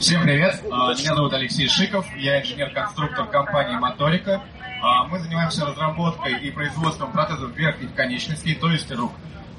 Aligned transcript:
Всем 0.00 0.22
привет, 0.24 0.60
А, 0.70 0.92
меня 0.94 1.14
зовут 1.14 1.32
Алексей 1.32 1.68
Шиков, 1.68 2.06
я 2.16 2.40
инженер-конструктор 2.40 3.26
компании 3.26 3.76
Моторика. 3.76 4.42
А, 4.82 5.04
Мы 5.04 5.18
занимаемся 5.20 5.64
разработкой 5.64 6.38
и 6.40 6.50
производством 6.50 7.12
протезов 7.12 7.52
верхних 7.56 7.94
конечностей, 7.94 8.54
то 8.54 8.70
есть 8.70 8.90
рук. 8.92 9.12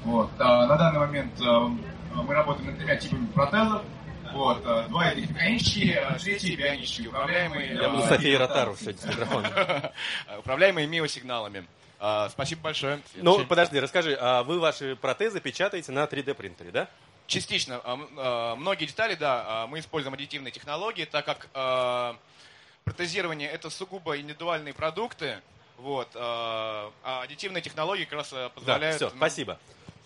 Вот. 0.04 0.30
а, 0.38 0.66
На 0.66 0.76
данный 0.76 1.00
момент 1.00 1.32
мы 1.40 2.34
работаем 2.34 2.66
над 2.68 2.78
тремя 2.78 2.96
типами 2.96 3.26
протезов. 3.26 3.82
Вот. 4.32 4.62
Два 4.88 5.10
этих 5.10 5.30
механические, 5.30 5.98
а 6.00 6.18
третий 6.18 6.54
бионический, 6.54 7.06
управляемый... 7.08 7.74
Я 7.74 7.88
буду 7.88 8.02
Софией 8.02 8.36
Ротару 8.36 8.76
сегодня 8.76 9.00
с 9.00 9.04
микрофоном. 9.06 9.52
Управляемые 10.38 10.86
миосигналами. 10.86 11.64
Спасибо 12.28 12.62
большое. 12.62 13.00
Ну, 13.16 13.44
подожди, 13.46 13.80
расскажи, 13.80 14.16
а 14.20 14.42
вы 14.44 14.60
ваши 14.60 14.96
протезы 14.96 15.40
печатаете 15.40 15.90
на 15.92 16.04
3D 16.04 16.34
принтере, 16.34 16.70
да? 16.70 16.88
Частично. 17.28 17.80
А, 17.84 17.98
а, 18.16 18.56
Многие 18.56 18.86
детали, 18.86 19.14
да, 19.14 19.44
а, 19.46 19.66
мы 19.68 19.78
используем 19.78 20.14
аддитивные 20.14 20.50
технологии, 20.50 21.04
так 21.04 21.24
как 21.24 21.48
протезирование 22.84 23.48
это 23.50 23.70
сугубо 23.70 24.18
индивидуальные 24.18 24.74
продукты, 24.74 25.40
вот, 25.76 26.08
а 26.16 26.90
аддитивные 27.04 27.60
технологии 27.60 28.04
как 28.04 28.14
раз 28.14 28.30
Да, 28.30 28.48
позволяют... 28.48 28.96
все, 28.96 29.10
ну, 29.10 29.16
спасибо. 29.16 29.58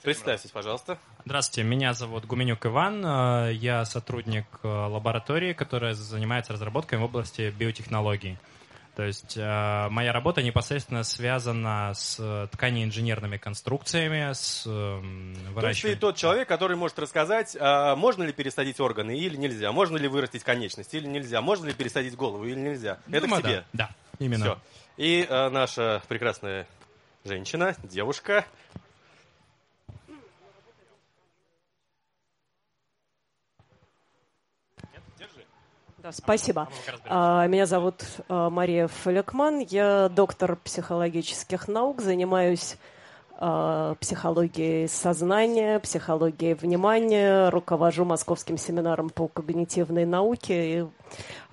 Представьтесь, 0.02 0.50
пожалуйста. 0.50 0.98
Здравствуйте, 1.24 1.62
меня 1.62 1.94
зовут 1.94 2.24
Гуменюк 2.24 2.66
Иван. 2.66 3.06
Э, 3.06 3.52
Я 3.52 3.84
сотрудник 3.84 4.46
э, 4.64 4.66
лаборатории, 4.66 5.52
которая 5.52 5.94
занимается 5.94 6.52
разработкой 6.52 6.98
в 6.98 7.04
области 7.04 7.54
биотехнологий. 7.56 8.36
То 8.94 9.04
есть 9.04 9.38
э, 9.38 9.88
моя 9.88 10.12
работа 10.12 10.42
непосредственно 10.42 11.02
связана 11.02 11.92
с 11.94 12.18
э, 12.20 12.48
тканеинженерными 12.52 13.38
конструкциями, 13.38 14.32
с 14.34 14.66
эм, 14.66 15.34
То 15.34 15.38
есть 15.38 15.46
ты 15.46 15.50
выращиванием... 15.52 15.98
тот 15.98 16.16
человек, 16.16 16.46
который 16.46 16.76
может 16.76 16.98
рассказать, 16.98 17.56
а, 17.58 17.96
можно 17.96 18.22
ли 18.22 18.32
пересадить 18.32 18.80
органы 18.80 19.16
или 19.16 19.36
нельзя, 19.36 19.72
можно 19.72 19.96
ли 19.96 20.08
вырастить 20.08 20.44
конечность 20.44 20.92
или 20.92 21.06
нельзя, 21.06 21.40
можно 21.40 21.68
ли 21.68 21.72
пересадить 21.72 22.16
голову 22.16 22.44
или 22.44 22.58
нельзя. 22.58 22.98
Это 23.10 23.22
Думаю, 23.22 23.42
к 23.42 23.46
тебе. 23.46 23.64
Да, 23.72 23.88
да, 23.88 24.24
именно. 24.24 24.44
Все. 24.44 24.58
И 24.98 25.26
а, 25.26 25.48
наша 25.48 26.02
прекрасная 26.08 26.66
женщина, 27.24 27.74
девушка. 27.82 28.44
Да, 36.02 36.10
спасибо. 36.10 36.68
А 37.04 37.46
Меня 37.46 37.64
зовут 37.64 38.02
а, 38.28 38.50
Мария 38.50 38.88
Фалякман. 38.88 39.60
Я 39.60 40.08
доктор 40.08 40.56
психологических 40.56 41.68
наук, 41.68 42.00
занимаюсь 42.00 42.76
а, 43.38 43.94
психологией 44.00 44.88
сознания, 44.88 45.78
психологией 45.78 46.54
внимания, 46.54 47.50
руковожу 47.50 48.04
московским 48.04 48.58
семинаром 48.58 49.10
по 49.10 49.28
когнитивной 49.28 50.04
науке 50.04 50.80
и 50.80 50.86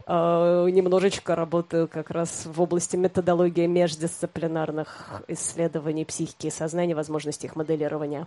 немножечко 0.07 1.35
работаю 1.35 1.87
как 1.87 2.09
раз 2.09 2.47
в 2.47 2.59
области 2.59 2.95
методологии 2.95 3.67
междисциплинарных 3.67 5.21
исследований 5.27 6.03
психики 6.03 6.47
и 6.47 6.49
сознания, 6.49 6.95
возможностей 6.95 7.45
их 7.45 7.55
моделирования. 7.55 8.25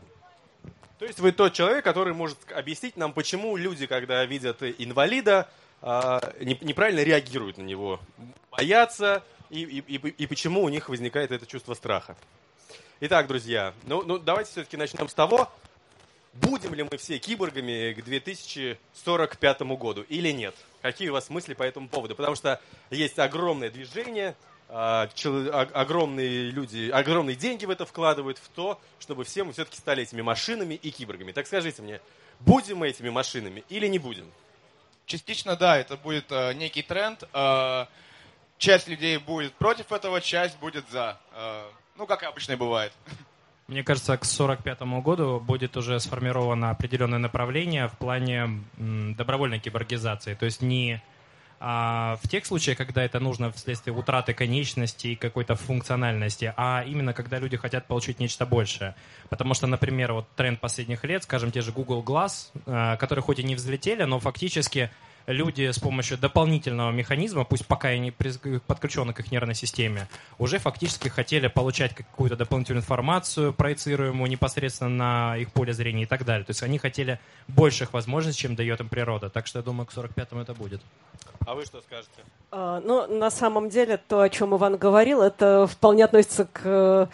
То 1.01 1.07
есть 1.07 1.19
вы 1.19 1.33
тот 1.33 1.53
человек, 1.55 1.83
который 1.83 2.15
может 2.15 2.39
объяснить 2.55 2.97
нам, 2.97 3.13
почему 3.13 3.57
люди, 3.57 3.87
когда 3.87 4.25
видят 4.25 4.63
инвалида, 4.63 5.49
неправильно 5.83 7.01
реагируют 7.01 7.59
на 7.59 7.63
него, 7.63 8.01
боятся, 8.51 9.23
и, 9.51 9.63
и- 9.63 9.97
и- 9.97 10.09
и 10.09 10.27
почему 10.27 10.63
у 10.63 10.69
них 10.69 10.89
возникает 10.89 11.31
это 11.33 11.45
чувство 11.47 11.75
страха. 11.75 12.17
Итак, 13.01 13.27
друзья, 13.27 13.75
ну, 13.85 14.03
ну 14.03 14.19
давайте 14.19 14.51
все-таки 14.53 14.77
начнем 14.77 15.09
с 15.09 15.15
того, 15.15 15.51
будем 16.35 16.73
ли 16.75 16.85
мы 16.85 16.97
все 16.99 17.19
киборгами 17.19 17.93
к 17.95 18.05
2045 18.05 19.61
году 19.77 20.03
или 20.09 20.31
нет. 20.31 20.55
Какие 20.83 21.09
у 21.09 21.13
вас 21.13 21.29
мысли 21.31 21.55
по 21.55 21.65
этому 21.65 21.89
поводу? 21.89 22.15
Потому 22.15 22.37
что 22.37 22.61
есть 22.91 23.19
огромное 23.19 23.71
движение, 23.71 24.37
а, 24.69 25.09
о- 25.25 25.69
огромные 25.75 26.51
люди, 26.51 26.91
огромные 26.91 27.37
деньги 27.37 27.67
в 27.67 27.71
это 27.71 27.85
вкладывают, 27.85 28.39
в 28.39 28.49
то, 28.49 28.81
чтобы 29.01 29.25
все 29.25 29.45
мы 29.45 29.53
все-таки 29.53 29.77
стали 29.79 30.05
этими 30.05 30.23
машинами 30.23 30.75
и 30.75 30.91
киборгами. 30.91 31.33
Так 31.33 31.47
скажите 31.47 31.83
мне, 31.83 32.01
будем 32.41 32.79
мы 32.79 32.89
этими 32.89 33.11
машинами 33.11 33.65
или 33.69 33.87
не 33.89 33.99
будем? 33.99 34.31
Частично, 35.07 35.57
да, 35.57 35.77
это 35.77 35.97
будет 35.97 36.31
э, 36.31 36.55
некий 36.55 36.83
тренд. 36.83 37.25
Э, 37.33 37.87
часть 38.59 38.89
людей 38.89 39.19
будет 39.19 39.53
против 39.55 39.93
этого, 39.93 40.21
часть 40.21 40.59
будет 40.59 40.89
за. 40.91 41.19
Э, 41.33 41.65
ну, 41.97 42.07
как 42.07 42.23
обычно 42.23 42.53
и 42.53 42.57
бывает. 42.57 42.93
Мне 43.67 43.85
кажется, 43.85 44.13
к 44.17 44.25
1945 44.25 44.83
году 45.03 45.41
будет 45.41 45.77
уже 45.77 45.99
сформировано 46.01 46.71
определенное 46.71 47.19
направление 47.19 47.89
в 47.89 47.97
плане 47.97 48.65
добровольной 48.77 49.61
киборгизации. 49.61 50.35
То 50.35 50.45
есть 50.45 50.63
не 50.63 51.03
а, 51.65 52.19
в 52.21 52.27
тех 52.27 52.45
случаях, 52.45 52.77
когда 52.77 53.05
это 53.05 53.21
нужно 53.21 53.53
вследствие 53.53 53.95
утраты 53.95 54.35
конечностей 54.35 55.13
и 55.13 55.17
какой-то 55.17 55.55
функциональности, 55.55 56.53
а 56.57 56.83
именно 56.85 57.13
когда 57.13 57.39
люди 57.39 57.57
хотят 57.57 57.87
получить 57.87 58.19
нечто 58.19 58.47
большее. 58.47 58.97
Потому 59.29 59.55
что, 59.55 59.69
например, 59.69 60.13
вот 60.13 60.27
тренд 60.35 60.59
последних 60.59 61.05
лет, 61.05 61.23
скажем, 61.23 61.53
те 61.53 61.61
же 61.61 61.71
Google 61.71 62.03
Glass, 62.03 62.51
а, 62.67 62.97
которые 62.97 63.23
хоть 63.23 63.39
и 63.39 63.45
не 63.45 63.55
взлетели, 63.55 64.03
но 64.03 64.19
фактически 64.19 64.91
люди 65.27 65.71
с 65.71 65.79
помощью 65.79 66.19
дополнительного 66.19 66.91
механизма, 66.91 67.45
пусть 67.45 67.67
пока 67.67 67.93
и 67.93 67.99
не 67.99 68.11
приз- 68.11 68.61
подключен 68.67 69.13
к 69.13 69.21
их 69.21 69.31
нервной 69.33 69.55
системе, 69.55 70.09
уже 70.39 70.59
фактически 70.59 71.09
хотели 71.09 71.49
получать 71.49 71.95
какую-то 71.95 72.37
дополнительную 72.37 72.83
информацию, 72.83 73.53
проецируемую 73.53 74.31
непосредственно 74.31 74.91
на 74.91 75.37
их 75.37 75.53
поле 75.53 75.73
зрения 75.73 76.03
и 76.03 76.07
так 76.07 76.25
далее. 76.25 76.45
То 76.45 76.51
есть 76.51 76.63
они 76.63 76.79
хотели 76.79 77.19
больших 77.49 77.93
возможностей, 77.93 78.43
чем 78.43 78.55
дает 78.57 78.81
им 78.81 78.89
природа. 78.89 79.31
Так 79.31 79.47
что 79.47 79.59
я 79.59 79.63
думаю, 79.65 79.87
к 79.87 79.93
45-му 79.93 80.41
это 80.41 80.55
будет. 80.55 80.81
А 81.47 81.55
вы 81.55 81.65
что 81.65 81.81
скажете? 81.81 82.11
А, 82.51 82.81
Ну, 82.81 83.07
на 83.07 83.31
самом 83.31 83.69
деле, 83.69 83.97
то, 83.97 84.21
о 84.21 84.29
чем 84.29 84.55
Иван 84.55 84.77
говорил, 84.77 85.23
это 85.23 85.67
вполне 85.67 86.05
относится 86.05 86.45
к 86.45 87.09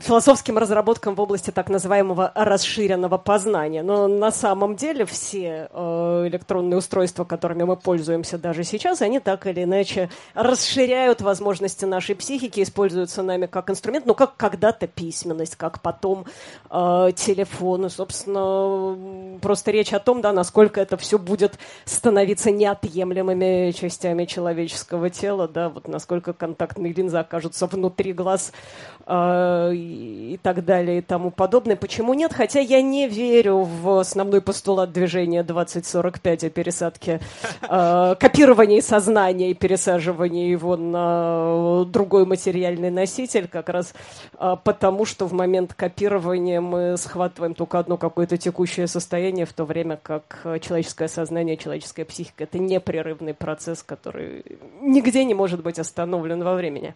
философским 0.00 0.58
разработкам 0.58 1.14
в 1.14 1.20
области 1.20 1.50
так 1.50 1.68
называемого 1.68 2.32
расширенного 2.34 3.18
познания. 3.18 3.82
Но 3.82 4.08
на 4.08 4.30
самом 4.30 4.76
деле 4.76 5.04
все 5.06 5.68
э, 5.72 6.24
электронные 6.26 6.78
устройства, 6.78 7.24
которыми 7.24 7.62
мы 7.62 7.76
пользуемся 7.76 8.38
даже 8.38 8.64
сейчас, 8.64 9.02
они 9.02 9.20
так 9.20 9.46
или 9.46 9.64
иначе 9.64 10.10
расширяют 10.34 11.20
возможности 11.20 11.84
нашей 11.84 12.14
психики, 12.14 12.62
используются 12.62 13.22
нами 13.22 13.46
как 13.46 13.70
инструмент, 13.70 14.06
ну, 14.06 14.14
как 14.14 14.36
когда-то 14.36 14.86
письменность, 14.86 15.56
как 15.56 15.80
потом 15.80 16.26
э, 16.70 17.12
телефон. 17.16 17.86
И, 17.86 17.88
собственно, 17.88 18.94
м, 18.94 19.38
просто 19.40 19.70
речь 19.70 19.92
о 19.92 20.00
том, 20.00 20.20
да, 20.20 20.32
насколько 20.32 20.80
это 20.80 20.96
все 20.96 21.18
будет 21.18 21.58
становиться 21.84 22.50
неотъемлемыми 22.50 23.70
частями 23.72 24.24
человеческого 24.24 25.08
тела, 25.08 25.48
да, 25.48 25.68
вот 25.68 25.88
насколько 25.88 26.32
контактные 26.32 26.92
линзы 26.92 27.18
окажутся 27.18 27.66
внутри 27.66 28.12
глаз 28.12 28.52
э, 28.52 28.73
и, 29.06 30.34
и 30.34 30.38
так 30.42 30.64
далее 30.64 30.98
и 30.98 31.00
тому 31.02 31.30
подобное. 31.30 31.76
Почему 31.76 32.14
нет? 32.14 32.32
Хотя 32.32 32.60
я 32.60 32.80
не 32.80 33.06
верю 33.06 33.58
в 33.62 33.98
основной 33.98 34.40
постулат 34.40 34.92
движения 34.92 35.42
2045 35.42 36.44
о 36.44 36.50
пересадке, 36.50 37.20
э, 37.62 38.14
копировании 38.18 38.80
сознания 38.80 39.50
и 39.50 39.54
пересаживании 39.54 40.48
его 40.50 40.76
на 40.76 41.84
другой 41.84 42.24
материальный 42.24 42.90
носитель, 42.90 43.46
как 43.48 43.68
раз 43.68 43.94
э, 44.38 44.56
потому, 44.64 45.04
что 45.04 45.26
в 45.26 45.32
момент 45.32 45.74
копирования 45.74 46.60
мы 46.60 46.96
схватываем 46.96 47.54
только 47.54 47.78
одно 47.78 47.98
какое-то 47.98 48.38
текущее 48.38 48.86
состояние, 48.86 49.44
в 49.44 49.52
то 49.52 49.64
время 49.64 49.98
как 50.02 50.40
э, 50.44 50.58
человеческое 50.60 51.08
сознание, 51.08 51.56
человеческая 51.56 52.04
психика— 52.04 52.44
это 52.44 52.58
непрерывный 52.58 53.34
процесс, 53.34 53.82
который 53.82 54.44
нигде 54.80 55.24
не 55.24 55.34
может 55.34 55.62
быть 55.62 55.78
остановлен 55.78 56.42
во 56.42 56.54
времени. 56.54 56.94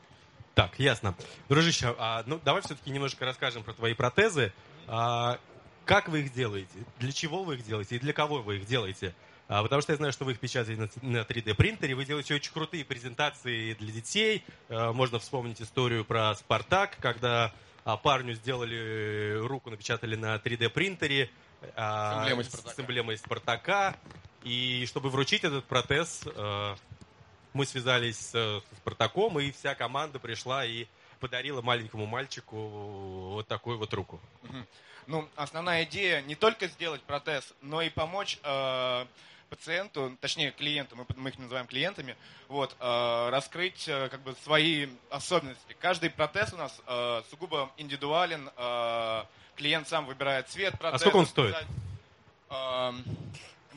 Так, 0.58 0.76
ясно. 0.80 1.14
Дружище, 1.48 1.94
а, 1.98 2.24
ну 2.26 2.40
давай 2.44 2.62
все-таки 2.62 2.90
немножко 2.90 3.24
расскажем 3.24 3.62
про 3.62 3.74
твои 3.74 3.94
протезы. 3.94 4.52
А, 4.88 5.38
как 5.84 6.08
вы 6.08 6.22
их 6.22 6.32
делаете? 6.32 6.84
Для 6.98 7.12
чего 7.12 7.44
вы 7.44 7.54
их 7.54 7.64
делаете? 7.64 7.94
И 7.94 8.00
для 8.00 8.12
кого 8.12 8.42
вы 8.42 8.56
их 8.56 8.66
делаете? 8.66 9.14
А, 9.46 9.62
потому 9.62 9.82
что 9.82 9.92
я 9.92 9.98
знаю, 9.98 10.12
что 10.12 10.24
вы 10.24 10.32
их 10.32 10.40
печатаете 10.40 10.80
на, 10.80 11.08
на 11.08 11.18
3D 11.18 11.54
принтере, 11.54 11.94
вы 11.94 12.04
делаете 12.04 12.34
очень 12.34 12.52
крутые 12.52 12.84
презентации 12.84 13.74
для 13.74 13.92
детей. 13.92 14.44
А, 14.68 14.92
можно 14.92 15.20
вспомнить 15.20 15.62
историю 15.62 16.04
про 16.04 16.34
Спартак, 16.34 16.96
когда 16.98 17.52
а, 17.84 17.96
парню 17.96 18.34
сделали 18.34 19.38
руку, 19.40 19.70
напечатали 19.70 20.16
на 20.16 20.34
3D 20.38 20.70
принтере 20.70 21.30
а, 21.76 22.16
С 22.16 22.18
эмблемой 22.24 22.44
«Спартака». 22.44 22.74
с 22.74 22.80
эмблемой 22.80 23.16
Спартака. 23.16 23.96
И 24.42 24.86
чтобы 24.88 25.10
вручить 25.10 25.44
этот 25.44 25.66
протез, 25.66 26.22
а, 26.34 26.74
мы 27.52 27.66
связались 27.66 28.18
с 28.18 28.62
Спартаком, 28.78 29.38
и 29.40 29.50
вся 29.50 29.74
команда 29.74 30.18
пришла 30.18 30.64
и 30.64 30.86
подарила 31.20 31.62
маленькому 31.62 32.06
мальчику 32.06 32.56
вот 32.56 33.46
такую 33.48 33.78
вот 33.78 33.92
руку. 33.94 34.20
Ну, 35.06 35.26
основная 35.36 35.84
идея 35.84 36.20
не 36.22 36.34
только 36.34 36.68
сделать 36.68 37.02
протез, 37.02 37.54
но 37.62 37.80
и 37.80 37.88
помочь 37.88 38.38
э, 38.42 39.06
пациенту, 39.48 40.16
точнее 40.20 40.50
клиенту, 40.50 40.96
мы, 40.96 41.06
мы 41.16 41.30
их 41.30 41.38
называем 41.38 41.66
клиентами, 41.66 42.14
вот, 42.48 42.76
э, 42.78 43.28
раскрыть 43.30 43.88
э, 43.88 44.08
как 44.10 44.20
бы 44.20 44.34
свои 44.44 44.88
особенности. 45.10 45.76
Каждый 45.80 46.10
протез 46.10 46.52
у 46.52 46.56
нас 46.58 46.78
э, 46.86 47.22
сугубо 47.30 47.70
индивидуален, 47.78 48.50
э, 48.54 49.24
клиент 49.56 49.88
сам 49.88 50.04
выбирает 50.04 50.48
цвет 50.48 50.78
протеза. 50.78 51.00
сколько 51.00 51.16
он 51.16 51.26
стоит? 51.26 51.56
Э, 52.50 52.92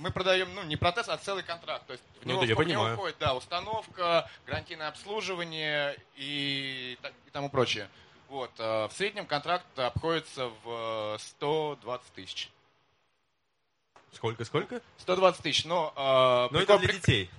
мы 0.02 0.12
продаем, 0.12 0.54
ну, 0.56 0.64
не 0.64 0.76
протез, 0.76 1.08
а 1.08 1.18
целый 1.18 1.44
контракт. 1.44 1.86
То 1.88 1.94
есть 1.94 2.04
в 2.22 2.26
Ну 2.26 2.32
него, 2.34 2.42
да, 2.42 2.48
я 2.48 2.56
в 2.56 2.58
него 2.60 2.64
понимаю. 2.64 2.96
входит, 2.98 3.16
да, 3.20 3.34
установка, 3.36 4.30
гарантийное 4.46 4.88
обслуживание 4.90 5.96
и, 6.16 6.98
и 7.28 7.30
тому 7.32 7.50
прочее. 7.50 7.88
Вот. 8.28 8.52
э, 8.58 8.88
В 8.88 8.92
среднем 8.94 9.26
контракт 9.26 9.66
обходится 9.78 10.48
в 10.64 11.16
э, 11.16 11.18
120 11.20 12.14
тысяч. 12.14 12.50
Сколько, 14.14 14.44
сколько? 14.44 14.82
120 14.98 15.42
тысяч, 15.44 15.66
но... 15.66 15.94
э, 15.96 16.54
Но 16.54 16.60
прикол- 16.60 16.76
это 16.76 16.80
для 16.80 16.94
детей. 16.94 17.30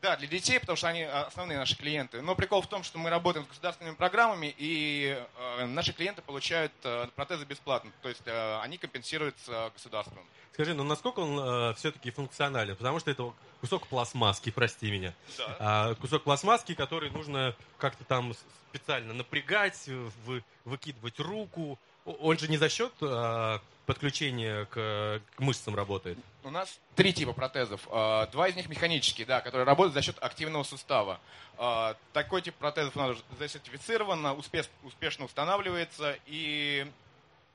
Да, 0.00 0.16
для 0.16 0.28
детей, 0.28 0.60
потому 0.60 0.76
что 0.76 0.88
они 0.88 1.00
э, 1.00 1.08
основные 1.10 1.58
наши 1.58 1.76
клиенты. 1.76 2.22
Но 2.22 2.36
прикол 2.36 2.62
в 2.62 2.68
том, 2.68 2.84
что 2.84 2.98
мы 2.98 3.10
работаем 3.10 3.44
с 3.46 3.48
государственными 3.48 3.96
программами, 3.96 4.54
и 4.56 5.20
э, 5.58 5.66
наши 5.66 5.92
клиенты 5.92 6.22
получают 6.22 6.72
э, 6.84 7.08
протезы 7.16 7.44
бесплатно. 7.44 7.90
То 8.02 8.08
есть 8.08 8.22
э, 8.24 8.60
они 8.60 8.78
компенсируются 8.78 9.70
государством. 9.74 10.24
Скажи, 10.52 10.74
ну 10.74 10.84
насколько 10.84 11.20
он 11.20 11.74
все-таки 11.76 12.10
функционален? 12.10 12.74
Потому 12.74 12.98
что 12.98 13.10
это 13.12 13.32
кусок 13.60 13.86
пластмасски, 13.86 14.50
прости 14.50 14.90
меня. 14.90 15.14
Да. 15.36 15.56
А, 15.60 15.94
кусок 15.94 16.24
пластмасски, 16.24 16.74
который 16.74 17.10
нужно 17.10 17.54
как-то 17.78 18.02
там 18.04 18.34
специально 18.70 19.14
напрягать, 19.14 19.88
вы- 20.24 20.42
выкидывать 20.64 21.20
руку. 21.20 21.78
Он 22.04 22.36
же 22.38 22.48
не 22.48 22.56
за 22.56 22.68
счет 22.68 22.92
а, 23.02 23.60
подключения 23.88 24.66
к, 24.66 25.20
к 25.34 25.40
мышцам 25.40 25.74
работает. 25.74 26.18
У 26.44 26.50
нас 26.50 26.78
три 26.94 27.12
типа 27.14 27.32
протезов. 27.32 27.88
Э, 27.90 28.26
Два 28.30 28.48
из 28.48 28.54
них 28.54 28.68
механические, 28.68 29.26
да, 29.26 29.40
которые 29.40 29.64
работают 29.66 29.94
за 29.94 30.02
счет 30.02 30.16
активного 30.20 30.62
сустава. 30.62 31.18
Э, 31.56 31.94
Такой 32.12 32.42
тип 32.42 32.54
протезов 32.56 32.94
у 32.96 32.98
нас 33.00 33.16
засертифицирован, 33.38 34.24
успеш- 34.26 34.68
успешно 34.84 35.24
устанавливается. 35.24 36.16
И 36.26 36.86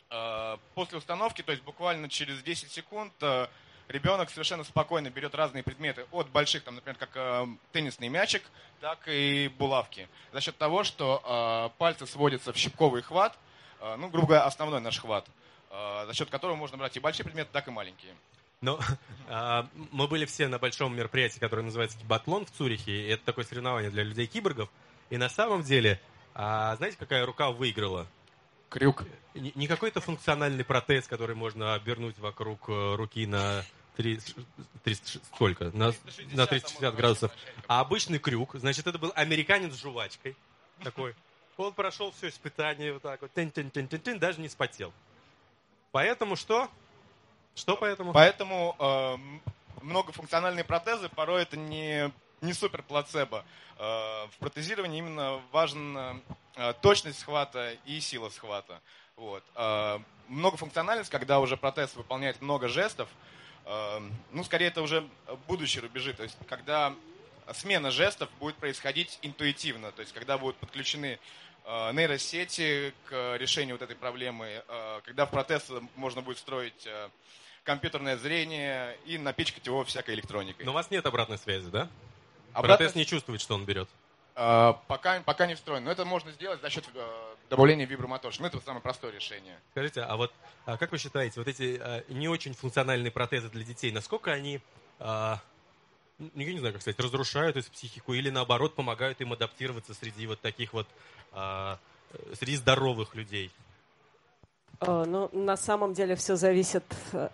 э, 0.09 0.57
после 0.73 0.97
установки, 0.97 1.43
то 1.43 1.51
есть 1.51 1.63
буквально 1.63 2.09
через 2.09 2.41
10 2.41 2.71
секунд, 2.71 3.13
ребенок 3.87 4.31
совершенно 4.31 4.63
спокойно 4.63 5.11
берет 5.11 5.35
разные 5.35 5.61
предметы. 5.61 6.07
От 6.11 6.29
больших, 6.29 6.63
там, 6.63 6.75
например, 6.75 6.97
как 6.97 7.47
теннисный 7.73 8.07
мячик, 8.09 8.41
так 8.81 8.99
и 9.07 9.49
булавки. 9.59 10.07
За 10.31 10.41
счет 10.41 10.57
того, 10.57 10.83
что 10.83 11.71
пальцы 11.77 12.07
сводятся 12.07 12.53
в 12.53 12.57
щипковый 12.57 13.01
хват, 13.03 13.37
ну, 13.97 14.07
грубо 14.09 14.27
говоря, 14.27 14.45
основной 14.45 14.79
наш 14.81 14.99
хват, 14.99 15.25
за 16.07 16.13
счет 16.13 16.29
которого 16.29 16.55
можно 16.55 16.77
брать 16.77 16.95
и 16.95 16.99
большие 16.99 17.23
предметы, 17.23 17.49
так 17.51 17.67
и 17.67 17.71
маленькие. 17.71 18.13
Но 18.61 18.79
а, 19.27 19.67
мы 19.91 20.07
были 20.07 20.25
все 20.25 20.47
на 20.47 20.57
большом 20.57 20.95
мероприятии, 20.95 21.39
которое 21.39 21.63
называется 21.63 21.97
Батлон 22.05 22.45
в 22.45 22.51
Цюрихе. 22.51 22.91
И 22.91 23.07
это 23.09 23.23
такое 23.25 23.45
соревнование 23.45 23.91
для 23.91 24.03
людей-киборгов. 24.03 24.69
И 25.09 25.17
на 25.17 25.29
самом 25.29 25.63
деле, 25.63 25.99
а, 26.33 26.75
знаете, 26.77 26.97
какая 26.97 27.25
рука 27.25 27.51
выиграла? 27.51 28.07
Крюк. 28.69 29.03
Не 29.35 29.51
не 29.53 29.67
какой-то 29.67 29.99
функциональный 29.99 30.63
протез, 30.63 31.07
который 31.07 31.35
можно 31.35 31.75
обернуть 31.75 32.17
вокруг 32.19 32.69
э, 32.69 32.95
руки 32.95 33.25
на 33.27 33.63
30, 33.97 34.35
300, 34.83 35.19
сколько? 35.25 35.65
На, 35.73 35.91
360, 35.91 36.33
на 36.33 36.43
а 36.43 36.47
360 36.47 36.81
можно 36.81 36.97
градусов. 36.97 37.31
А 37.67 37.81
обычный 37.81 38.19
крюк, 38.19 38.55
значит, 38.55 38.87
это 38.87 38.97
был 38.97 39.11
американец 39.15 39.73
с 39.73 39.81
жвачкой. 39.81 40.35
Такой. 40.83 41.15
Он 41.57 41.73
прошел 41.73 42.11
все 42.11 42.29
испытание 42.29 42.93
вот 42.93 43.03
так 43.03 43.21
вот. 43.21 43.31
Тын-тын-тын-тын-тын, 43.33 44.17
даже 44.17 44.39
не 44.39 44.49
спотел. 44.49 44.91
Поэтому 45.93 46.35
что? 46.35 46.69
Что 47.53 47.77
поэтому? 47.77 48.13
Поэтому 48.13 48.75
э, 48.79 49.17
многофункциональные 49.83 50.63
протезы 50.63 51.07
порой 51.07 51.43
это 51.43 51.55
не, 51.55 52.11
не 52.41 52.53
супер 52.53 52.81
плацебо. 52.81 53.45
Э, 53.77 54.25
в 54.25 54.37
протезировании 54.39 54.97
именно 54.97 55.39
важна 55.51 56.19
э, 56.55 56.73
точность 56.81 57.19
схвата 57.19 57.77
и 57.85 57.99
сила 57.99 58.29
схвата. 58.29 58.81
Вот. 59.17 59.43
Э, 59.53 59.99
многофункциональность, 60.29 61.11
когда 61.11 61.39
уже 61.39 61.57
протез 61.57 61.95
выполняет 61.95 62.41
много 62.41 62.69
жестов, 62.69 63.07
э, 63.65 64.09
ну, 64.31 64.43
скорее 64.43 64.69
это 64.69 64.81
уже 64.81 65.07
будущие 65.47 65.83
рубежи. 65.83 66.15
То 66.15 66.23
есть, 66.23 66.35
когда 66.47 66.95
смена 67.53 67.91
жестов 67.91 68.31
будет 68.39 68.55
происходить 68.55 69.19
интуитивно. 69.21 69.91
То 69.91 69.99
есть, 69.99 70.11
когда 70.11 70.39
будут 70.39 70.55
подключены 70.55 71.19
нейросети 71.93 72.93
к 73.09 73.37
решению 73.37 73.75
вот 73.75 73.81
этой 73.81 73.95
проблемы, 73.95 74.63
э, 74.67 75.01
когда 75.05 75.25
в 75.25 75.31
протез 75.31 75.69
можно 75.95 76.21
будет 76.21 76.37
встроить 76.37 76.85
э, 76.85 77.09
компьютерное 77.63 78.17
зрение 78.17 78.97
и 79.05 79.17
напичкать 79.17 79.65
его 79.65 79.83
всякой 79.83 80.15
электроникой. 80.15 80.65
Но 80.65 80.71
у 80.71 80.73
вас 80.73 80.91
нет 80.91 81.05
обратной 81.05 81.37
связи, 81.37 81.69
да? 81.69 81.87
Обратно- 82.53 82.77
Протез 82.77 82.95
не 82.95 83.05
чувствует, 83.05 83.41
что 83.41 83.55
он 83.55 83.65
берет. 83.65 83.89
э, 84.35 84.73
пока, 84.87 85.21
пока 85.21 85.45
не 85.47 85.55
встроен. 85.55 85.83
Но 85.83 85.91
это 85.91 86.05
можно 86.05 86.31
сделать 86.31 86.59
за 86.61 86.69
счет 86.69 86.83
э, 86.93 87.35
добавления 87.49 87.85
вибромотора. 87.85 88.33
Ну, 88.39 88.45
это 88.47 88.59
самое 88.61 88.81
простое 88.81 89.11
решение. 89.11 89.57
Скажите, 89.71 90.01
а 90.01 90.15
вот 90.17 90.33
а 90.65 90.77
как 90.77 90.91
вы 90.91 90.97
считаете, 90.97 91.39
вот 91.39 91.47
эти 91.47 91.77
а, 91.81 92.03
не 92.09 92.27
очень 92.27 92.53
функциональные 92.53 93.11
протезы 93.11 93.49
для 93.49 93.63
детей, 93.63 93.91
насколько 93.91 94.31
они, 94.31 94.59
а, 94.99 95.39
я 96.19 96.53
не 96.53 96.59
знаю, 96.59 96.73
как 96.73 96.81
сказать, 96.81 96.99
разрушают 96.99 97.57
их 97.57 97.65
психику 97.69 98.13
или 98.13 98.29
наоборот 98.29 98.75
помогают 98.75 99.19
им 99.21 99.33
адаптироваться 99.33 99.93
среди 99.93 100.27
вот 100.27 100.39
таких 100.39 100.73
вот, 100.73 100.87
а, 101.31 101.77
э, 102.11 102.35
среди 102.39 102.55
здоровых 102.57 103.15
людей? 103.15 103.51
Э, 104.79 105.03
Ну, 105.07 105.29
на 105.33 105.57
самом 105.57 105.93
деле 105.93 106.15
все 106.15 106.35
зависит 106.35 106.83
э, 107.13 107.29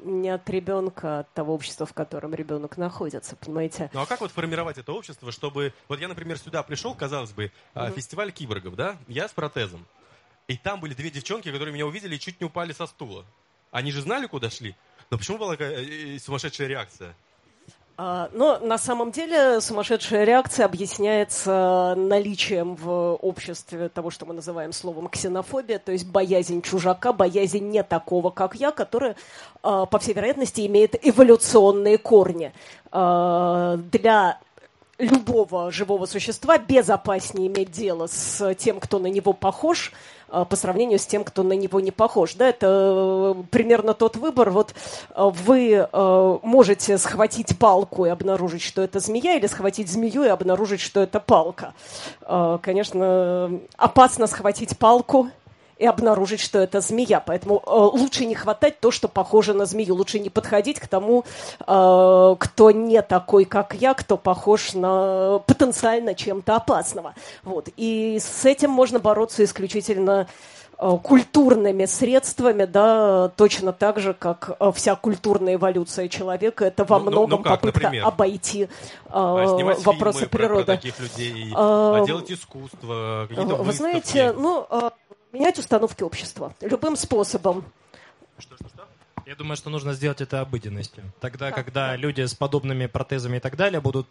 не 0.00 0.30
от 0.30 0.48
ребенка, 0.50 1.18
а 1.18 1.20
от 1.20 1.32
того 1.32 1.54
общества, 1.54 1.86
в 1.86 1.92
котором 1.92 2.34
ребенок 2.34 2.76
находится, 2.76 3.36
понимаете? 3.36 3.90
Ну 3.92 4.00
а 4.00 4.06
как 4.06 4.20
вот 4.20 4.30
формировать 4.32 4.78
это 4.78 4.92
общество, 4.92 5.32
чтобы... 5.32 5.72
Вот 5.88 6.00
я, 6.00 6.08
например, 6.08 6.38
сюда 6.38 6.62
пришел, 6.62 6.94
казалось 6.94 7.32
бы, 7.32 7.50
а, 7.74 7.86
Мгм. 7.86 7.94
фестиваль 7.94 8.32
киборгов, 8.32 8.74
да? 8.76 8.96
Я 9.08 9.28
с 9.28 9.32
протезом. 9.32 9.84
И 10.46 10.56
там 10.58 10.80
были 10.80 10.92
две 10.94 11.10
девчонки, 11.10 11.50
которые 11.50 11.72
меня 11.72 11.86
увидели 11.86 12.16
и 12.16 12.20
чуть 12.20 12.40
не 12.40 12.46
упали 12.46 12.72
со 12.72 12.86
стула. 12.86 13.24
Они 13.70 13.90
же 13.92 14.02
знали, 14.02 14.26
куда 14.26 14.50
шли. 14.50 14.76
Но 15.10 15.18
почему 15.18 15.38
была 15.38 15.52
такая 15.52 15.82
э, 15.82 16.18
сумасшедшая 16.18 16.68
реакция? 16.68 17.14
А, 17.96 18.28
Но 18.32 18.58
на 18.58 18.76
самом 18.76 19.12
деле 19.12 19.60
сумасшедшая 19.60 20.24
реакция 20.24 20.66
объясняется 20.66 21.94
наличием 21.96 22.74
в 22.74 23.14
обществе 23.14 23.88
того, 23.88 24.10
что 24.10 24.26
мы 24.26 24.34
называем 24.34 24.72
словом 24.72 25.08
ксенофобия, 25.08 25.78
то 25.78 25.92
есть 25.92 26.06
боязнь 26.06 26.60
чужака, 26.60 27.12
боязнь 27.12 27.68
не 27.68 27.84
такого, 27.84 28.30
как 28.30 28.56
я, 28.56 28.72
которая, 28.72 29.14
а, 29.62 29.86
по 29.86 30.00
всей 30.00 30.14
вероятности, 30.14 30.66
имеет 30.66 30.96
эволюционные 31.06 31.98
корни. 31.98 32.52
А, 32.90 33.76
Для 33.76 34.40
любого 34.98 35.70
живого 35.70 36.06
существа 36.06 36.58
безопаснее 36.58 37.48
иметь 37.48 37.70
дело 37.70 38.08
с 38.08 38.54
тем, 38.56 38.80
кто 38.80 38.98
на 38.98 39.06
него 39.06 39.32
похож, 39.32 39.92
по 40.44 40.56
сравнению 40.56 40.98
с 40.98 41.06
тем, 41.06 41.24
кто 41.24 41.42
на 41.42 41.52
него 41.52 41.80
не 41.80 41.90
похож. 41.90 42.34
Да, 42.34 42.48
это 42.48 43.34
э, 43.36 43.42
примерно 43.50 43.94
тот 43.94 44.16
выбор. 44.16 44.50
Вот 44.50 44.74
э, 45.10 45.30
вы 45.46 45.88
э, 45.90 46.38
можете 46.42 46.98
схватить 46.98 47.58
палку 47.58 48.06
и 48.06 48.08
обнаружить, 48.08 48.62
что 48.62 48.82
это 48.82 49.00
змея, 49.00 49.36
или 49.36 49.46
схватить 49.46 49.88
змею 49.88 50.24
и 50.24 50.28
обнаружить, 50.28 50.80
что 50.80 51.00
это 51.00 51.20
палка. 51.20 51.74
Конечно, 52.62 53.60
опасно 53.76 54.26
схватить 54.26 54.78
палку 54.78 55.28
и 55.78 55.86
обнаружить, 55.86 56.40
что 56.40 56.58
это 56.58 56.80
змея. 56.80 57.20
Поэтому 57.24 57.62
э, 57.66 57.70
лучше 57.70 58.26
не 58.26 58.34
хватать 58.34 58.80
то, 58.80 58.90
что 58.90 59.08
похоже 59.08 59.54
на 59.54 59.66
змею. 59.66 59.94
Лучше 59.96 60.18
не 60.20 60.30
подходить 60.30 60.78
к 60.80 60.86
тому, 60.86 61.24
э, 61.66 62.36
кто 62.38 62.70
не 62.70 63.02
такой, 63.02 63.44
как 63.44 63.74
я, 63.74 63.94
кто 63.94 64.16
похож 64.16 64.74
на 64.74 65.40
потенциально 65.46 66.14
чем-то 66.14 66.56
опасного. 66.56 67.14
Вот. 67.42 67.68
И 67.76 68.18
с 68.20 68.44
этим 68.44 68.70
можно 68.70 68.98
бороться 69.00 69.42
исключительно 69.44 70.26
э, 70.78 70.98
культурными 71.02 71.84
средствами, 71.86 72.64
да, 72.64 73.28
точно 73.36 73.72
так 73.72 73.98
же, 74.00 74.12
как 74.14 74.56
э, 74.58 74.72
вся 74.74 74.94
культурная 74.96 75.54
эволюция 75.54 76.08
человека, 76.08 76.64
это 76.66 76.84
во 76.84 76.98
Ну, 76.98 77.04
ну, 77.06 77.10
многом 77.10 77.30
ну 77.30 77.44
как, 77.44 77.60
попытка 77.60 77.80
например? 77.84 78.06
обойти 78.06 78.62
э, 78.62 78.68
А 79.10 79.46
вопросы 79.84 79.84
фильмы 79.84 80.28
про- 80.30 80.38
про 80.38 80.38
природы. 80.38 80.64
таких 80.64 80.98
людей, 80.98 81.52
А, 81.54 82.00
а 82.02 82.06
делать 82.06 82.30
искусство, 82.30 83.26
какие-то 83.28 83.54
Вы 83.56 83.64
выставки. 83.64 83.76
знаете, 83.76 84.32
ну, 84.36 84.66
менять 85.34 85.58
установки 85.58 86.02
общества 86.02 86.54
любым 86.60 86.96
способом. 86.96 87.64
Я 89.26 89.34
думаю, 89.36 89.56
что 89.56 89.70
нужно 89.70 89.94
сделать 89.94 90.20
это 90.20 90.40
обыденностью. 90.40 91.02
Тогда, 91.20 91.48
Да, 91.50 91.52
когда 91.52 91.88
да. 91.88 91.96
люди 91.96 92.22
с 92.22 92.34
подобными 92.34 92.86
протезами 92.86 93.38
и 93.38 93.40
так 93.40 93.56
далее 93.56 93.80
будут 93.80 94.06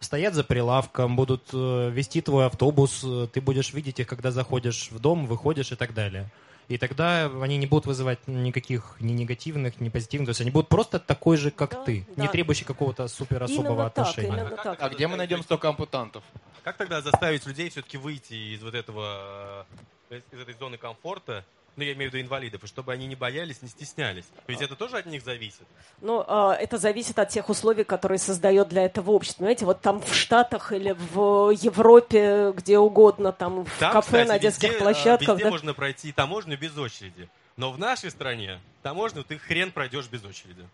стоять 0.00 0.34
за 0.34 0.44
прилавком, 0.44 1.14
будут 1.16 1.44
э, 1.52 1.90
вести 1.90 2.20
твой 2.20 2.46
автобус, 2.46 3.02
э, 3.04 3.28
ты 3.32 3.40
будешь 3.40 3.72
видеть 3.72 4.00
их, 4.00 4.06
когда 4.08 4.30
заходишь 4.32 4.90
в 4.90 4.98
дом, 4.98 5.26
выходишь 5.26 5.72
и 5.72 5.76
так 5.76 5.94
далее. 5.94 6.30
И 6.68 6.78
тогда 6.78 7.26
они 7.42 7.58
не 7.58 7.66
будут 7.66 7.86
вызывать 7.86 8.26
никаких 8.26 8.96
ни 9.00 9.12
негативных, 9.12 9.80
ни 9.80 9.88
позитивных. 9.88 10.28
То 10.28 10.30
есть 10.30 10.40
они 10.40 10.50
будут 10.50 10.68
просто 10.68 10.98
такой 10.98 11.36
же, 11.36 11.50
как 11.50 11.70
Да, 11.72 11.84
ты, 11.84 12.06
да. 12.16 12.22
не 12.22 12.28
требующий 12.28 12.64
какого-то 12.64 13.06
супер 13.08 13.42
особого 13.42 13.88
так, 13.90 14.08
отношения. 14.08 14.42
А 14.42 14.50
так. 14.56 14.74
это 14.78 14.86
А 14.86 14.88
где 14.88 15.06
мы 15.06 15.16
найдем 15.16 15.42
столько 15.42 15.68
ампутантов? 15.68 16.24
Как 16.64 16.76
тогда 16.76 17.00
заставить 17.02 17.46
людей 17.46 17.70
все-таки 17.70 17.98
выйти 17.98 18.34
из 18.54 18.62
вот 18.62 18.74
этого, 18.74 19.64
э, 19.70 19.76
из 20.10 20.22
из 20.32 20.40
этой 20.40 20.54
зоны 20.54 20.76
комфорта, 20.76 21.44
ну, 21.76 21.84
я 21.84 21.92
имею 21.92 22.10
в 22.10 22.14
виду 22.14 22.22
инвалидов, 22.22 22.64
и 22.64 22.66
чтобы 22.66 22.92
они 22.92 23.06
не 23.06 23.14
боялись, 23.14 23.62
не 23.62 23.68
стеснялись? 23.68 24.24
Ведь 24.48 24.60
это 24.60 24.74
тоже 24.74 24.98
от 24.98 25.06
них 25.06 25.22
зависит. 25.22 25.66
Ну, 26.00 26.24
а, 26.26 26.54
это 26.54 26.78
зависит 26.78 27.18
от 27.18 27.28
тех 27.28 27.48
условий, 27.48 27.84
которые 27.84 28.18
создает 28.18 28.68
для 28.68 28.84
этого 28.84 29.12
общество. 29.12 29.38
Понимаете, 29.38 29.64
вот 29.64 29.80
там 29.80 30.00
в 30.00 30.14
Штатах 30.14 30.72
или 30.72 30.92
в 30.92 31.50
Европе, 31.50 32.52
где 32.56 32.78
угодно, 32.78 33.32
там 33.32 33.64
в 33.64 33.78
Там, 33.78 33.92
кафе, 33.92 34.24
кстати, 34.24 34.28
на 34.28 34.38
детских 34.38 34.70
везде, 34.70 34.76
э, 34.76 34.80
площадках. 34.80 35.28
Везде 35.28 35.44
да. 35.44 35.50
можно 35.50 35.74
пройти 35.74 36.12
таможню 36.12 36.58
без 36.58 36.76
очереди. 36.76 37.28
Но 37.56 37.70
в 37.72 37.78
нашей 37.78 38.10
стране 38.10 38.60
таможню 38.82 39.22
ты 39.22 39.38
хрен 39.38 39.70
пройдешь 39.70 40.08
без 40.08 40.24
очереди. 40.24 40.66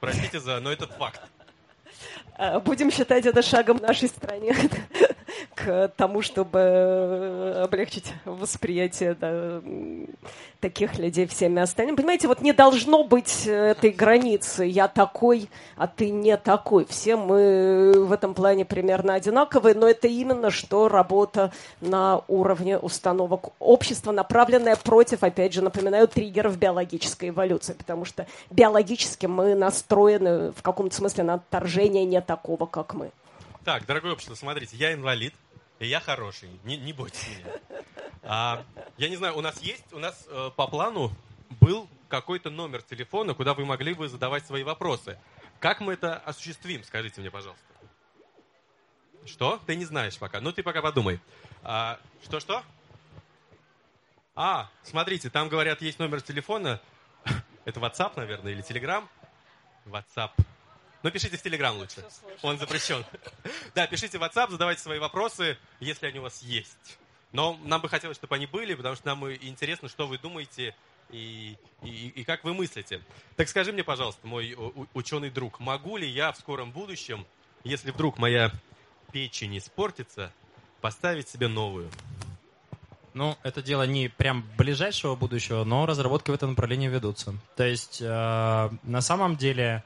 Простите 0.00 0.38
за, 0.38 0.60
но 0.60 0.70
это 0.70 0.86
факт. 0.86 1.20
Э, 2.36 2.58
будем 2.58 2.90
считать 2.90 3.26
это 3.26 3.42
шагом 3.42 3.78
нашей 3.78 4.08
стране 4.08 4.56
к 5.54 5.88
тому, 5.96 6.20
чтобы 6.22 7.60
облегчить 7.62 8.12
восприятие 8.24 9.14
да, 9.14 9.62
таких 10.60 10.98
людей 10.98 11.26
всеми 11.26 11.62
остальными. 11.62 11.96
Понимаете, 11.96 12.26
вот 12.26 12.40
не 12.40 12.52
должно 12.52 13.04
быть 13.04 13.46
этой 13.46 13.90
границы 13.90 14.64
«я 14.64 14.88
такой, 14.88 15.48
а 15.76 15.86
ты 15.86 16.10
не 16.10 16.36
такой». 16.36 16.86
Все 16.86 17.16
мы 17.16 17.92
в 18.04 18.10
этом 18.10 18.34
плане 18.34 18.64
примерно 18.64 19.14
одинаковые, 19.14 19.74
но 19.74 19.88
это 19.88 20.08
именно 20.08 20.50
что 20.50 20.88
работа 20.88 21.52
на 21.80 22.22
уровне 22.28 22.78
установок 22.78 23.50
общества, 23.58 24.10
направленная 24.10 24.76
против, 24.76 25.22
опять 25.22 25.52
же, 25.52 25.62
напоминаю, 25.62 26.08
триггеров 26.08 26.58
биологической 26.58 27.28
эволюции, 27.28 27.74
потому 27.74 28.04
что 28.04 28.26
биологически 28.50 29.26
мы 29.26 29.54
настроены 29.54 30.50
в 30.52 30.62
каком-то 30.62 30.96
смысле 30.96 31.24
на 31.24 31.34
отторжение 31.34 31.83
не 31.88 32.20
такого, 32.20 32.66
как 32.66 32.94
мы. 32.94 33.12
Так, 33.64 33.86
дорогое 33.86 34.12
общество, 34.12 34.34
смотрите, 34.34 34.76
я 34.76 34.92
инвалид, 34.92 35.34
и 35.78 35.86
я 35.86 36.00
хороший, 36.00 36.50
не, 36.64 36.76
не 36.76 36.92
бойтесь 36.92 37.28
меня. 37.28 37.82
А, 38.22 38.64
я 38.96 39.08
не 39.08 39.16
знаю, 39.16 39.36
у 39.36 39.40
нас 39.40 39.60
есть, 39.60 39.92
у 39.92 39.98
нас 39.98 40.26
э, 40.28 40.50
по 40.56 40.66
плану 40.66 41.12
был 41.60 41.88
какой-то 42.08 42.50
номер 42.50 42.82
телефона, 42.82 43.34
куда 43.34 43.54
вы 43.54 43.64
могли 43.64 43.94
бы 43.94 44.08
задавать 44.08 44.46
свои 44.46 44.62
вопросы. 44.62 45.18
Как 45.60 45.80
мы 45.80 45.94
это 45.94 46.16
осуществим, 46.18 46.84
скажите 46.84 47.20
мне, 47.20 47.30
пожалуйста. 47.30 47.64
Что? 49.24 49.60
Ты 49.66 49.76
не 49.76 49.84
знаешь 49.84 50.18
пока. 50.18 50.40
Ну, 50.40 50.52
ты 50.52 50.62
пока 50.62 50.82
подумай. 50.82 51.20
А, 51.62 51.98
что-что? 52.22 52.62
А, 54.34 54.68
смотрите, 54.82 55.30
там 55.30 55.48
говорят, 55.48 55.80
есть 55.80 55.98
номер 55.98 56.20
телефона. 56.20 56.80
Это 57.64 57.80
WhatsApp, 57.80 58.12
наверное, 58.16 58.52
или 58.52 58.62
Telegram? 58.62 59.06
WhatsApp. 59.86 60.32
Ну, 61.04 61.10
пишите 61.10 61.36
в 61.36 61.42
Телеграм 61.42 61.76
лучше. 61.76 62.02
Он 62.40 62.58
запрещен. 62.58 63.04
Да, 63.74 63.86
пишите 63.86 64.16
в 64.16 64.22
WhatsApp, 64.22 64.50
задавайте 64.50 64.80
свои 64.80 64.98
вопросы, 64.98 65.58
если 65.78 66.06
они 66.06 66.18
у 66.18 66.22
вас 66.22 66.42
есть. 66.42 66.98
Но 67.32 67.58
нам 67.62 67.82
бы 67.82 67.90
хотелось, 67.90 68.16
чтобы 68.16 68.36
они 68.36 68.46
были, 68.46 68.74
потому 68.74 68.96
что 68.96 69.06
нам 69.08 69.30
интересно, 69.30 69.90
что 69.90 70.06
вы 70.06 70.16
думаете 70.16 70.74
и, 71.10 71.58
и, 71.82 72.08
и 72.08 72.24
как 72.24 72.42
вы 72.42 72.54
мыслите. 72.54 73.02
Так 73.36 73.48
скажи 73.48 73.70
мне, 73.70 73.84
пожалуйста, 73.84 74.26
мой 74.26 74.56
ученый 74.94 75.28
друг, 75.28 75.60
могу 75.60 75.98
ли 75.98 76.08
я 76.08 76.32
в 76.32 76.38
скором 76.38 76.72
будущем, 76.72 77.26
если 77.64 77.90
вдруг 77.90 78.16
моя 78.16 78.50
печень 79.12 79.58
испортится, 79.58 80.32
поставить 80.80 81.28
себе 81.28 81.48
новую? 81.48 81.90
Ну, 83.12 83.36
это 83.42 83.60
дело 83.60 83.82
не 83.82 84.08
прям 84.08 84.42
ближайшего 84.56 85.16
будущего, 85.16 85.64
но 85.64 85.84
разработки 85.84 86.30
в 86.30 86.34
этом 86.34 86.50
направлении 86.50 86.88
ведутся. 86.88 87.34
То 87.56 87.64
есть, 87.66 88.00
э, 88.00 88.06
на 88.82 89.00
самом 89.02 89.36
деле, 89.36 89.84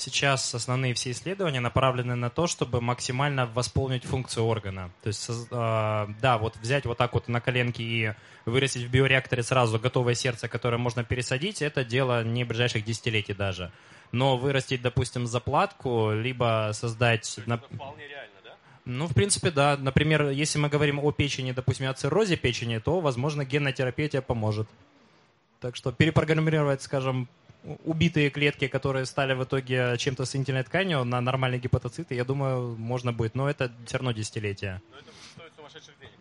сейчас 0.00 0.54
основные 0.54 0.94
все 0.94 1.10
исследования 1.10 1.60
направлены 1.60 2.14
на 2.14 2.30
то, 2.30 2.46
чтобы 2.46 2.80
максимально 2.80 3.46
восполнить 3.46 4.04
функцию 4.04 4.44
органа. 4.44 4.90
То 5.02 5.08
есть, 5.08 5.28
э, 5.28 6.06
да, 6.20 6.38
вот 6.38 6.56
взять 6.56 6.86
вот 6.86 6.98
так 6.98 7.14
вот 7.14 7.28
на 7.28 7.40
коленке 7.40 7.82
и 7.82 8.12
вырастить 8.44 8.84
в 8.84 8.90
биореакторе 8.90 9.42
сразу 9.42 9.78
готовое 9.78 10.14
сердце, 10.14 10.48
которое 10.48 10.78
можно 10.78 11.04
пересадить, 11.04 11.62
это 11.62 11.84
дело 11.84 12.24
не 12.24 12.44
ближайших 12.44 12.84
десятилетий 12.84 13.34
даже. 13.34 13.70
Но 14.12 14.36
вырастить, 14.36 14.82
допустим, 14.82 15.26
заплатку, 15.26 16.12
либо 16.12 16.70
создать... 16.72 17.38
Это 17.38 17.58
вполне 17.58 18.08
реально, 18.08 18.36
да? 18.42 18.50
Ну, 18.84 19.06
в 19.06 19.14
принципе, 19.14 19.50
да. 19.50 19.76
Например, 19.76 20.30
если 20.30 20.58
мы 20.58 20.68
говорим 20.68 20.98
о 20.98 21.12
печени, 21.12 21.52
допустим, 21.52 21.88
о 21.88 21.94
циррозе 21.94 22.36
печени, 22.36 22.78
то, 22.78 23.00
возможно, 23.00 23.44
генная 23.44 23.72
терапия 23.72 24.08
тебе 24.08 24.22
поможет. 24.22 24.68
Так 25.60 25.76
что 25.76 25.92
перепрограммировать, 25.92 26.82
скажем, 26.82 27.28
убитые 27.84 28.30
клетки, 28.30 28.68
которые 28.68 29.06
стали 29.06 29.34
в 29.34 29.44
итоге 29.44 29.96
чем-то 29.98 30.24
соединительной 30.24 30.62
тканью 30.62 31.04
на 31.04 31.20
нормальные 31.20 31.60
гепатоциты, 31.60 32.14
я 32.14 32.24
думаю, 32.24 32.76
можно 32.76 33.12
будет. 33.12 33.34
Но 33.34 33.48
это 33.48 33.70
все 33.86 33.98
равно 33.98 34.12
десятилетия. 34.12 34.82
Но 34.90 34.98
это 34.98 35.10
стоит 35.34 35.52
сумасшедших 35.56 35.94
денег, 36.00 36.12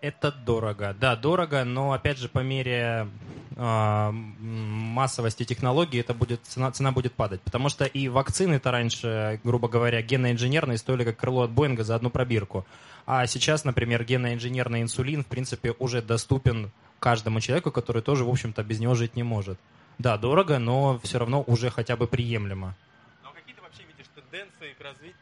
Это 0.00 0.32
дорого. 0.32 0.96
Да, 0.98 1.16
дорого, 1.16 1.64
но 1.64 1.92
опять 1.92 2.18
же 2.18 2.28
по 2.28 2.40
мере 2.40 3.08
э, 3.56 4.10
массовости 4.10 5.44
технологий 5.44 6.00
это 6.00 6.14
будет, 6.14 6.40
цена, 6.44 6.70
цена 6.72 6.92
будет 6.92 7.12
падать. 7.12 7.40
Потому 7.42 7.68
что 7.68 7.84
и 7.84 8.08
вакцины-то 8.08 8.70
раньше, 8.70 9.40
грубо 9.44 9.68
говоря, 9.68 10.02
генно-инженерные 10.02 10.78
стоили 10.78 11.04
как 11.04 11.18
крыло 11.18 11.42
от 11.42 11.50
Боинга 11.50 11.84
за 11.84 11.94
одну 11.94 12.10
пробирку. 12.10 12.66
А 13.06 13.26
сейчас, 13.26 13.64
например, 13.64 14.04
генно-инженерный 14.04 14.82
инсулин, 14.82 15.22
в 15.24 15.26
принципе, 15.26 15.74
уже 15.78 16.02
доступен 16.02 16.70
каждому 16.98 17.40
человеку, 17.40 17.72
который 17.72 18.00
тоже, 18.00 18.24
в 18.24 18.30
общем-то, 18.30 18.62
без 18.62 18.78
него 18.78 18.94
жить 18.94 19.16
не 19.16 19.24
может. 19.24 19.58
Да, 19.98 20.18
дорого, 20.18 20.58
но 20.58 20.98
все 21.02 21.18
равно 21.18 21.42
уже 21.46 21.70
хотя 21.70 21.96
бы 21.96 22.06
приемлемо. 22.06 22.74
Но 23.22 23.32
какие 23.32 23.54
ты 23.54 23.62
вообще 23.62 23.82
видишь 23.84 24.06
тенденции 24.14 24.72
к 24.72 24.80
развитию? 24.80 25.16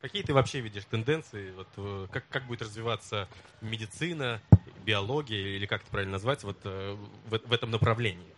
Какие 0.00 0.22
ты 0.22 0.32
вообще 0.32 0.60
видишь 0.60 0.84
тенденции, 0.84 1.52
вот, 1.52 1.68
э, 1.76 2.06
как, 2.10 2.26
как 2.28 2.46
будет 2.46 2.62
развиваться 2.62 3.28
медицина, 3.60 4.40
биология, 4.82 5.56
или 5.56 5.66
как 5.66 5.82
это 5.82 5.90
правильно 5.90 6.12
назвать, 6.12 6.42
вот, 6.42 6.56
э, 6.64 6.96
в, 7.28 7.38
в 7.38 7.52
этом 7.52 7.70
направлении? 7.70 8.34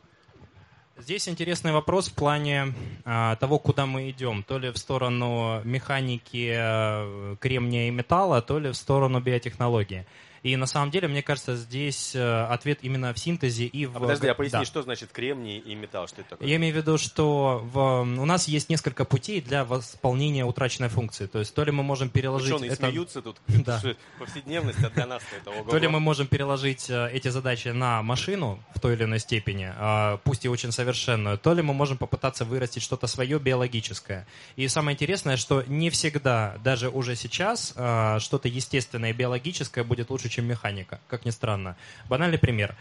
Здесь 0.98 1.28
интересный 1.28 1.72
вопрос 1.72 2.08
в 2.08 2.14
плане 2.14 2.74
а, 3.04 3.36
того, 3.36 3.58
куда 3.58 3.86
мы 3.86 4.10
идем. 4.10 4.42
То 4.42 4.58
ли 4.58 4.70
в 4.70 4.76
сторону 4.76 5.62
механики 5.64 6.52
а, 6.54 7.36
кремния 7.36 7.88
и 7.88 7.90
металла, 7.90 8.42
то 8.42 8.58
ли 8.58 8.70
в 8.70 8.74
сторону 8.74 9.20
биотехнологии. 9.20 10.06
И 10.42 10.56
на 10.56 10.66
самом 10.66 10.90
деле, 10.90 11.06
мне 11.06 11.22
кажется, 11.22 11.54
здесь 11.54 12.16
э, 12.16 12.44
ответ 12.46 12.80
именно 12.82 13.14
в 13.14 13.18
синтезе 13.18 13.66
и 13.66 13.86
в... 13.86 13.96
А 13.96 14.00
подожди, 14.00 14.26
а 14.26 14.34
поясни, 14.34 14.58
да. 14.58 14.64
что 14.64 14.82
значит 14.82 15.12
кремний 15.12 15.58
и 15.58 15.74
металл? 15.76 16.08
Что 16.08 16.22
это 16.22 16.30
такое? 16.30 16.48
Я 16.48 16.56
имею 16.56 16.74
в 16.74 16.76
виду, 16.76 16.98
что 16.98 17.60
в... 17.62 18.00
у 18.02 18.24
нас 18.24 18.48
есть 18.48 18.68
несколько 18.68 19.04
путей 19.04 19.40
для 19.40 19.64
восполнения 19.64 20.44
утраченной 20.44 20.88
функции. 20.88 21.26
То 21.26 21.38
есть 21.38 21.54
то 21.54 21.62
ли 21.62 21.70
мы 21.70 21.84
можем 21.84 22.08
переложить... 22.08 22.54
Ученые 22.54 22.72
это... 22.72 22.88
смеются 22.88 23.22
тут. 23.22 23.36
Да. 23.62 23.80
Повседневность, 24.18 24.82
а 24.82 24.90
для 24.90 25.06
нас 25.06 25.22
это 25.40 25.50
ого 25.50 25.70
То 25.70 25.78
ли 25.78 25.86
мы 25.86 26.00
можем 26.00 26.26
переложить 26.26 26.90
э, 26.90 27.10
эти 27.12 27.28
задачи 27.28 27.68
на 27.68 28.02
машину 28.02 28.58
в 28.74 28.80
той 28.80 28.94
или 28.94 29.04
иной 29.04 29.20
степени, 29.20 29.72
а, 29.76 30.16
пусть 30.24 30.44
и 30.44 30.48
очень 30.48 30.72
совершенную, 30.72 31.38
то 31.38 31.54
ли 31.54 31.62
мы 31.62 31.74
можем 31.74 31.96
попытаться 31.96 32.44
вырастить 32.44 32.82
что-то 32.82 33.06
свое 33.06 33.38
биологическое. 33.38 34.26
И 34.56 34.66
самое 34.66 34.94
интересное, 34.96 35.36
что 35.36 35.62
не 35.68 35.90
всегда, 35.90 36.56
даже 36.64 36.88
уже 36.88 37.14
сейчас, 37.14 37.72
а, 37.76 38.18
что-то 38.18 38.48
естественное 38.48 39.12
биологическое 39.12 39.84
будет 39.84 40.10
лучше, 40.10 40.31
чем 40.32 40.46
механика, 40.46 41.00
как 41.08 41.24
ни 41.24 41.30
странно. 41.30 41.76
Банальный 42.08 42.38
пример. 42.38 42.74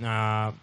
А, 0.00 0.54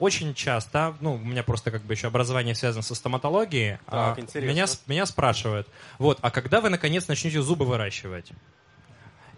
очень 0.00 0.34
часто, 0.34 0.96
ну, 1.00 1.14
у 1.14 1.18
меня 1.18 1.42
просто 1.42 1.70
как 1.70 1.82
бы 1.82 1.94
еще 1.94 2.08
образование 2.08 2.54
связано 2.54 2.82
со 2.82 2.94
стоматологией, 2.94 3.78
так, 3.86 4.18
а, 4.18 4.40
меня, 4.40 4.66
меня 4.86 5.06
спрашивают, 5.06 5.68
вот, 5.98 6.18
а 6.22 6.30
когда 6.30 6.60
вы 6.60 6.70
наконец 6.70 7.06
начнете 7.08 7.40
зубы 7.40 7.64
выращивать? 7.64 8.32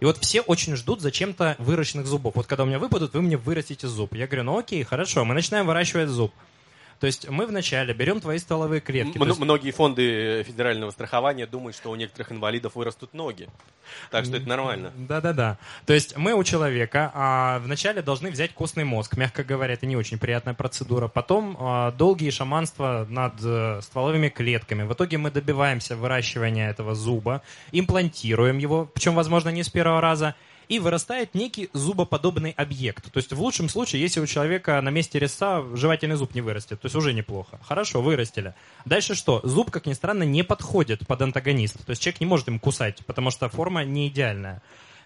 И 0.01 0.05
вот 0.05 0.19
все 0.19 0.41
очень 0.43 0.77
ждут 0.77 1.01
зачем-то 1.01 1.57
выращенных 1.59 2.07
зубов. 2.07 2.35
Вот 2.35 2.47
когда 2.47 2.65
у 2.65 2.67
меня 2.67 2.79
выпадут, 2.79 3.15
вы 3.15 3.23
мне 3.23 3.39
вырастите 3.39 3.89
зуб. 3.89 4.15
Я 4.15 4.27
говорю, 4.27 4.45
ну 4.45 4.59
окей, 4.59 4.83
хорошо, 4.85 5.25
мы 5.25 5.35
начинаем 5.35 5.67
выращивать 5.67 6.09
зуб. 6.09 6.35
То 6.99 7.07
есть 7.07 7.29
мы 7.29 7.47
вначале 7.47 7.93
берем 7.93 8.21
твои 8.21 8.39
стволовые 8.39 8.81
клетки. 8.81 9.19
М- 9.19 9.29
есть... 9.29 9.39
Многие 9.39 9.71
фонды 9.71 10.43
федерального 10.45 10.91
страхования 10.91 11.47
думают, 11.47 11.77
что 11.77 11.91
у 11.91 11.95
некоторых 11.95 12.33
инвалидов 12.33 12.75
вырастут 12.75 13.13
ноги. 13.13 13.49
Так 14.11 14.25
что 14.25 14.37
это 14.37 14.49
нормально. 14.49 14.93
Да-да-да. 14.97 15.59
То 15.85 15.93
есть 15.93 16.17
мы 16.17 16.35
у 16.35 16.43
человека 16.45 17.11
а, 17.15 17.59
вначале 17.61 18.03
должны 18.03 18.31
взять 18.31 18.53
костный 18.55 18.85
мозг. 18.85 19.17
Мягко 19.17 19.45
говоря, 19.45 19.75
это 19.75 19.87
не 19.87 19.97
очень 19.97 20.19
приятная 20.19 20.55
процедура. 20.55 21.09
Потом 21.09 21.57
а, 21.61 21.93
долгие 21.93 22.31
шаманства 22.31 23.07
над 23.09 23.35
а, 23.45 23.81
стволовыми 23.83 24.29
клетками. 24.29 24.85
В 24.85 24.93
итоге 24.93 25.19
мы 25.19 25.31
добиваемся 25.31 25.97
выращивания 25.97 26.71
этого 26.71 26.95
зуба, 26.95 27.43
имплантируем 27.73 28.59
его, 28.59 28.87
причем, 28.93 29.15
возможно, 29.15 29.51
не 29.51 29.63
с 29.63 29.69
первого 29.69 30.01
раза, 30.01 30.35
и 30.69 30.79
вырастает 30.79 31.35
некий 31.35 31.71
зубоподобный 31.73 32.53
объект. 32.53 33.11
То 33.13 33.19
есть 33.19 33.33
в 33.33 33.41
лучшем 33.41 33.69
случае, 33.69 34.03
если 34.03 34.21
у 34.21 34.27
человека 34.27 34.81
на 34.81 34.91
месте 34.91 35.19
резца 35.19 35.65
жевательный 35.75 36.17
зуб 36.17 36.35
не 36.35 36.41
вырастет, 36.41 36.81
то 36.81 36.87
есть 36.87 36.97
уже 36.97 37.13
неплохо. 37.13 37.59
Хорошо, 37.63 38.03
вырастили. 38.03 38.55
Дальше 38.85 39.15
что? 39.15 39.41
Зуб, 39.45 39.71
как 39.71 39.87
ни 39.87 39.93
странно, 39.93 40.25
не 40.25 40.43
подходит 40.45 41.07
под 41.07 41.23
антагонист. 41.23 41.85
То 41.85 41.91
есть 41.91 42.03
человек 42.03 42.21
не 42.21 42.27
может 42.27 42.49
им 42.49 42.59
кусать, 42.59 43.05
потому 43.07 43.31
что 43.31 43.49
форма 43.49 43.85
не 43.85 44.09
идеальная. 44.09 44.63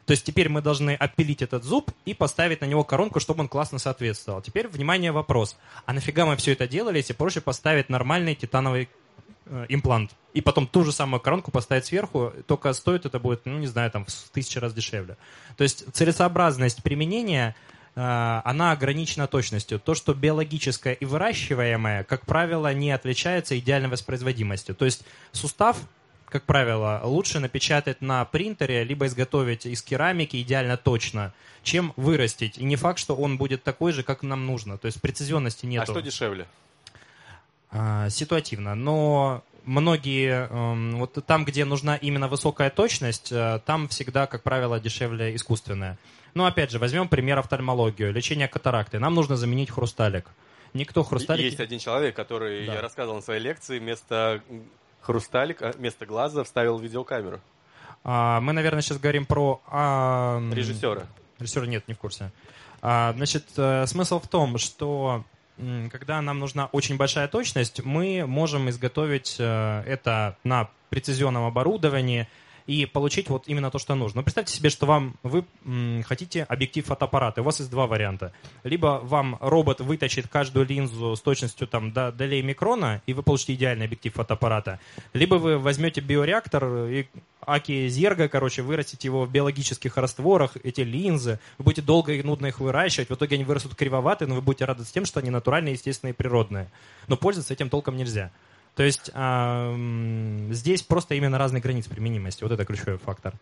То 0.06 0.12
есть 0.12 0.24
теперь 0.24 0.48
мы 0.48 0.62
должны 0.62 0.94
отпилить 0.94 1.42
этот 1.42 1.62
зуб 1.62 1.92
и 2.04 2.14
поставить 2.14 2.62
на 2.62 2.64
него 2.64 2.82
коронку, 2.82 3.20
чтобы 3.20 3.42
он 3.42 3.48
классно 3.48 3.78
соответствовал. 3.78 4.42
Теперь, 4.42 4.66
внимание, 4.66 5.12
вопрос. 5.12 5.56
А 5.86 5.92
нафига 5.92 6.26
мы 6.26 6.36
все 6.36 6.52
это 6.52 6.66
делали, 6.66 6.96
если 6.96 7.12
проще 7.12 7.40
поставить 7.40 7.88
нормальный 7.88 8.34
титановый 8.34 8.88
имплант, 9.68 10.12
и 10.32 10.40
потом 10.40 10.66
ту 10.66 10.84
же 10.84 10.92
самую 10.92 11.20
коронку 11.20 11.50
поставить 11.50 11.86
сверху, 11.86 12.32
только 12.46 12.72
стоит 12.72 13.06
это 13.06 13.18
будет, 13.18 13.46
ну, 13.46 13.58
не 13.58 13.66
знаю, 13.66 13.90
там, 13.90 14.04
в 14.04 14.30
тысячу 14.30 14.60
раз 14.60 14.72
дешевле. 14.72 15.16
То 15.56 15.64
есть 15.64 15.84
целесообразность 15.92 16.82
применения 16.82 17.56
э, 17.96 18.00
она 18.44 18.72
ограничена 18.72 19.26
точностью. 19.26 19.80
То, 19.80 19.94
что 19.94 20.14
биологическое 20.14 20.94
и 20.94 21.04
выращиваемое, 21.04 22.04
как 22.04 22.26
правило, 22.26 22.72
не 22.72 22.92
отличается 22.92 23.58
идеальной 23.58 23.88
воспроизводимостью. 23.88 24.74
То 24.74 24.84
есть 24.84 25.04
сустав, 25.32 25.78
как 26.26 26.44
правило, 26.44 27.00
лучше 27.02 27.40
напечатать 27.40 28.00
на 28.00 28.24
принтере, 28.24 28.84
либо 28.84 29.06
изготовить 29.06 29.66
из 29.66 29.82
керамики 29.82 30.40
идеально 30.40 30.76
точно, 30.76 31.34
чем 31.64 31.92
вырастить. 31.96 32.56
И 32.56 32.64
не 32.64 32.76
факт, 32.76 33.00
что 33.00 33.16
он 33.16 33.36
будет 33.36 33.64
такой 33.64 33.92
же, 33.92 34.04
как 34.04 34.22
нам 34.22 34.46
нужно. 34.46 34.78
То 34.78 34.86
есть 34.86 35.00
прецизионности 35.00 35.66
нет. 35.66 35.82
А 35.82 35.86
что 35.86 36.00
дешевле? 36.00 36.46
А, 37.72 38.08
ситуативно, 38.08 38.74
но 38.74 39.44
многие, 39.64 40.48
эм, 40.50 40.96
вот 40.98 41.18
там, 41.26 41.44
где 41.44 41.64
нужна 41.64 41.96
именно 41.96 42.26
высокая 42.26 42.70
точность, 42.70 43.30
э, 43.30 43.60
там 43.64 43.86
всегда, 43.88 44.26
как 44.26 44.42
правило, 44.42 44.80
дешевле 44.80 45.34
искусственная. 45.36 45.98
Но 46.34 46.46
опять 46.46 46.70
же, 46.70 46.78
возьмем 46.78 47.08
пример 47.08 47.38
офтальмологию, 47.38 48.12
лечение 48.12 48.48
катаракты. 48.48 48.98
Нам 48.98 49.14
нужно 49.14 49.36
заменить 49.36 49.70
хрусталик. 49.70 50.26
Никто 50.74 51.02
хрусталик... 51.02 51.44
Есть 51.44 51.60
один 51.60 51.78
человек, 51.78 52.14
который, 52.16 52.66
Да. 52.66 52.74
я 52.74 52.80
рассказывал 52.80 53.16
на 53.16 53.22
своей 53.22 53.40
лекции, 53.40 53.78
вместо 53.78 54.42
хрусталика, 55.00 55.72
вместо 55.76 56.06
глаза 56.06 56.44
вставил 56.44 56.78
видеокамеру. 56.78 57.40
А, 58.04 58.40
мы, 58.40 58.52
наверное, 58.52 58.82
сейчас 58.82 58.98
говорим 58.98 59.26
про... 59.26 59.60
а, 59.66 60.40
Режиссера. 60.52 61.06
Режиссер 61.38 61.66
нет, 61.66 61.86
не 61.88 61.94
в 61.94 61.98
курсе. 61.98 62.32
А, 62.82 63.12
значит, 63.14 63.46
э, 63.56 63.86
смысл 63.86 64.20
в 64.20 64.28
том, 64.28 64.58
что 64.58 65.24
когда 65.90 66.20
нам 66.20 66.38
нужна 66.38 66.66
очень 66.66 66.96
большая 66.96 67.28
точность, 67.28 67.84
мы 67.84 68.24
можем 68.26 68.68
изготовить 68.70 69.36
э, 69.38 69.82
это 69.86 70.36
на 70.44 70.68
прецизионном 70.88 71.44
оборудовании 71.44 72.28
и 72.70 72.86
получить 72.86 73.28
вот 73.28 73.48
именно 73.48 73.68
то, 73.68 73.80
что 73.80 73.96
нужно. 73.96 74.20
Но 74.20 74.22
представьте 74.22 74.54
себе, 74.54 74.70
что 74.70 74.86
вам 74.86 75.16
вы 75.24 75.44
м, 75.64 76.04
хотите 76.04 76.44
объектив 76.44 76.86
фотоаппарата. 76.86 77.40
У 77.40 77.44
вас 77.44 77.58
есть 77.58 77.68
два 77.68 77.88
варианта. 77.88 78.32
Либо 78.62 79.00
вам 79.02 79.38
робот 79.40 79.80
выточит 79.80 80.28
каждую 80.28 80.66
линзу 80.66 81.16
с 81.16 81.20
точностью 81.20 81.66
там 81.66 81.90
до 81.90 82.12
долей 82.12 82.42
микрона, 82.42 83.02
и 83.06 83.12
вы 83.12 83.24
получите 83.24 83.54
идеальный 83.54 83.86
объектив 83.86 84.14
фотоаппарата. 84.14 84.78
Либо 85.14 85.34
вы 85.34 85.58
возьмете 85.58 86.00
биореактор 86.00 86.86
и 86.86 87.08
аки 87.44 87.88
зерга, 87.88 88.28
короче, 88.28 88.62
вырастите 88.62 89.08
его 89.08 89.24
в 89.24 89.32
биологических 89.32 89.96
растворах, 89.96 90.56
эти 90.62 90.82
линзы, 90.82 91.40
вы 91.58 91.64
будете 91.64 91.82
долго 91.82 92.12
и 92.12 92.22
нудно 92.22 92.46
их 92.46 92.60
выращивать, 92.60 93.10
в 93.10 93.14
итоге 93.14 93.34
они 93.34 93.44
вырастут 93.44 93.74
кривоватые, 93.74 94.28
но 94.28 94.36
вы 94.36 94.42
будете 94.42 94.64
радоваться 94.64 94.94
тем, 94.94 95.06
что 95.06 95.18
они 95.18 95.30
натуральные, 95.30 95.72
естественные 95.72 96.12
и 96.12 96.16
природные. 96.16 96.70
Но 97.08 97.16
пользоваться 97.16 97.52
этим 97.52 97.68
толком 97.68 97.96
нельзя. 97.96 98.30
То 98.74 98.82
есть 98.82 99.10
а, 99.14 99.72
м, 99.72 100.52
здесь 100.52 100.82
просто 100.82 101.14
именно 101.14 101.38
разные 101.38 101.60
границы 101.60 101.90
применимости. 101.90 102.42
Вот 102.42 102.52
это 102.52 102.64
ключевой 102.64 102.98
фактор. 102.98 103.34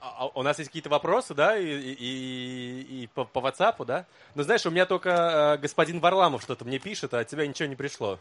А, 0.00 0.24
а 0.24 0.26
у 0.28 0.42
нас 0.42 0.58
есть 0.58 0.70
какие-то 0.70 0.88
вопросы, 0.88 1.34
да, 1.34 1.58
и, 1.58 1.64
и- 1.66 3.02
и- 3.02 3.06
по, 3.08 3.24
по 3.26 3.40
WhatsApp, 3.40 3.84
да? 3.84 4.06
Ну, 4.34 4.42
знаешь, 4.42 4.64
у 4.64 4.70
меня 4.70 4.86
только 4.86 5.56
э, 5.56 5.60
господин 5.60 6.00
Варламов 6.00 6.40
что-то 6.42 6.64
мне 6.64 6.78
пишет, 6.78 7.12
а 7.12 7.20
от 7.20 7.28
тебя 7.28 7.46
ничего 7.46 7.68
не 7.68 7.76
пришло. 7.76 8.18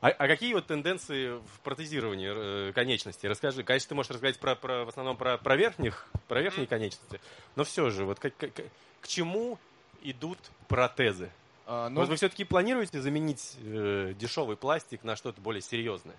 А, 0.00 0.08
а 0.08 0.26
какие 0.28 0.54
вот 0.54 0.66
тенденции 0.66 1.38
в 1.38 1.60
протезировании 1.62 2.68
э, 2.70 2.72
конечностей? 2.72 3.28
Расскажи. 3.28 3.62
Конечно, 3.62 3.90
ты 3.90 3.94
можешь 3.94 4.10
рассказать 4.10 4.38
про, 4.38 4.56
про- 4.56 4.84
в 4.84 4.88
основном 4.88 5.16
про, 5.16 5.36
про 5.36 5.56
верхних, 5.56 6.06
про 6.26 6.40
верхние 6.40 6.66
конечности, 6.66 7.20
но 7.54 7.64
все 7.64 7.90
же, 7.90 8.04
вот 8.04 8.18
как- 8.18 8.36
как- 8.36 8.52
к 9.02 9.06
чему 9.06 9.58
идут 10.02 10.38
протезы? 10.68 11.30
А, 11.66 11.88
ну, 11.88 11.96
Может, 11.96 12.10
вы 12.10 12.16
все-таки 12.16 12.44
планируете 12.44 13.00
заменить 13.00 13.56
э, 13.58 14.14
дешевый 14.18 14.56
пластик 14.56 15.04
на 15.04 15.16
что-то 15.16 15.40
более 15.40 15.62
серьезное? 15.62 16.16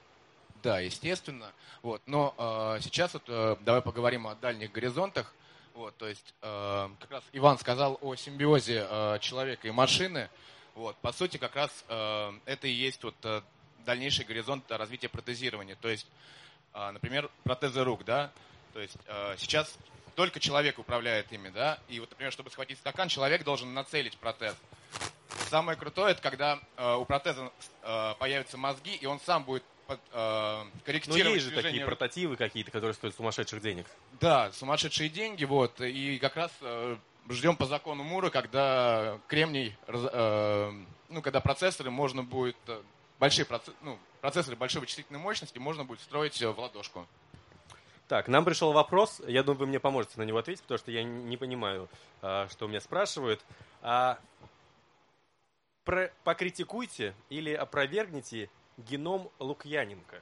Да, 0.63 0.79
естественно. 0.79 1.51
Вот. 1.81 2.01
Но 2.05 2.33
э, 2.37 2.81
сейчас 2.81 3.13
вот, 3.13 3.23
э, 3.27 3.57
давай 3.61 3.81
поговорим 3.81 4.27
о 4.27 4.35
дальних 4.35 4.71
горизонтах. 4.71 5.33
Вот, 5.73 5.95
то 5.97 6.07
есть, 6.07 6.33
э, 6.41 6.89
как 6.99 7.11
раз 7.11 7.23
Иван 7.33 7.57
сказал 7.57 7.97
о 8.01 8.15
симбиозе 8.15 8.85
э, 8.89 9.19
человека 9.19 9.67
и 9.67 9.71
машины. 9.71 10.29
Вот, 10.75 10.95
по 10.97 11.11
сути, 11.11 11.37
как 11.37 11.55
раз 11.55 11.83
э, 11.89 12.31
это 12.45 12.67
и 12.67 12.71
есть 12.71 13.03
вот, 13.03 13.15
э, 13.23 13.41
дальнейший 13.85 14.25
горизонт 14.25 14.69
развития 14.71 15.09
протезирования. 15.09 15.75
То 15.81 15.89
есть, 15.89 16.07
э, 16.73 16.91
например, 16.91 17.29
протезы 17.43 17.83
рук, 17.83 18.05
да. 18.05 18.31
То 18.73 18.79
есть 18.79 18.97
э, 19.05 19.35
сейчас 19.37 19.77
только 20.15 20.39
человек 20.39 20.79
управляет 20.79 21.31
ими, 21.31 21.49
да. 21.49 21.79
И 21.87 21.99
вот, 21.99 22.09
например, 22.11 22.31
чтобы 22.31 22.49
схватить 22.51 22.77
стакан, 22.77 23.07
человек 23.09 23.43
должен 23.43 23.73
нацелить 23.73 24.17
протез. 24.17 24.55
Самое 25.49 25.77
крутое, 25.77 26.11
это 26.11 26.21
когда 26.21 26.59
э, 26.77 26.95
у 26.95 27.05
протеза 27.05 27.51
э, 27.83 28.13
появятся 28.19 28.57
мозги, 28.57 28.95
и 28.95 29.05
он 29.05 29.19
сам 29.21 29.43
будет 29.43 29.63
под- 29.87 29.99
э, 30.13 30.63
корректировать 30.85 31.33
есть 31.33 31.45
же 31.45 31.49
такие 31.51 31.61
движение 31.63 31.85
прототипы 31.85 32.35
какие-то, 32.35 32.71
которые 32.71 32.93
стоят 32.93 33.15
сумасшедших 33.15 33.61
денег. 33.61 33.85
Да, 34.19 34.51
сумасшедшие 34.53 35.09
деньги, 35.09 35.43
вот, 35.45 35.79
и 35.81 36.19
как 36.19 36.35
раз 36.35 36.51
э, 36.61 36.95
ждем 37.29 37.55
по 37.57 37.65
закону 37.65 38.03
Мура, 38.03 38.29
когда 38.29 39.19
кремний, 39.27 39.75
э, 39.87 40.71
ну, 41.09 41.21
когда 41.21 41.39
процессоры 41.41 41.91
можно 41.91 42.23
будет, 42.23 42.57
э, 42.67 42.81
большие 43.19 43.45
проце- 43.45 43.73
ну, 43.81 43.97
процессоры 44.21 44.55
большой 44.55 44.81
вычислительной 44.81 45.19
мощности 45.19 45.57
можно 45.59 45.83
будет 45.83 45.99
строить 46.01 46.41
э, 46.41 46.49
в 46.49 46.59
ладошку. 46.59 47.07
Так, 48.11 48.27
нам 48.27 48.43
пришел 48.43 48.73
вопрос, 48.73 49.21
я 49.25 49.41
думаю, 49.41 49.59
вы 49.59 49.67
мне 49.67 49.79
поможете 49.79 50.15
на 50.17 50.23
него 50.23 50.37
ответить, 50.37 50.63
потому 50.63 50.77
что 50.79 50.91
я 50.91 51.01
не 51.01 51.37
понимаю, 51.37 51.87
а, 52.21 52.49
что 52.49 52.67
меня 52.67 52.81
спрашивают. 52.81 53.39
А, 53.81 54.19
про- 55.85 56.11
покритикуйте 56.25 57.13
или 57.29 57.53
опровергните 57.53 58.49
геном 58.75 59.29
Лукьяненко. 59.39 60.17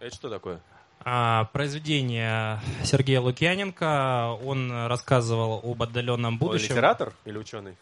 Это 0.00 0.12
что 0.12 0.28
такое? 0.30 0.60
А, 1.04 1.44
произведение 1.52 2.58
Сергея 2.82 3.20
Лукьяненко, 3.20 4.36
он 4.44 4.72
рассказывал 4.88 5.60
об 5.62 5.80
отдаленном 5.80 6.32
Он 6.34 6.38
будущем. 6.40 6.70
литератор 6.70 7.12
или 7.24 7.38
ученый? 7.38 7.76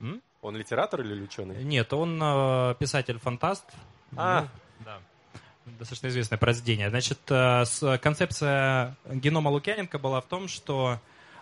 М? 0.00 0.20
Он 0.42 0.56
литератор 0.56 1.02
или 1.02 1.22
ученый? 1.22 1.62
Нет, 1.62 1.92
он 1.92 2.20
э, 2.20 2.74
писатель-фантаст. 2.80 3.66
А. 4.16 4.48
Да. 4.84 4.98
Достаточно 5.78 6.08
известное 6.08 6.38
произведение. 6.38 6.90
Значит, 6.90 7.18
э, 7.30 7.64
концепция 8.00 8.96
генома 9.10 9.48
Лукьяненко 9.48 9.98
была 9.98 10.20
в 10.20 10.26
том, 10.26 10.48
что 10.48 10.98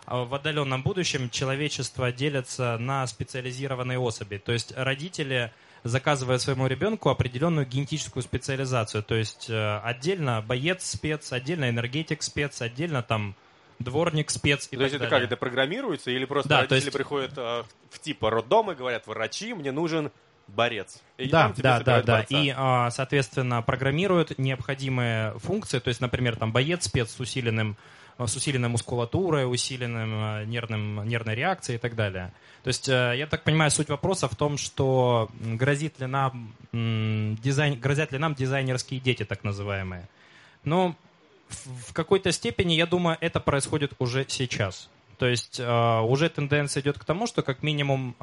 э, 0.06 0.10
в 0.24 0.34
отдаленном 0.34 0.82
будущем 0.82 1.30
человечество 1.30 2.12
делится 2.12 2.78
на 2.78 3.06
специализированные 3.06 3.98
особи. 3.98 4.38
То 4.38 4.52
есть 4.52 4.72
родители 4.76 5.52
заказывают 5.84 6.42
своему 6.42 6.66
ребенку 6.66 7.10
определенную 7.10 7.66
генетическую 7.66 8.22
специализацию. 8.22 9.02
То 9.02 9.14
есть 9.14 9.48
э, 9.48 9.78
отдельно 9.78 10.42
боец 10.42 10.84
спец, 10.84 11.32
отдельно 11.32 11.68
энергетик 11.70 12.22
спец, 12.22 12.60
отдельно 12.62 13.02
там 13.02 13.34
дворник 13.78 14.30
спец 14.30 14.68
и 14.70 14.76
то 14.76 14.82
есть 14.82 14.94
так 14.94 15.02
это 15.02 15.10
далее. 15.10 15.26
как, 15.28 15.32
это 15.32 15.36
программируется 15.38 16.10
или 16.10 16.24
просто 16.24 16.48
Да, 16.48 16.56
родители 16.62 16.76
есть- 16.86 16.92
приходят 16.92 17.36
в, 17.36 17.66
в 17.90 17.98
типа 18.00 18.30
роддом 18.30 18.70
и 18.72 18.74
говорят, 18.74 19.06
врачи, 19.06 19.52
мне 19.52 19.70
нужен 19.70 20.10
борец. 20.48 21.02
И 21.18 21.28
Да, 21.28 21.52
да, 21.56 21.80
да, 21.80 22.02
да. 22.02 22.16
борца. 22.18 22.38
И, 22.38 22.52
а, 22.56 22.90
соответственно, 22.90 23.62
программируют 23.62 24.38
необходимые 24.38 25.38
функции, 25.38 25.78
то 25.78 25.88
есть, 25.88 26.00
например, 26.00 26.36
там 26.36 26.52
боец 26.52 26.84
спец 26.84 27.10
с 27.10 27.20
усиленным 27.20 27.76
с 28.18 28.34
усиленной 28.34 28.70
мускулатурой, 28.70 29.50
усиленным 29.50 30.14
э, 30.14 30.44
нервным, 30.46 31.06
нервной 31.06 31.34
реакцией 31.34 31.76
и 31.76 31.78
так 31.78 31.94
далее. 31.94 32.32
То 32.62 32.68
есть, 32.68 32.88
э, 32.88 33.14
я 33.14 33.26
так 33.26 33.42
понимаю, 33.44 33.70
суть 33.70 33.90
вопроса 33.90 34.26
в 34.26 34.34
том, 34.34 34.56
что 34.56 35.28
грозит 35.38 36.00
ли 36.00 36.06
нам 36.06 36.54
дизайн, 36.72 37.78
грозят 37.78 38.12
ли 38.12 38.18
нам 38.18 38.34
дизайнерские 38.34 39.00
дети, 39.00 39.24
так 39.24 39.44
называемые. 39.44 40.08
Но 40.64 40.96
в 41.48 41.92
какой-то 41.92 42.32
степени, 42.32 42.72
я 42.72 42.86
думаю, 42.86 43.18
это 43.20 43.38
происходит 43.38 43.92
уже 43.98 44.24
сейчас. 44.26 44.88
То 45.18 45.26
есть 45.26 45.60
э, 45.60 46.00
уже 46.00 46.30
тенденция 46.30 46.80
идет 46.80 46.98
к 46.98 47.04
тому, 47.04 47.26
что 47.26 47.42
как 47.42 47.62
минимум 47.62 48.16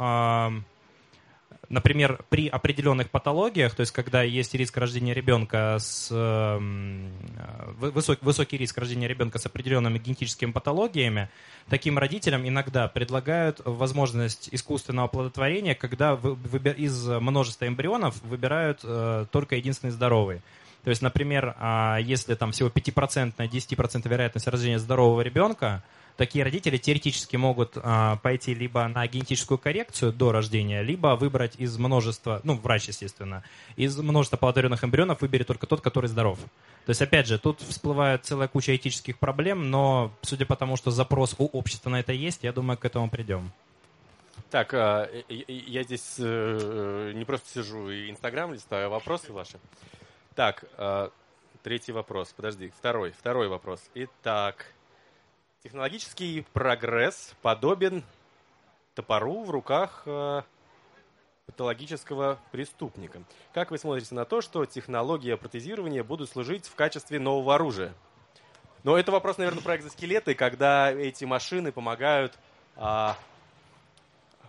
например, 1.73 2.19
при 2.29 2.47
определенных 2.47 3.09
патологиях, 3.09 3.73
то 3.73 3.81
есть 3.81 3.91
когда 3.91 4.21
есть 4.21 4.53
риск 4.53 4.77
рождения 4.77 5.13
ребенка 5.13 5.77
с 5.79 6.09
эм, 6.11 7.11
э, 7.35 7.71
вы- 7.77 7.89
высок- 7.89 8.19
высокий 8.21 8.57
риск 8.57 8.77
рождения 8.77 9.07
ребенка 9.07 9.39
с 9.39 9.45
определенными 9.47 9.97
генетическими 9.97 10.51
патологиями, 10.51 11.29
таким 11.67 11.97
родителям 11.97 12.47
иногда 12.47 12.87
предлагают 12.87 13.59
возможность 13.65 14.49
искусственного 14.51 15.07
оплодотворения, 15.07 15.73
когда 15.73 16.13
из 16.13 17.07
множества 17.07 17.67
эмбрионов 17.67 18.21
выбирают 18.21 18.81
э, 18.83 19.25
только 19.31 19.55
единственный 19.55 19.91
здоровый. 19.91 20.41
То 20.83 20.89
есть, 20.89 21.01
например, 21.01 21.55
а, 21.59 21.97
если 21.97 22.35
там 22.35 22.51
всего 22.51 22.69
5%, 22.69 23.47
10% 23.47 24.09
вероятность 24.09 24.47
рождения 24.47 24.79
здорового 24.79 25.21
ребенка, 25.21 25.81
такие 26.17 26.43
родители 26.43 26.77
теоретически 26.77 27.35
могут 27.35 27.73
а, 27.75 28.17
пойти 28.17 28.53
либо 28.53 28.87
на 28.87 29.07
генетическую 29.07 29.57
коррекцию 29.57 30.13
до 30.13 30.31
рождения, 30.31 30.81
либо 30.81 31.15
выбрать 31.15 31.55
из 31.57 31.77
множества, 31.77 32.41
ну, 32.43 32.55
врач, 32.55 32.87
естественно, 32.87 33.43
из 33.75 33.97
множества 33.97 34.37
оплодотворенных 34.37 34.83
эмбрионов 34.83 35.21
выберет 35.21 35.47
только 35.47 35.67
тот, 35.67 35.81
который 35.81 36.07
здоров. 36.07 36.39
То 36.85 36.89
есть, 36.89 37.01
опять 37.01 37.27
же, 37.27 37.39
тут 37.39 37.61
всплывает 37.61 38.25
целая 38.25 38.47
куча 38.47 38.75
этических 38.75 39.17
проблем, 39.17 39.71
но 39.71 40.11
судя 40.21 40.45
по 40.45 40.55
тому, 40.55 40.75
что 40.75 40.91
запрос 40.91 41.35
у 41.37 41.45
общества 41.45 41.89
на 41.89 41.99
это 41.99 42.11
есть, 42.11 42.43
я 42.43 42.51
думаю, 42.51 42.77
к 42.77 42.85
этому 42.85 43.09
придем. 43.09 43.51
Так, 44.49 44.73
а, 44.73 45.09
э, 45.11 45.23
э, 45.29 45.43
я 45.47 45.83
здесь 45.83 46.15
э, 46.19 47.11
не 47.15 47.25
просто 47.25 47.49
сижу 47.49 47.89
и 47.89 48.11
Инстаграм 48.11 48.53
листаю, 48.53 48.87
а 48.87 48.89
вопросы 48.89 49.31
ваши. 49.31 49.57
Так, 50.35 50.65
а, 50.77 51.11
третий 51.63 51.91
вопрос, 51.91 52.33
подожди, 52.35 52.71
второй, 52.77 53.11
второй 53.11 53.47
вопрос. 53.47 53.81
Итак, 53.95 54.65
технологический 55.63 56.45
прогресс 56.51 57.33
подобен 57.41 58.03
топору 58.95 59.43
в 59.43 59.49
руках 59.49 60.03
э, 60.05 60.41
патологического 61.45 62.37
преступника. 62.51 63.23
Как 63.53 63.71
вы 63.71 63.77
смотрите 63.77 64.13
на 64.13 64.25
то, 64.25 64.41
что 64.41 64.65
технологии 64.65 65.33
протезирования 65.35 66.03
будут 66.03 66.29
служить 66.29 66.65
в 66.65 66.75
качестве 66.75 67.17
нового 67.17 67.55
оружия? 67.55 67.93
Но 68.83 68.97
это 68.97 69.13
вопрос, 69.13 69.37
наверное, 69.37 69.63
про 69.63 69.77
экзоскелеты, 69.77 70.35
когда 70.35 70.91
эти 70.91 71.23
машины 71.23 71.71
помогают 71.71 72.37
а, 72.75 73.17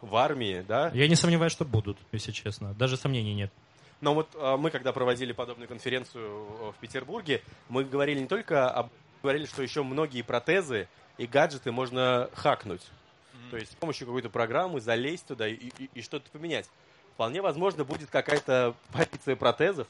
в 0.00 0.16
армии, 0.16 0.64
да? 0.66 0.90
Я 0.92 1.06
не 1.06 1.14
сомневаюсь, 1.14 1.52
что 1.52 1.64
будут, 1.64 1.96
если 2.10 2.32
честно. 2.32 2.74
Даже 2.74 2.96
сомнений 2.96 3.34
нет. 3.34 3.52
Но 4.00 4.14
вот 4.14 4.30
а, 4.34 4.56
мы, 4.56 4.70
когда 4.72 4.92
проводили 4.92 5.30
подобную 5.30 5.68
конференцию 5.68 6.72
в 6.72 6.74
Петербурге, 6.80 7.40
мы 7.68 7.84
говорили 7.84 8.18
не 8.18 8.26
только 8.26 8.68
об... 8.68 8.90
Говорили, 9.22 9.46
что 9.46 9.62
еще 9.62 9.82
многие 9.82 10.20
протезы 10.20 10.88
и 11.18 11.26
гаджеты 11.26 11.72
можно 11.72 12.28
хакнуть. 12.34 12.82
Mm-hmm. 12.82 13.50
То 13.50 13.56
есть 13.56 13.72
с 13.72 13.74
помощью 13.76 14.06
какой-то 14.06 14.30
программы 14.30 14.80
залезть 14.80 15.26
туда 15.26 15.48
и, 15.48 15.54
и, 15.54 15.90
и 15.94 16.02
что-то 16.02 16.30
поменять. 16.30 16.68
Вполне 17.14 17.42
возможно, 17.42 17.84
будет 17.84 18.10
какая-то 18.10 18.74
полиция 18.92 19.36
протезов. 19.36 19.86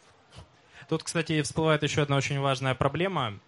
Тут, 0.88 1.02
кстати, 1.02 1.40
всплывает 1.42 1.82
еще 1.82 2.02
одна 2.02 2.16
очень 2.16 2.38
важная 2.38 2.74
проблема. 2.74 3.38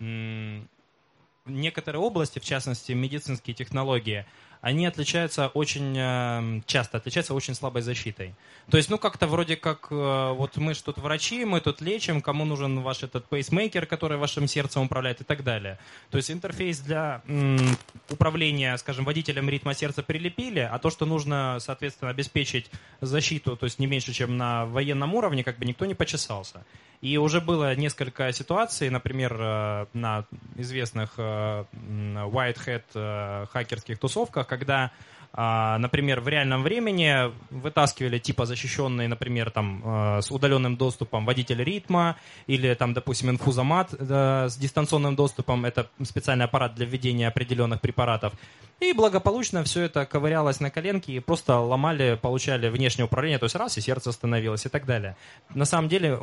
Некоторые 1.44 2.00
области, 2.00 2.38
в 2.38 2.44
частности, 2.44 2.92
медицинские 2.92 3.54
технологии, 3.54 4.26
они 4.66 4.84
отличаются 4.84 5.46
очень 5.46 5.94
э, 5.96 6.60
часто, 6.66 6.96
отличаются 6.96 7.34
очень 7.34 7.54
слабой 7.54 7.82
защитой. 7.82 8.34
То 8.68 8.76
есть, 8.76 8.90
ну, 8.90 8.98
как-то 8.98 9.28
вроде 9.28 9.54
как, 9.54 9.86
э, 9.92 10.32
вот 10.32 10.56
мы 10.56 10.74
же 10.74 10.82
тут 10.82 10.98
врачи, 10.98 11.44
мы 11.44 11.60
тут 11.60 11.80
лечим, 11.80 12.20
кому 12.20 12.44
нужен 12.44 12.80
ваш 12.80 13.04
этот 13.04 13.28
пейсмейкер, 13.28 13.86
который 13.86 14.18
вашим 14.18 14.48
сердцем 14.48 14.82
управляет 14.82 15.20
и 15.20 15.24
так 15.24 15.44
далее. 15.44 15.78
То 16.10 16.16
есть 16.16 16.32
интерфейс 16.32 16.80
для 16.80 17.22
м, 17.28 17.76
управления, 18.10 18.76
скажем, 18.78 19.04
водителем 19.04 19.48
ритма 19.48 19.72
сердца 19.72 20.02
прилепили, 20.02 20.68
а 20.68 20.80
то, 20.80 20.90
что 20.90 21.06
нужно, 21.06 21.58
соответственно, 21.60 22.10
обеспечить 22.10 22.68
защиту, 23.00 23.56
то 23.56 23.66
есть 23.66 23.78
не 23.78 23.86
меньше, 23.86 24.12
чем 24.12 24.36
на 24.36 24.66
военном 24.66 25.14
уровне, 25.14 25.44
как 25.44 25.58
бы 25.58 25.64
никто 25.64 25.86
не 25.86 25.94
почесался. 25.94 26.64
И 27.00 27.18
уже 27.18 27.40
было 27.40 27.74
несколько 27.74 28.32
ситуаций, 28.32 28.90
например, 28.90 29.36
э, 29.38 29.86
на 29.92 30.24
известных 30.56 31.14
э, 31.18 31.64
White 31.72 32.58
Hat 32.66 32.82
э, 32.94 33.46
хакерских 33.50 33.98
тусовках, 33.98 34.46
когда 34.46 34.90
например, 35.36 36.20
в 36.20 36.28
реальном 36.28 36.62
времени 36.62 37.30
вытаскивали 37.50 38.18
типа 38.18 38.46
защищенные, 38.46 39.06
например, 39.06 39.50
там 39.50 39.82
э, 39.84 40.22
с 40.22 40.30
удаленным 40.30 40.76
доступом 40.76 41.26
водитель 41.26 41.62
ритма 41.62 42.16
или 42.46 42.72
там, 42.74 42.94
допустим, 42.94 43.30
инфузомат 43.30 43.92
с 43.92 44.56
дистанционным 44.56 45.14
доступом, 45.14 45.64
это 45.66 45.88
специальный 46.04 46.46
аппарат 46.46 46.74
для 46.74 46.86
введения 46.86 47.28
определенных 47.28 47.80
препаратов. 47.80 48.32
И 48.80 48.92
благополучно 48.92 49.64
все 49.64 49.82
это 49.82 50.04
ковырялось 50.04 50.60
на 50.60 50.70
коленке 50.70 51.14
и 51.14 51.20
просто 51.20 51.58
ломали, 51.58 52.18
получали 52.20 52.68
внешнее 52.68 53.06
управление, 53.06 53.38
то 53.38 53.44
есть 53.44 53.56
раз, 53.56 53.78
и 53.78 53.80
сердце 53.80 54.10
остановилось 54.10 54.66
и 54.66 54.68
так 54.68 54.84
далее. 54.84 55.16
На 55.54 55.64
самом 55.64 55.88
деле 55.88 56.14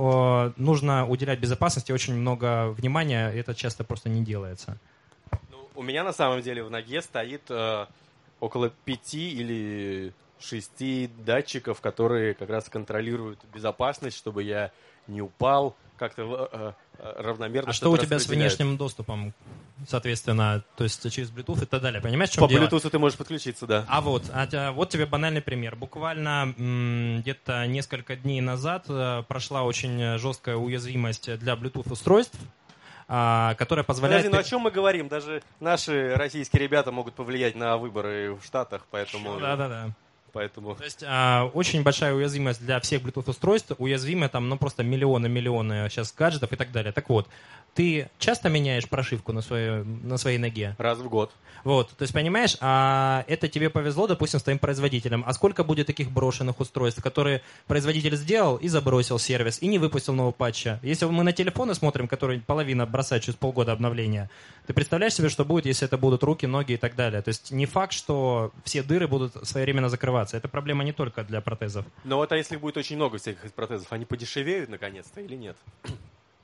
нужно 0.58 1.08
уделять 1.08 1.40
безопасности 1.40 1.92
очень 1.92 2.14
много 2.14 2.70
внимания, 2.70 3.32
это 3.32 3.56
часто 3.56 3.84
просто 3.84 4.10
не 4.10 4.24
делается. 4.24 4.78
Ну, 5.50 5.68
у 5.74 5.82
меня 5.82 6.04
на 6.04 6.14
самом 6.14 6.42
деле 6.42 6.64
в 6.64 6.70
ноге 6.70 7.02
стоит 7.02 7.42
э, 7.50 7.88
около 8.44 8.70
пяти 8.70 9.32
или 9.32 10.14
шести 10.40 11.10
датчиков, 11.26 11.80
которые 11.80 12.34
как 12.34 12.50
раз 12.50 12.68
контролируют 12.68 13.40
безопасность, 13.54 14.18
чтобы 14.18 14.44
я 14.44 14.72
не 15.08 15.22
упал, 15.22 15.76
как-то 15.98 16.50
э, 16.52 16.74
э 17.00 17.22
равномерно. 17.22 17.70
А 17.70 17.74
что 17.74 17.92
у 17.92 17.98
тебя 17.98 18.20
с 18.20 18.28
внешним 18.28 18.78
доступом, 18.78 19.34
соответственно, 19.88 20.64
то 20.76 20.84
есть 20.84 21.10
через 21.12 21.32
Bluetooth 21.32 21.64
и 21.64 21.66
так 21.66 21.82
далее? 21.82 22.02
Понимаешь, 22.02 22.30
в 22.32 22.34
чем 22.34 22.44
По 22.44 22.50
дело? 22.50 22.66
Bluetooth 22.66 22.90
ты 22.90 23.00
можешь 23.00 23.18
подключиться, 23.18 23.66
да. 23.66 23.86
А 23.88 24.02
вот, 24.02 24.24
а, 24.32 24.72
вот 24.72 24.90
тебе 24.90 25.06
банальный 25.06 25.42
пример. 25.42 25.76
Буквально 25.76 26.54
где-то 27.20 27.66
несколько 27.68 28.16
дней 28.16 28.42
назад 28.42 28.86
э, 28.90 29.24
прошла 29.28 29.64
очень 29.64 30.18
жесткая 30.18 30.58
уязвимость 30.58 31.38
для 31.40 31.54
Bluetooth 31.54 31.92
устройств 31.92 32.38
а, 32.38 32.63
которая 33.58 33.84
позволяет... 33.84 34.24
Подожди, 34.24 34.36
ну 34.36 34.40
о 34.40 34.44
чем 34.44 34.62
мы 34.62 34.72
говорим? 34.72 35.08
Даже 35.08 35.44
наши 35.60 36.16
российские 36.16 36.62
ребята 36.64 36.92
могут 36.92 37.14
повлиять 37.14 37.56
на 37.56 37.78
выборы 37.78 38.36
в 38.36 38.44
Штатах, 38.44 38.88
поэтому... 38.90 39.40
Да-да-да. 39.40 39.90
Поэтому... 40.34 40.76
То 40.76 40.84
есть 40.84 41.04
а, 41.08 41.50
очень 41.54 41.84
большая 41.84 42.14
уязвимость 42.16 42.60
для 42.66 42.80
всех 42.80 43.04
Bluetooth 43.04 43.30
устройств, 43.30 43.74
уязвимы 43.78 44.30
там, 44.30 44.50
ну 44.50 44.58
просто 44.58 44.84
миллионы, 44.84 45.30
миллионы 45.30 45.88
сейчас 45.90 46.12
гаджетов 46.12 46.52
и 46.52 46.56
так 46.56 46.72
далее. 46.72 46.92
Так 46.92 47.08
вот, 47.10 47.28
ты 47.74 48.10
часто 48.20 48.50
меняешь 48.50 48.88
прошивку 48.88 49.32
на 49.32 49.42
своей, 49.42 49.84
на 49.84 50.18
своей 50.18 50.38
ноге? 50.38 50.76
Раз 50.78 51.00
в 51.00 51.10
год. 51.10 51.32
Вот, 51.64 51.90
то 51.90 52.02
есть, 52.02 52.14
понимаешь, 52.14 52.58
а 52.60 53.24
это 53.28 53.48
тебе 53.48 53.70
повезло, 53.70 54.06
допустим, 54.06 54.40
с 54.40 54.44
твоим 54.44 54.60
производителем. 54.60 55.24
А 55.26 55.34
сколько 55.34 55.64
будет 55.64 55.88
таких 55.88 56.12
брошенных 56.12 56.60
устройств, 56.60 57.02
которые 57.02 57.42
производитель 57.68 58.16
сделал 58.18 58.58
и 58.58 58.68
забросил 58.68 59.18
сервис, 59.18 59.62
и 59.62 59.68
не 59.68 59.80
выпустил 59.80 60.14
нового 60.14 60.34
патча? 60.34 60.80
Если 60.84 61.06
мы 61.06 61.24
на 61.24 61.32
телефоны 61.32 61.74
смотрим, 61.74 62.08
которые 62.08 62.42
половина 62.42 62.86
бросает 62.86 63.24
через 63.24 63.38
полгода 63.38 63.72
обновления, 63.72 64.30
ты 64.68 64.74
представляешь 64.74 65.14
себе, 65.14 65.30
что 65.30 65.46
будет, 65.46 65.66
если 65.66 65.88
это 65.88 65.98
будут 65.98 66.24
руки, 66.24 66.46
ноги 66.46 66.74
и 66.74 66.78
так 66.78 66.96
далее? 66.96 67.22
То 67.22 67.30
есть 67.30 67.52
не 67.52 67.66
факт, 67.66 67.94
что 67.94 68.52
все 68.66 68.84
дыры 68.84 69.08
будут 69.08 69.48
своевременно 69.48 69.90
закрываться. 69.90 70.23
Это 70.32 70.48
проблема 70.48 70.84
не 70.84 70.94
только 70.94 71.24
для 71.24 71.42
протезов. 71.42 71.86
Но 72.04 72.18
вот 72.18 72.32
а 72.32 72.38
если 72.38 72.56
будет 72.56 72.78
очень 72.78 72.96
много 72.96 73.18
всяких 73.18 73.54
протезов, 73.54 73.92
они 73.92 74.06
подешевеют 74.06 74.70
наконец-то 74.70 75.20
или 75.20 75.36
нет? 75.36 75.58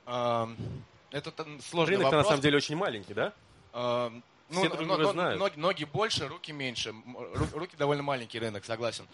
Это 0.06 1.46
сложный 1.62 1.96
Рынок 1.96 2.12
на 2.12 2.24
самом 2.24 2.40
деле 2.40 2.56
очень 2.56 2.76
маленький, 2.76 3.14
да? 3.14 3.32
Ну, 3.72 4.60
Все 4.62 4.68
друг 4.68 4.86
друга 4.86 5.02
но, 5.04 5.12
знают. 5.12 5.38
Ноги, 5.38 5.58
ноги 5.58 5.84
больше, 5.84 6.26
руки 6.26 6.52
меньше. 6.52 6.92
Руки 7.54 7.76
довольно 7.76 8.02
маленький 8.02 8.40
рынок, 8.40 8.64
согласен. 8.64 9.06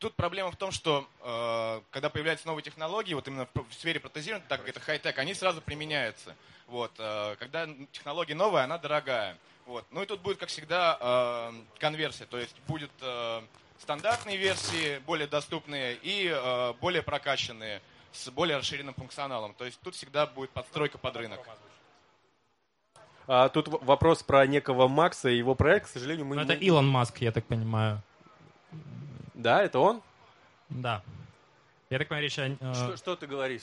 Тут 0.00 0.14
проблема 0.14 0.50
в 0.50 0.56
том, 0.56 0.72
что 0.72 1.06
э, 1.20 1.80
когда 1.90 2.08
появляются 2.08 2.46
новые 2.46 2.64
технологии, 2.64 3.12
вот 3.12 3.28
именно 3.28 3.46
в 3.54 3.74
сфере 3.74 4.00
протезирования, 4.00 4.44
так 4.48 4.60
как 4.60 4.70
это 4.70 4.80
хай-тек, 4.80 5.18
они 5.18 5.34
сразу 5.34 5.60
применяются. 5.60 6.34
Вот, 6.66 6.90
э, 6.98 7.36
когда 7.38 7.68
технология 7.92 8.34
новая, 8.34 8.64
она 8.64 8.78
дорогая. 8.78 9.36
Вот. 9.66 9.86
Ну 9.90 10.02
и 10.02 10.06
тут 10.06 10.20
будет, 10.20 10.38
как 10.38 10.48
всегда, 10.48 10.98
э, 11.00 11.78
конверсия. 11.78 12.26
То 12.26 12.38
есть 12.38 12.56
будет 12.66 12.90
э, 13.00 13.42
стандартные 13.78 14.36
версии, 14.36 14.98
более 15.06 15.26
доступные, 15.26 15.96
и 16.02 16.28
э, 16.28 16.72
более 16.80 17.02
прокачанные, 17.02 17.80
с 18.12 18.30
более 18.30 18.58
расширенным 18.58 18.94
функционалом. 18.94 19.54
То 19.54 19.64
есть 19.64 19.80
тут 19.80 19.94
всегда 19.94 20.26
будет 20.26 20.50
подстройка 20.50 20.98
под 20.98 21.16
рынок. 21.16 21.40
А, 23.26 23.48
тут 23.48 23.68
вопрос 23.68 24.22
про 24.22 24.46
некого 24.46 24.86
Макса 24.86 25.30
и 25.30 25.38
его 25.38 25.54
проект, 25.54 25.86
к 25.86 25.88
сожалению, 25.88 26.26
мы... 26.26 26.36
Но 26.36 26.42
ну, 26.42 26.52
это 26.52 26.62
Илон 26.62 26.86
Маск, 26.86 27.18
я 27.18 27.32
так 27.32 27.46
понимаю. 27.46 28.02
Да, 29.32 29.62
это 29.62 29.78
он? 29.78 30.02
Да. 30.68 31.02
Я 31.88 31.98
так 31.98 32.08
понимаю, 32.08 32.24
речь 32.24 32.38
о... 32.38 32.48
Э, 32.48 32.74
что, 32.74 32.96
что 32.96 33.16
ты 33.16 33.26
говоришь? 33.26 33.62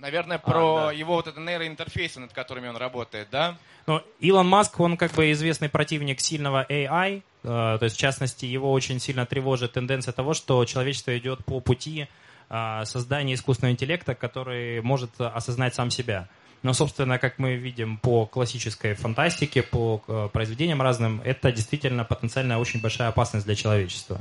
Наверное, 0.00 0.38
а, 0.38 0.40
про 0.40 0.76
а, 0.76 0.86
да. 0.86 0.92
его 0.92 1.14
вот 1.14 1.26
это 1.26 1.40
нейроинтерфейсы, 1.40 2.20
над 2.20 2.32
которыми 2.32 2.68
он 2.68 2.76
работает, 2.76 3.28
да? 3.30 3.56
Ну, 3.86 4.02
Илон 4.20 4.48
Маск, 4.48 4.78
он 4.80 4.96
как 4.96 5.12
бы 5.12 5.30
известный 5.32 5.68
противник 5.68 6.20
сильного 6.20 6.64
AI, 6.68 7.18
э, 7.18 7.22
то 7.42 7.78
есть, 7.82 7.96
в 7.96 7.98
частности, 7.98 8.46
его 8.46 8.72
очень 8.72 8.98
сильно 9.00 9.26
тревожит 9.26 9.72
тенденция 9.72 10.12
того, 10.12 10.34
что 10.34 10.64
человечество 10.64 11.16
идет 11.18 11.44
по 11.44 11.60
пути 11.60 12.08
э, 12.48 12.82
создания 12.84 13.34
искусственного 13.34 13.72
интеллекта, 13.72 14.14
который 14.14 14.80
может 14.80 15.20
осознать 15.20 15.74
сам 15.74 15.90
себя. 15.90 16.28
Но, 16.62 16.72
собственно, 16.74 17.18
как 17.18 17.38
мы 17.38 17.54
видим 17.56 17.96
по 17.96 18.26
классической 18.26 18.94
фантастике, 18.94 19.62
по 19.62 20.02
э, 20.06 20.28
произведениям 20.32 20.82
разным, 20.82 21.22
это 21.24 21.52
действительно 21.52 22.04
потенциально 22.04 22.58
очень 22.58 22.80
большая 22.80 23.08
опасность 23.08 23.46
для 23.46 23.54
человечества. 23.54 24.20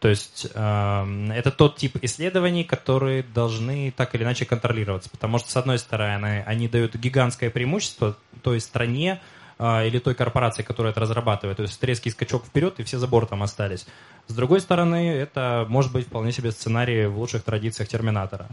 То 0.00 0.08
есть 0.08 0.46
э, 0.54 1.28
это 1.34 1.50
тот 1.50 1.76
тип 1.76 1.96
исследований, 2.02 2.62
которые 2.62 3.22
должны 3.22 3.92
так 3.96 4.14
или 4.14 4.22
иначе 4.22 4.44
контролироваться. 4.44 5.10
Потому 5.10 5.38
что, 5.38 5.50
с 5.50 5.56
одной 5.56 5.78
стороны, 5.78 6.44
они 6.46 6.68
дают 6.68 6.94
гигантское 6.94 7.50
преимущество 7.50 8.16
той 8.42 8.60
стране 8.60 9.20
э, 9.58 9.86
или 9.88 9.98
той 9.98 10.14
корпорации, 10.14 10.62
которая 10.62 10.92
это 10.92 11.00
разрабатывает. 11.00 11.56
То 11.56 11.64
есть 11.64 11.82
резкий 11.82 12.10
скачок 12.10 12.44
вперед, 12.44 12.78
и 12.78 12.84
все 12.84 12.98
за 12.98 13.08
бортом 13.08 13.42
остались. 13.42 13.86
С 14.28 14.34
другой 14.34 14.60
стороны, 14.60 15.10
это 15.10 15.66
может 15.68 15.92
быть 15.92 16.06
вполне 16.06 16.30
себе 16.30 16.52
сценарий 16.52 17.06
в 17.06 17.18
лучших 17.18 17.42
традициях 17.42 17.88
Терминатора. 17.88 18.48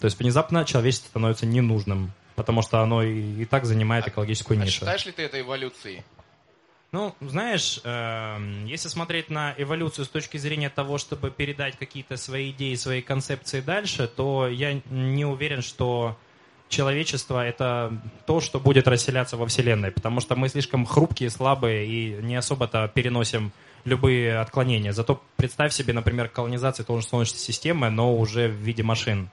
То 0.00 0.06
есть 0.06 0.18
внезапно 0.18 0.64
человечество 0.64 1.08
становится 1.08 1.46
ненужным 1.46 2.12
потому 2.40 2.62
что 2.62 2.80
оно 2.80 3.02
и, 3.02 3.42
и 3.42 3.44
так 3.44 3.66
занимает 3.66 4.06
а 4.06 4.08
экологическую 4.08 4.58
а, 4.58 4.64
нишу. 4.64 4.76
А 4.76 4.78
считаешь 4.78 5.04
ли 5.04 5.12
ты 5.12 5.22
это 5.22 5.38
эволюцией? 5.38 6.02
Ну, 6.92 7.14
знаешь, 7.20 7.80
э, 7.84 8.64
если 8.66 8.88
смотреть 8.88 9.30
на 9.30 9.54
эволюцию 9.56 10.04
с 10.04 10.08
точки 10.08 10.38
зрения 10.38 10.70
того, 10.70 10.98
чтобы 10.98 11.30
передать 11.30 11.76
какие-то 11.78 12.16
свои 12.16 12.50
идеи, 12.50 12.74
свои 12.74 13.00
концепции 13.00 13.60
дальше, 13.60 14.08
то 14.08 14.48
я 14.48 14.80
не 14.90 15.24
уверен, 15.24 15.62
что 15.62 16.16
человечество— 16.68 17.46
это 17.46 17.92
то, 18.26 18.40
что 18.40 18.58
будет 18.58 18.88
расселяться 18.88 19.36
во 19.36 19.46
Вселенной, 19.46 19.92
потому 19.92 20.20
что 20.20 20.34
мы 20.34 20.48
слишком 20.48 20.84
хрупкие, 20.84 21.30
слабые 21.30 21.86
и 21.86 22.22
не 22.22 22.34
особо-то 22.34 22.90
переносим 22.92 23.52
любые 23.84 24.38
отклонения. 24.38 24.92
Зато 24.92 25.22
представь 25.36 25.72
себе, 25.72 25.92
например, 25.92 26.28
колонизацию 26.28 26.86
той 26.86 27.00
же 27.00 27.06
Солнечной 27.06 27.38
системы, 27.38 27.90
но 27.90 28.16
уже 28.16 28.48
в 28.48 28.54
виде 28.54 28.82
машин. 28.82 29.30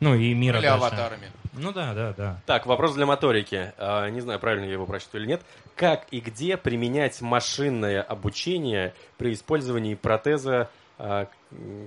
Ну 0.00 0.14
и 0.14 0.32
мира 0.32 0.58
Или 0.58 0.66
дальше. 0.66 0.86
аватарами. 0.86 1.30
Ну 1.52 1.72
да, 1.72 1.92
да, 1.92 2.14
да. 2.16 2.40
Так, 2.46 2.64
вопрос 2.64 2.94
для 2.94 3.04
моторики. 3.04 3.74
А, 3.76 4.08
не 4.08 4.22
знаю, 4.22 4.40
правильно 4.40 4.64
я 4.64 4.72
его 4.72 4.86
прочитаю 4.86 5.22
или 5.22 5.32
нет. 5.32 5.42
Как 5.80 6.08
и 6.10 6.20
где 6.20 6.58
применять 6.58 7.22
машинное 7.22 8.02
обучение 8.02 8.94
при 9.16 9.32
использовании 9.32 9.94
протеза 9.94 10.68
а, 10.98 11.26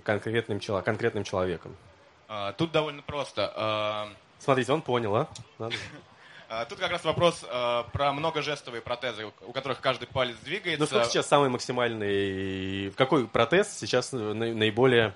конкретным, 0.03 0.60
конкретным 0.60 1.23
человеком? 1.23 1.75
А, 2.27 2.53
тут 2.53 2.71
довольно 2.71 3.03
просто. 3.03 4.10
Смотрите, 4.39 4.73
он 4.73 4.82
понял, 4.82 5.15
а? 5.15 5.29
А, 6.49 6.65
Тут 6.65 6.77
как 6.77 6.91
раз 6.91 7.03
вопрос 7.03 7.43
э, 7.49 7.84
про 7.93 8.13
многожестовые 8.13 8.82
протезы, 8.82 9.25
у 9.41 9.51
которых 9.53 9.79
каждый 9.82 10.08
палец 10.08 10.36
двигается. 10.38 10.82
Ну 10.82 10.86
сколько 10.86 11.06
сейчас 11.06 11.27
самый 11.27 11.49
максимальный... 11.49 12.91
Какой 12.91 13.27
протез 13.27 13.75
сейчас 13.75 14.12
на- 14.12 14.36
наиболее... 14.36 15.15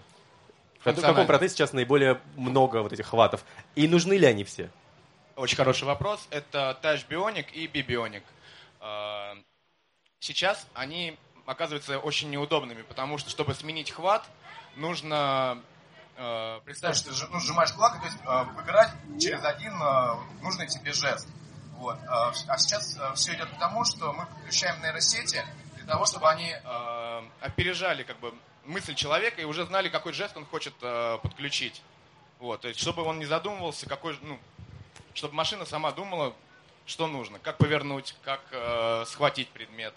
В 0.79 0.83
каком- 0.83 1.27
протезе 1.27 1.53
сейчас 1.53 1.73
наиболее 1.73 2.19
много 2.37 2.81
вот 2.81 2.91
этих 2.91 3.05
хватов? 3.05 3.43
И 3.75 3.87
нужны 3.87 4.13
ли 4.17 4.25
они 4.25 4.43
все? 4.45 4.71
Очень 5.35 5.57
хороший 5.57 5.83
вопрос. 5.83 6.27
Это 6.31 6.75
Touch 6.81 7.05
Bionic 7.07 7.51
и 7.53 7.67
B-Bionic. 7.67 8.23
Э, 8.81 9.35
Сейчас 10.19 10.67
они 10.73 11.17
оказываются 11.45 11.99
очень 11.99 12.29
неудобными, 12.29 12.81
потому 12.81 13.17
что, 13.17 13.29
чтобы 13.29 13.53
сменить 13.53 13.91
хват, 13.91 14.27
нужно 14.75 15.61
э, 16.15 16.59
представить, 16.65 16.97
что 16.97 17.11
ты 17.11 17.31
ну, 17.31 17.39
сжимаешь 17.39 17.71
кулак, 17.71 17.99
то 17.99 18.05
есть 18.05 18.17
э, 18.25 18.43
выбирать 18.55 18.91
через 19.21 19.43
один 19.43 19.73
э, 19.79 20.15
нужный 20.41 20.67
тебе 20.67 20.91
жест. 20.93 21.29
Вот. 21.73 21.99
А 22.07 22.33
а 22.47 22.57
сейчас 22.57 22.99
все 23.13 23.35
идет 23.35 23.49
к 23.49 23.59
тому, 23.59 23.85
что 23.85 24.11
мы 24.11 24.25
подключаем 24.25 24.81
нейросети 24.81 25.45
для 25.75 25.85
того, 25.85 26.05
чтобы 26.07 26.27
они... 26.29 26.51
э, 26.51 27.21
опережали 27.41 28.01
как 28.01 28.19
бы 28.19 28.33
мысль 28.65 28.95
человека 28.95 29.39
и 29.39 29.45
уже 29.45 29.65
знали, 29.65 29.89
какой 29.89 30.13
жест 30.13 30.35
он 30.35 30.45
хочет 30.45 30.73
э, 30.81 31.19
подключить. 31.21 31.83
Вот, 32.39 32.61
то 32.61 32.67
есть, 32.67 32.79
чтобы 32.79 33.03
он 33.03 33.19
не 33.19 33.25
задумывался, 33.25 33.87
какой, 33.87 34.17
ну, 34.23 34.39
чтобы 35.13 35.35
машина 35.35 35.65
сама 35.65 35.91
думала, 35.91 36.35
что 36.87 37.05
нужно, 37.05 37.37
как 37.37 37.57
повернуть, 37.57 38.15
как 38.23 38.41
э, 38.51 39.03
схватить 39.05 39.49
предмет. 39.49 39.93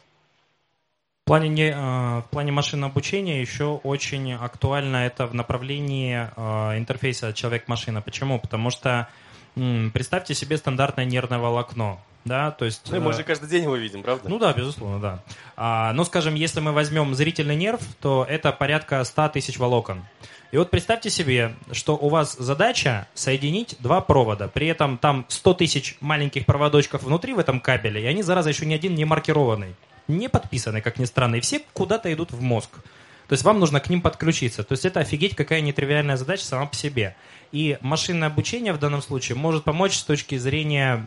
В 1.24 1.26
плане, 1.26 1.48
не, 1.48 1.70
э, 1.70 1.74
в 1.74 2.26
плане 2.31 2.50
машинного 2.50 2.90
обучения 2.90 3.40
еще 3.40 3.81
очень 3.85 4.33
актуально 4.33 5.07
это 5.07 5.26
в 5.26 5.35
направлении 5.35 6.29
э, 6.37 6.79
интерфейса 6.79 7.33
человек-машина. 7.33 8.03
Почему? 8.03 8.40
Потому 8.40 8.70
что 8.70 9.09
представьте 9.55 10.35
себе 10.35 10.57
стандартное 10.57 11.05
нервное 11.05 11.38
волокно. 11.38 12.00
Да, 12.25 12.51
то 12.51 12.67
есть, 12.67 12.83
Ну, 12.91 13.01
мы 13.01 13.13
э, 13.13 13.15
же 13.15 13.23
каждый 13.25 13.49
день 13.49 13.65
его 13.65 13.77
видим, 13.77 14.03
правда? 14.03 14.29
Ну 14.29 14.39
да, 14.39 14.53
безусловно, 14.53 15.01
да. 15.01 15.23
А, 15.57 15.93
ну, 15.95 16.05
скажем, 16.05 16.35
если 16.35 16.61
мы 16.61 16.73
возьмем 16.73 17.15
зрительный 17.15 17.57
нерв, 17.57 17.81
то 18.01 18.27
это 18.29 18.53
порядка 18.53 19.03
100 19.03 19.31
тысяч 19.31 19.59
волокон. 19.59 20.05
И 20.53 20.57
вот 20.57 20.71
представьте 20.71 21.11
себе, 21.11 21.55
что 21.71 21.97
у 21.97 22.09
вас 22.09 22.37
задача 22.37 23.07
соединить 23.15 23.77
два 23.79 24.01
провода. 24.01 24.49
При 24.49 24.67
этом 24.67 24.99
там 24.99 25.25
100 25.29 25.55
тысяч 25.55 25.97
маленьких 26.01 26.45
проводочков 26.45 27.05
внутри 27.05 27.33
в 27.33 27.39
этом 27.39 27.61
кабеле, 27.61 28.03
и 28.03 28.07
они, 28.07 28.23
зараза, 28.23 28.51
еще 28.51 28.67
ни 28.67 28.75
один 28.75 28.95
не 28.95 29.05
маркированный, 29.05 29.77
не 30.09 30.29
подписаны, 30.29 30.81
как 30.81 30.99
ни 30.99 31.05
странно, 31.05 31.37
и 31.37 31.41
все 31.41 31.63
куда-то 31.73 32.13
идут 32.13 32.33
в 32.33 32.43
мозг. 32.43 32.71
То 33.31 33.35
есть 33.35 33.45
вам 33.45 33.61
нужно 33.61 33.79
к 33.79 33.88
ним 33.88 34.03
подключиться. 34.03 34.64
То 34.64 34.73
есть 34.73 34.85
это 34.85 34.99
офигеть 34.99 35.37
какая 35.37 35.61
нетривиальная 35.61 36.16
задача 36.16 36.45
сама 36.45 36.66
по 36.66 36.75
себе. 36.75 37.14
И 37.53 37.79
машинное 37.81 38.27
обучение 38.27 38.73
в 38.73 38.81
данном 38.81 39.03
случае 39.03 39.37
может 39.38 39.62
помочь 39.62 39.95
с 39.95 40.03
точки 40.03 40.37
зрения 40.37 41.07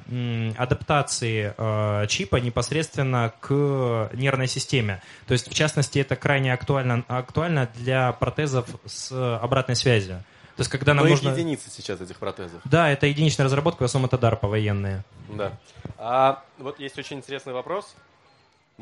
адаптации 0.57 1.53
э, 1.57 2.07
чипа 2.07 2.37
непосредственно 2.37 3.33
к 3.41 4.09
нервной 4.13 4.47
системе. 4.47 5.01
То 5.27 5.33
есть, 5.33 5.51
в 5.51 5.53
частности, 5.53 5.99
это 5.99 6.15
крайне 6.15 6.53
актуально, 6.53 7.03
актуально 7.09 7.69
для 7.75 8.13
протезов 8.13 8.69
с 8.85 9.11
обратной 9.41 9.75
связью. 9.75 10.23
То 10.55 10.61
есть, 10.61 10.71
когда 10.71 10.93
нам 10.93 11.03
Но 11.03 11.09
нужно... 11.11 11.31
единицы 11.31 11.69
сейчас 11.69 11.99
этих 11.99 12.19
протезов. 12.19 12.61
Да, 12.63 12.89
это 12.89 13.05
единичная 13.05 13.47
разработка, 13.47 13.81
в 13.81 13.85
основном 13.85 14.07
это 14.07 14.15
DARPA 14.15 14.47
военные. 14.47 15.03
Да. 15.27 15.59
А 15.97 16.41
вот 16.57 16.79
есть 16.79 16.97
очень 16.97 17.17
интересный 17.17 17.51
вопрос. 17.51 17.93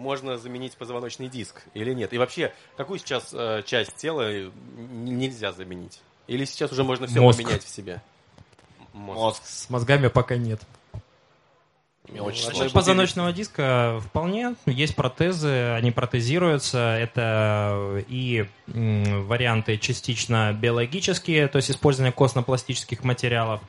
Можно 0.01 0.37
заменить 0.39 0.75
позвоночный 0.77 1.27
диск 1.29 1.61
или 1.75 1.93
нет? 1.93 2.11
И 2.11 2.17
вообще, 2.17 2.51
какую 2.75 2.97
сейчас 2.97 3.29
э, 3.33 3.61
часть 3.67 3.95
тела 3.97 4.31
э, 4.31 4.49
нельзя 4.75 5.51
заменить? 5.51 6.01
Или 6.25 6.45
сейчас 6.45 6.71
уже 6.71 6.83
можно 6.83 7.05
все 7.05 7.21
Мозг. 7.21 7.39
поменять 7.39 7.63
в 7.63 7.69
себе? 7.69 8.01
Мозг. 8.93 9.19
Мозг. 9.19 9.41
С 9.45 9.69
мозгами 9.69 10.07
пока 10.07 10.37
нет. 10.37 10.59
Мне 12.09 12.19
очень 12.19 12.47
Насчет 12.49 12.71
позвоночного 12.73 13.31
диска 13.31 14.01
вполне. 14.03 14.55
Есть 14.65 14.95
протезы, 14.95 15.73
они 15.73 15.91
протезируются. 15.91 16.79
Это 16.79 18.03
и 18.07 18.47
м, 18.73 19.27
варианты 19.27 19.77
частично 19.77 20.51
биологические, 20.51 21.47
то 21.47 21.57
есть 21.57 21.69
использование 21.69 22.11
костно-пластических 22.11 23.03
материалов, 23.03 23.61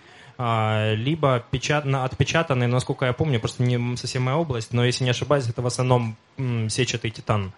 либо 0.96 1.44
печат- 1.50 1.84
на- 1.84 2.04
отпечатанные, 2.04 2.68
насколько 2.68 3.06
я 3.06 3.12
помню, 3.12 3.40
просто 3.40 3.62
не 3.62 3.96
совсем 3.96 4.22
моя 4.22 4.36
область, 4.36 4.72
но 4.72 4.84
если 4.84 5.04
не 5.04 5.10
ошибаюсь, 5.10 5.48
это 5.48 5.62
в 5.62 5.66
основном 5.66 6.16
сетчатый 6.68 7.10
титан. 7.10 7.52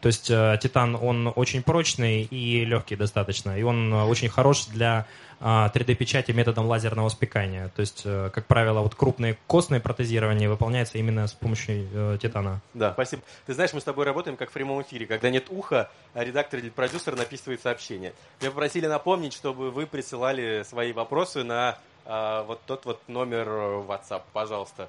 То 0.00 0.06
есть 0.06 0.30
э, 0.30 0.58
титан, 0.62 0.96
он 0.96 1.30
очень 1.36 1.62
прочный 1.62 2.22
и 2.22 2.64
легкий 2.64 2.96
достаточно, 2.96 3.58
и 3.58 3.62
он 3.62 3.92
э, 3.92 4.04
очень 4.04 4.30
хорош 4.30 4.64
для 4.66 5.06
а, 5.42 5.70
3D-печати 5.74 6.32
методом 6.32 6.66
лазерного 6.66 7.08
спекания. 7.08 7.70
То 7.74 7.80
есть, 7.80 8.02
э, 8.04 8.30
как 8.32 8.46
правило, 8.46 8.80
вот 8.80 8.94
крупные 8.94 9.38
костные 9.46 9.80
протезирования 9.80 10.48
выполняются 10.48 10.98
именно 10.98 11.26
с 11.26 11.32
помощью 11.32 11.86
э, 11.92 12.18
титана. 12.20 12.60
Да, 12.72 12.92
спасибо. 12.92 13.22
Ты 13.46 13.54
знаешь, 13.54 13.72
мы 13.72 13.80
с 13.80 13.84
тобой 13.84 14.04
работаем 14.04 14.36
как 14.36 14.50
в 14.50 14.52
прямом 14.52 14.82
эфире. 14.82 15.06
Когда 15.06 15.30
нет 15.30 15.46
уха, 15.50 15.90
а 16.12 16.24
редактор 16.24 16.60
или 16.60 16.70
продюсер 16.70 17.16
написывает 17.16 17.60
сообщение. 17.62 18.12
Меня 18.40 18.50
попросили 18.50 18.86
напомнить, 18.86 19.32
чтобы 19.32 19.70
вы 19.70 19.86
присылали 19.86 20.62
свои 20.66 20.92
вопросы 20.92 21.42
на 21.42 21.78
а, 22.04 22.44
вот 22.44 22.60
тот 22.66 22.84
вот 22.84 23.00
номер 23.08 23.48
э, 23.48 23.84
WhatsApp, 23.86 24.22
пожалуйста. 24.32 24.88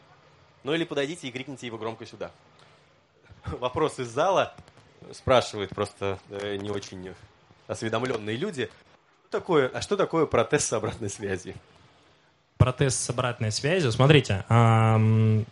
Ну 0.63 0.74
или 0.74 0.84
подойдите 0.84 1.28
и 1.28 1.32
крикните 1.32 1.67
его 1.67 1.78
громко 1.78 2.06
сюда. 2.06 2.32
Вопрос 3.45 4.00
из 4.00 4.10
зала 4.10 4.54
спрашивают 5.12 5.71
просто 5.71 6.19
э, 6.30 6.58
не 6.58 6.69
очень 6.69 7.13
осведомленные 7.67 8.38
люди. 8.38 8.69
Такое, 9.30 9.69
а 9.69 9.82
что 9.82 9.97
такое 9.97 10.26
протез 10.26 10.65
с 10.65 10.74
обратной 10.74 11.10
связью? 11.10 11.56
Протез 12.62 12.95
с 12.95 13.10
обратной 13.10 13.52
связью. 13.52 13.91
Смотрите, 13.91 14.45
э, 14.47 15.43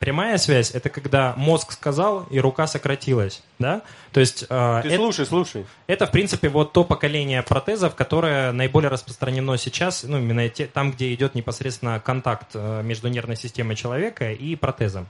прямая 0.00 0.38
связь 0.38 0.70
это 0.70 0.88
когда 0.88 1.34
мозг 1.36 1.72
сказал 1.72 2.26
и 2.30 2.40
рука 2.40 2.66
сократилась, 2.66 3.42
да? 3.58 3.82
То 4.10 4.20
есть 4.20 4.46
э, 4.48 4.80
Ты 4.82 4.88
это- 4.88 4.96
слушай, 4.96 5.26
слушай. 5.26 5.66
Это, 5.86 6.06
в 6.06 6.10
принципе, 6.10 6.48
вот 6.48 6.72
то 6.72 6.82
поколение 6.82 7.42
протезов, 7.42 7.94
которое 7.94 8.52
наиболее 8.52 8.88
распространено 8.88 9.58
сейчас, 9.58 10.02
ну, 10.04 10.16
именно 10.16 10.48
те- 10.48 10.66
там, 10.66 10.92
где 10.92 11.12
идет 11.12 11.34
непосредственно 11.34 12.00
контакт 12.00 12.52
э, 12.54 12.80
между 12.82 13.08
нервной 13.08 13.36
системой 13.36 13.76
человека 13.76 14.32
и 14.32 14.56
протезом. 14.56 15.06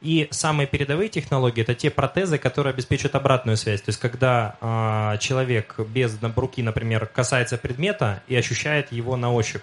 И 0.00 0.28
самые 0.30 0.68
передовые 0.68 1.08
технологии 1.08 1.62
это 1.62 1.74
те 1.74 1.90
протезы, 1.90 2.38
которые 2.38 2.72
обеспечивают 2.72 3.16
обратную 3.16 3.56
связь. 3.56 3.82
То 3.82 3.88
есть, 3.88 3.98
когда 3.98 4.54
э, 4.60 5.18
человек 5.18 5.74
без 5.88 6.16
руки, 6.36 6.62
например, 6.62 7.06
касается 7.06 7.58
предмета 7.58 8.22
и 8.28 8.36
ощущает 8.36 8.92
его 8.92 9.16
на 9.16 9.32
ощупь. 9.32 9.62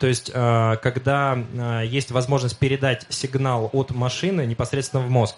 То 0.00 0.06
есть, 0.06 0.30
э, 0.32 0.76
когда 0.82 1.36
э, 1.36 1.82
есть 1.84 2.10
возможность 2.10 2.58
передать 2.58 3.04
сигнал 3.10 3.68
от 3.74 3.90
машины 3.90 4.46
непосредственно 4.46 5.02
в 5.04 5.10
мозг. 5.10 5.36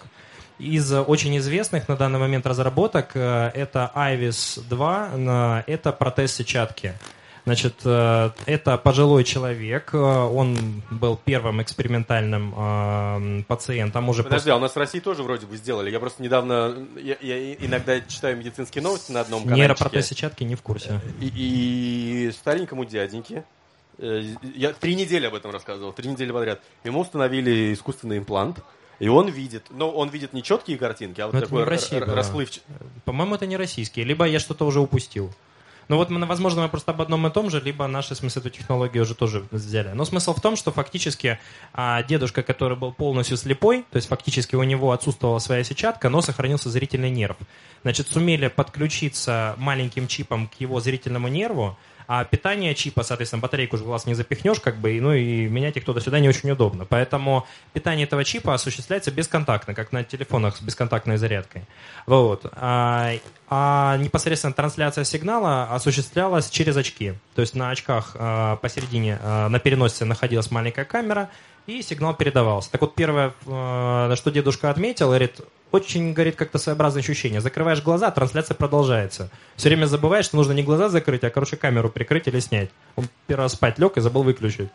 Из 0.57 0.89
очень 0.93 1.37
известных 1.37 1.89
на 1.89 1.97
данный 1.97 2.17
момент 2.17 2.47
разработок 2.47 3.11
э, 3.13 3.51
это 3.53 3.91
IVIS 3.93 4.63
2, 4.69 5.09
э, 5.11 5.63
это 5.67 5.91
протез 5.91 6.33
сетчатки. 6.35 6.93
Значит, 7.45 7.85
это 7.85 8.77
пожилой 8.81 9.25
человек, 9.25 9.93
он 9.93 10.81
был 10.89 11.19
первым 11.25 11.61
экспериментальным 11.61 13.43
пациентом 13.49 14.07
уже 14.07 14.23
Подожди, 14.23 14.49
а 14.49 14.55
у 14.55 14.59
нас 14.59 14.71
в 14.71 14.77
России 14.77 15.01
тоже 15.01 15.23
вроде 15.23 15.45
бы 15.45 15.57
сделали. 15.57 15.91
Я 15.91 15.99
просто 15.99 16.23
недавно, 16.23 16.73
я, 16.95 17.17
я 17.19 17.53
иногда 17.55 17.99
читаю 17.99 18.37
медицинские 18.37 18.81
новости 18.81 19.11
на 19.11 19.19
одном 19.19 19.41
после 19.41 19.55
канале. 19.55 19.61
нейропротез 19.61 20.07
сетчатки 20.07 20.45
не 20.45 20.55
в 20.55 20.61
курсе. 20.61 21.01
И, 21.19 22.27
и 22.27 22.31
старенькому 22.31 22.85
дяденьке, 22.85 23.43
я 23.97 24.73
три 24.73 24.95
недели 24.95 25.25
об 25.25 25.35
этом 25.35 25.51
рассказывал, 25.51 25.93
три 25.93 26.09
недели 26.09 26.31
подряд, 26.31 26.61
ему 26.83 27.01
установили 27.01 27.73
искусственный 27.73 28.17
имплант, 28.17 28.59
и 28.99 29.07
он 29.07 29.29
видит, 29.29 29.65
но 29.69 29.89
он 29.89 30.09
видит 30.09 30.33
не 30.33 30.43
четкие 30.43 30.77
картинки, 30.77 31.21
а 31.21 31.27
вот 31.27 31.35
это 31.35 31.45
такой 31.45 31.63
расплывчатый. 31.63 32.63
По-моему, 33.05 33.35
это 33.35 33.45
не 33.45 33.57
российские, 33.57 34.05
либо 34.05 34.25
я 34.25 34.39
что-то 34.39 34.65
уже 34.65 34.79
упустил. 34.79 35.33
Ну 35.89 35.97
вот, 35.97 36.09
мы, 36.09 36.25
возможно, 36.25 36.61
мы 36.61 36.69
просто 36.69 36.91
об 36.91 37.01
одном 37.01 37.27
и 37.27 37.29
том 37.29 37.49
же, 37.49 37.59
либо 37.59 37.85
наши, 37.87 38.15
в 38.15 38.17
смысле, 38.17 38.39
эту 38.41 38.49
технологию 38.51 39.03
уже 39.03 39.15
тоже 39.15 39.45
взяли. 39.51 39.89
Но 39.89 40.05
смысл 40.05 40.33
в 40.33 40.41
том, 40.41 40.55
что 40.55 40.71
фактически 40.71 41.39
а, 41.73 42.03
дедушка, 42.03 42.41
который 42.43 42.77
был 42.77 42.93
полностью 42.93 43.37
слепой, 43.37 43.85
то 43.91 43.97
есть 43.97 44.07
фактически 44.07 44.55
у 44.55 44.63
него 44.63 44.91
отсутствовала 44.91 45.39
своя 45.39 45.63
сетчатка, 45.63 46.09
но 46.09 46.21
сохранился 46.21 46.69
зрительный 46.69 47.09
нерв. 47.09 47.37
Значит, 47.81 48.07
сумели 48.07 48.47
подключиться 48.47 49.55
маленьким 49.57 50.07
чипом 50.07 50.47
к 50.47 50.53
его 50.55 50.79
зрительному 50.79 51.27
нерву, 51.27 51.77
а 52.07 52.23
питание 52.23 52.75
чипа, 52.75 53.03
соответственно, 53.03 53.41
батарейку 53.41 53.77
же 53.77 53.83
в 53.83 53.87
глаз 53.87 54.05
не 54.05 54.13
запихнешь, 54.13 54.59
как 54.59 54.77
бы, 54.77 54.99
ну 54.99 55.13
и 55.13 55.47
менять 55.47 55.77
их 55.77 55.85
туда-сюда 55.85 56.19
не 56.19 56.29
очень 56.29 56.51
удобно. 56.51 56.85
Поэтому 56.85 57.45
питание 57.73 58.05
этого 58.05 58.23
чипа 58.23 58.53
осуществляется 58.53 59.11
бесконтактно, 59.11 59.73
как 59.73 59.91
на 59.91 60.03
телефонах 60.03 60.57
с 60.57 60.61
бесконтактной 60.61 61.17
зарядкой. 61.17 61.63
Вот. 62.05 62.45
А, 62.53 63.11
а 63.49 63.97
непосредственно 63.97 64.53
трансляция 64.53 65.03
сигнала 65.03 65.65
осуществлялась 65.71 66.49
через 66.49 66.75
очки. 66.77 67.13
То 67.35 67.41
есть 67.41 67.55
на 67.55 67.69
очках 67.69 68.15
а, 68.15 68.55
посередине, 68.57 69.19
а, 69.21 69.49
на 69.49 69.59
переносице 69.59 70.05
находилась 70.05 70.51
маленькая 70.51 70.85
камера, 70.85 71.29
и 71.67 71.81
сигнал 71.81 72.13
передавался. 72.15 72.71
Так 72.71 72.81
вот, 72.81 72.95
первое, 72.95 73.33
э, 73.45 74.15
что 74.15 74.31
дедушка 74.31 74.69
отметил, 74.69 75.07
говорит, 75.07 75.39
очень, 75.71 76.13
говорит, 76.13 76.35
как-то 76.35 76.59
своеобразное 76.59 77.01
ощущение. 77.01 77.41
Закрываешь 77.41 77.81
глаза, 77.81 78.11
трансляция 78.11 78.55
продолжается. 78.55 79.29
Все 79.55 79.69
время 79.69 79.85
забываешь, 79.85 80.25
что 80.25 80.37
нужно 80.37 80.51
не 80.51 80.61
глаза 80.61 80.89
закрыть, 80.89 81.23
а, 81.23 81.29
короче, 81.29 81.55
камеру 81.57 81.89
прикрыть 81.89 82.27
или 82.27 82.39
снять. 82.39 82.69
Он 82.95 83.07
первый 83.27 83.43
раз 83.43 83.53
спать 83.53 83.79
лег 83.79 83.97
и 83.97 84.01
забыл 84.01 84.23
выключить. 84.23 84.69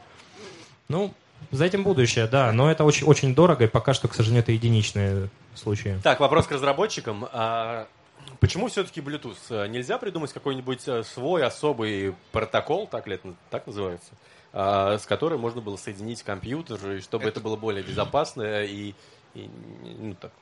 Ну, 0.89 1.15
За 1.53 1.65
этим 1.65 1.85
будущее, 1.85 2.27
да, 2.27 2.51
но 2.53 2.71
это 2.71 2.85
очень, 2.85 3.07
очень 3.07 3.35
дорого, 3.35 3.65
и 3.65 3.69
пока 3.69 3.95
что, 3.95 4.09
к 4.09 4.15
сожалению, 4.15 4.43
это 4.43 4.53
единичные 4.53 5.29
случаи. 5.55 5.99
Так, 6.03 6.19
вопрос 6.19 6.47
к 6.47 6.51
разработчикам. 6.51 7.27
А 7.33 7.87
почему 8.41 8.69
все-таки 8.69 9.01
Bluetooth? 9.01 9.69
Нельзя 9.69 9.99
придумать 9.99 10.33
какой-нибудь 10.33 10.89
э, 10.89 11.05
свой 11.05 11.45
особый 11.45 12.15
протокол, 12.33 12.89
так 12.89 13.07
ли 13.07 13.15
это 13.15 13.35
так 13.51 13.67
называется, 13.69 14.11
с 14.53 15.05
которым 15.07 15.41
можно 15.41 15.61
было 15.61 15.77
соединить 15.77 16.23
компьютер, 16.23 16.93
и 16.93 17.01
чтобы 17.01 17.25
это, 17.25 17.33
это 17.33 17.41
было 17.41 17.57
более 17.57 17.83
безопасно 17.83 18.65
и, 18.65 18.95
и 19.35 19.51
ну, 19.99 20.15
так, 20.15 20.33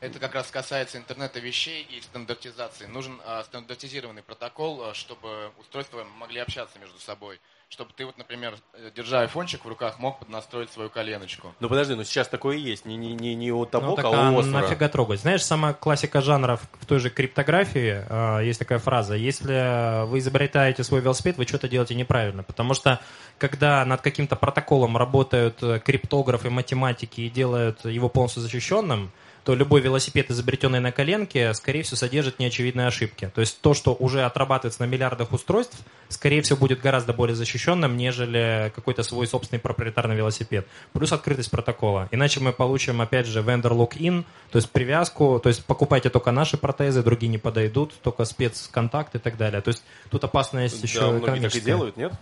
это 0.00 0.18
как 0.18 0.34
раз 0.34 0.50
касается 0.50 0.98
интернета 0.98 1.40
вещей 1.40 1.82
и 1.82 2.00
стандартизации. 2.00 2.86
Нужен 2.86 3.20
а, 3.24 3.42
стандартизированный 3.44 4.22
протокол, 4.22 4.84
а, 4.84 4.94
чтобы 4.94 5.50
устройства 5.58 6.04
могли 6.18 6.40
общаться 6.40 6.78
между 6.78 6.98
собой. 6.98 7.40
Чтобы 7.74 7.90
ты 7.96 8.06
вот, 8.06 8.16
например, 8.18 8.54
э, 8.74 8.92
держа 8.94 9.22
айфончик 9.22 9.64
в 9.64 9.68
руках, 9.68 9.98
мог 9.98 10.20
поднастроить 10.20 10.70
свою 10.70 10.90
коленочку. 10.90 11.52
Ну 11.58 11.68
подожди, 11.68 11.96
ну 11.96 12.04
сейчас 12.04 12.28
такое 12.28 12.56
есть, 12.56 12.86
не, 12.86 12.96
не, 12.96 13.14
не, 13.14 13.34
не 13.34 13.50
у 13.50 13.66
того, 13.66 13.96
ну, 13.96 14.14
а 14.14 14.30
у 14.30 14.38
Осера. 14.38 14.52
нафига 14.52 14.88
трогать? 14.88 15.18
Знаешь, 15.18 15.44
сама 15.44 15.72
классика 15.72 16.20
жанров 16.20 16.60
в 16.80 16.86
той 16.86 17.00
же 17.00 17.10
криптографии, 17.10 18.06
э, 18.08 18.46
есть 18.46 18.60
такая 18.60 18.78
фраза, 18.78 19.16
если 19.16 20.04
вы 20.06 20.20
изобретаете 20.20 20.84
свой 20.84 21.00
велосипед, 21.00 21.36
вы 21.36 21.46
что-то 21.48 21.66
делаете 21.66 21.96
неправильно. 21.96 22.44
Потому 22.44 22.74
что, 22.74 23.00
когда 23.38 23.84
над 23.84 24.02
каким-то 24.02 24.36
протоколом 24.36 24.96
работают 24.96 25.60
э, 25.60 25.80
криптографы, 25.80 26.50
математики 26.50 27.22
и 27.22 27.28
делают 27.28 27.84
его 27.84 28.08
полностью 28.08 28.40
защищенным, 28.42 29.10
то 29.44 29.54
любой 29.54 29.82
велосипед, 29.82 30.30
изобретенный 30.30 30.80
на 30.80 30.90
коленке, 30.90 31.52
скорее 31.54 31.82
всего, 31.82 31.96
содержит 31.96 32.38
неочевидные 32.38 32.86
ошибки. 32.86 33.30
То 33.34 33.42
есть 33.42 33.60
то, 33.60 33.74
что 33.74 33.94
уже 33.94 34.24
отрабатывается 34.24 34.82
на 34.82 34.86
миллиардах 34.86 35.32
устройств, 35.32 35.76
скорее 36.08 36.40
всего, 36.42 36.58
будет 36.58 36.80
гораздо 36.80 37.12
более 37.12 37.36
защищенным, 37.36 37.96
нежели 37.96 38.72
какой-то 38.74 39.02
свой 39.02 39.26
собственный 39.26 39.60
проприетарный 39.60 40.16
велосипед. 40.16 40.66
Плюс 40.92 41.12
открытость 41.12 41.50
протокола. 41.50 42.08
Иначе 42.10 42.40
мы 42.40 42.52
получим, 42.52 43.02
опять 43.02 43.26
же, 43.26 43.40
vendor 43.40 43.72
lock-in, 43.72 44.24
то 44.50 44.56
есть 44.56 44.70
привязку, 44.70 45.38
то 45.42 45.48
есть 45.50 45.64
покупайте 45.64 46.08
только 46.08 46.30
наши 46.30 46.56
протезы, 46.56 47.02
другие 47.02 47.28
не 47.28 47.38
подойдут, 47.38 47.92
только 48.02 48.24
спецконтакт 48.24 49.14
и 49.14 49.18
так 49.18 49.36
далее. 49.36 49.60
То 49.60 49.68
есть 49.68 49.84
тут 50.10 50.24
опасность 50.24 50.82
еще 50.82 51.00
да, 51.00 51.10
многие 51.10 51.40
так 51.40 51.54
и 51.54 51.60
делают, 51.60 51.96
нет? 51.98 52.12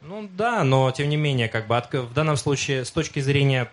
Ну 0.00 0.28
да, 0.32 0.64
но 0.64 0.90
тем 0.90 1.08
не 1.08 1.16
менее, 1.16 1.48
как 1.48 1.68
бы 1.68 1.80
в 1.92 2.12
данном 2.12 2.36
случае 2.36 2.84
с 2.84 2.90
точки 2.90 3.20
зрения 3.20 3.70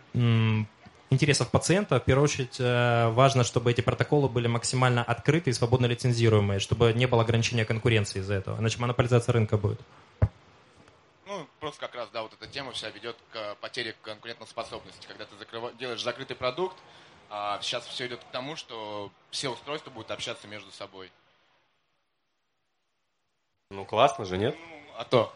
интересов 1.14 1.50
пациента, 1.50 2.00
в 2.00 2.04
первую 2.04 2.26
очередь, 2.26 2.60
э, 2.60 3.10
важно, 3.10 3.44
чтобы 3.44 3.72
эти 3.72 3.82
протоколы 3.82 4.28
были 4.28 4.48
максимально 4.48 5.04
открыты 5.04 5.50
и 5.50 5.54
свободно 5.54 5.86
лицензируемые, 5.86 6.60
чтобы 6.60 6.94
не 6.94 7.06
было 7.06 7.22
ограничения 7.22 7.66
конкуренции 7.66 8.20
из-за 8.20 8.34
этого. 8.34 8.60
Иначе 8.60 8.80
монополизация 8.80 9.34
рынка 9.34 9.58
будет. 9.58 9.80
Ну, 11.26 11.48
просто 11.60 11.80
как 11.82 11.96
раз, 11.96 12.10
да, 12.12 12.22
вот 12.24 12.34
эта 12.34 12.48
тема 12.48 12.72
вся 12.74 12.90
ведет 12.90 13.16
к 13.32 13.56
потере 13.62 13.96
конкурентоспособности. 14.02 15.08
Когда 15.08 15.26
ты 15.26 15.36
закрыв... 15.38 15.78
делаешь 15.78 16.04
закрытый 16.04 16.36
продукт, 16.36 16.78
а 17.30 17.60
сейчас 17.62 17.86
все 17.86 18.08
идет 18.08 18.20
к 18.20 18.28
тому, 18.32 18.56
что 18.56 19.12
все 19.32 19.50
устройства 19.50 19.90
будут 19.90 20.12
общаться 20.12 20.48
между 20.48 20.72
собой. 20.72 21.12
Ну, 23.72 23.86
классно 23.86 24.26
же, 24.26 24.38
нет? 24.38 24.56
Ну, 24.60 24.84
а 24.98 25.06
то. 25.06 25.34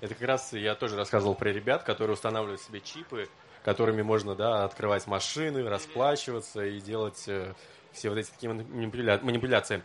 Это 0.00 0.14
как 0.14 0.26
раз 0.28 0.52
я 0.52 0.74
тоже 0.74 0.96
рассказывал 0.96 1.34
про 1.34 1.50
ребят, 1.50 1.82
которые 1.82 2.14
устанавливают 2.14 2.60
себе 2.60 2.80
чипы, 2.80 3.28
которыми 3.64 4.02
можно 4.02 4.34
да, 4.34 4.64
открывать 4.64 5.06
машины, 5.06 5.66
расплачиваться 5.68 6.64
и 6.64 6.80
делать 6.80 7.24
э, 7.26 7.54
все 7.92 8.10
вот 8.10 8.18
эти 8.18 8.30
такие 8.30 8.52
манипуля... 8.52 9.18
манипуляции. 9.22 9.82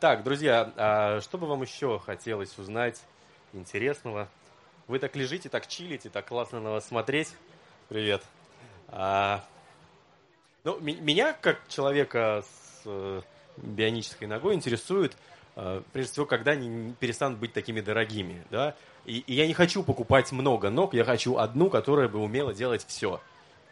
Так, 0.00 0.22
друзья, 0.24 0.72
а 0.76 1.20
что 1.20 1.36
бы 1.36 1.46
вам 1.46 1.62
еще 1.62 1.98
хотелось 1.98 2.58
узнать 2.58 3.00
интересного? 3.52 4.28
Вы 4.86 4.98
так 4.98 5.14
лежите, 5.14 5.50
так 5.50 5.66
чилите, 5.66 6.08
так 6.08 6.26
классно 6.26 6.60
на 6.60 6.70
вас 6.70 6.88
смотреть. 6.88 7.34
Привет. 7.90 8.22
А, 8.88 9.44
ну, 10.64 10.80
меня, 10.80 11.34
как 11.34 11.68
человека 11.68 12.42
с 12.42 12.82
э, 12.86 13.20
бионической 13.58 14.26
ногой, 14.26 14.54
интересует, 14.54 15.14
э, 15.56 15.82
прежде 15.92 16.12
всего, 16.12 16.24
когда 16.24 16.52
они 16.52 16.94
перестанут 16.98 17.38
быть 17.38 17.52
такими 17.52 17.82
дорогими. 17.82 18.42
Да? 18.50 18.74
И, 19.04 19.18
и 19.20 19.34
я 19.34 19.46
не 19.46 19.54
хочу 19.54 19.82
покупать 19.82 20.32
много 20.32 20.70
ног, 20.70 20.94
я 20.94 21.04
хочу 21.04 21.38
одну, 21.38 21.70
которая 21.70 22.08
бы 22.08 22.18
умела 22.18 22.52
делать 22.52 22.84
все. 22.86 23.20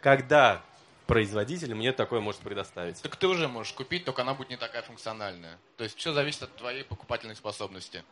Когда 0.01 0.61
производитель 1.07 1.73
мне 1.73 1.93
такое 1.93 2.19
может 2.19 2.41
предоставить? 2.41 3.01
Так 3.01 3.15
ты 3.15 3.27
уже 3.27 3.47
можешь 3.47 3.73
купить, 3.73 4.05
только 4.05 4.21
она 4.21 4.33
будет 4.33 4.49
не 4.49 4.57
такая 4.57 4.81
функциональная. 4.83 5.57
То 5.77 5.83
есть 5.83 5.97
все 5.97 6.13
зависит 6.13 6.43
от 6.43 6.55
твоей 6.55 6.83
покупательной 6.83 7.35
способности. 7.35 8.03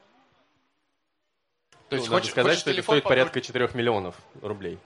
То 1.90 1.98
есть 1.98 2.08
ну, 2.08 2.16
хочешь, 2.16 2.32
сказать, 2.32 2.52
хочешь 2.52 2.62
что 2.62 2.72
это 2.72 2.82
стоит 2.82 3.04
попробовать... 3.04 3.32
порядка 3.32 3.42
4 3.42 3.70
миллионов 3.74 4.16
рублей. 4.42 4.80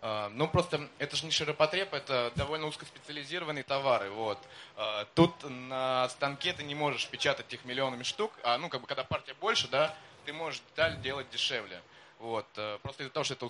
Uh, 0.00 0.30
ну, 0.30 0.48
просто 0.48 0.88
это 0.98 1.14
же 1.14 1.26
не 1.26 1.30
широпотреб, 1.30 1.92
это 1.92 2.32
довольно 2.34 2.66
узкоспециализированные 2.68 3.64
товары. 3.64 4.10
Вот. 4.10 4.38
Uh, 4.76 5.06
тут 5.14 5.34
на 5.44 6.08
станке 6.08 6.54
ты 6.54 6.62
не 6.62 6.74
можешь 6.74 7.06
печатать 7.08 7.52
их 7.52 7.66
миллионами 7.66 8.02
штук, 8.02 8.32
а 8.42 8.56
ну, 8.56 8.70
как 8.70 8.80
бы, 8.80 8.86
когда 8.86 9.04
партия 9.04 9.34
больше, 9.38 9.68
да, 9.68 9.94
ты 10.30 10.36
можешь 10.36 10.62
деталь 10.70 11.00
делать 11.02 11.26
дешевле. 11.32 11.80
Вот. 12.20 12.46
Э, 12.56 12.78
просто 12.82 13.02
из-за 13.02 13.12
того, 13.12 13.24
что 13.24 13.34
это, 13.34 13.48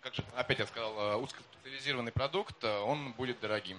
как 0.00 0.14
же, 0.14 0.24
опять 0.34 0.58
я 0.60 0.66
сказал, 0.66 0.94
э, 0.98 1.16
узкоспециализированный 1.16 2.12
продукт, 2.12 2.56
э, 2.62 2.78
он 2.80 3.12
будет 3.12 3.38
дорогим. 3.40 3.76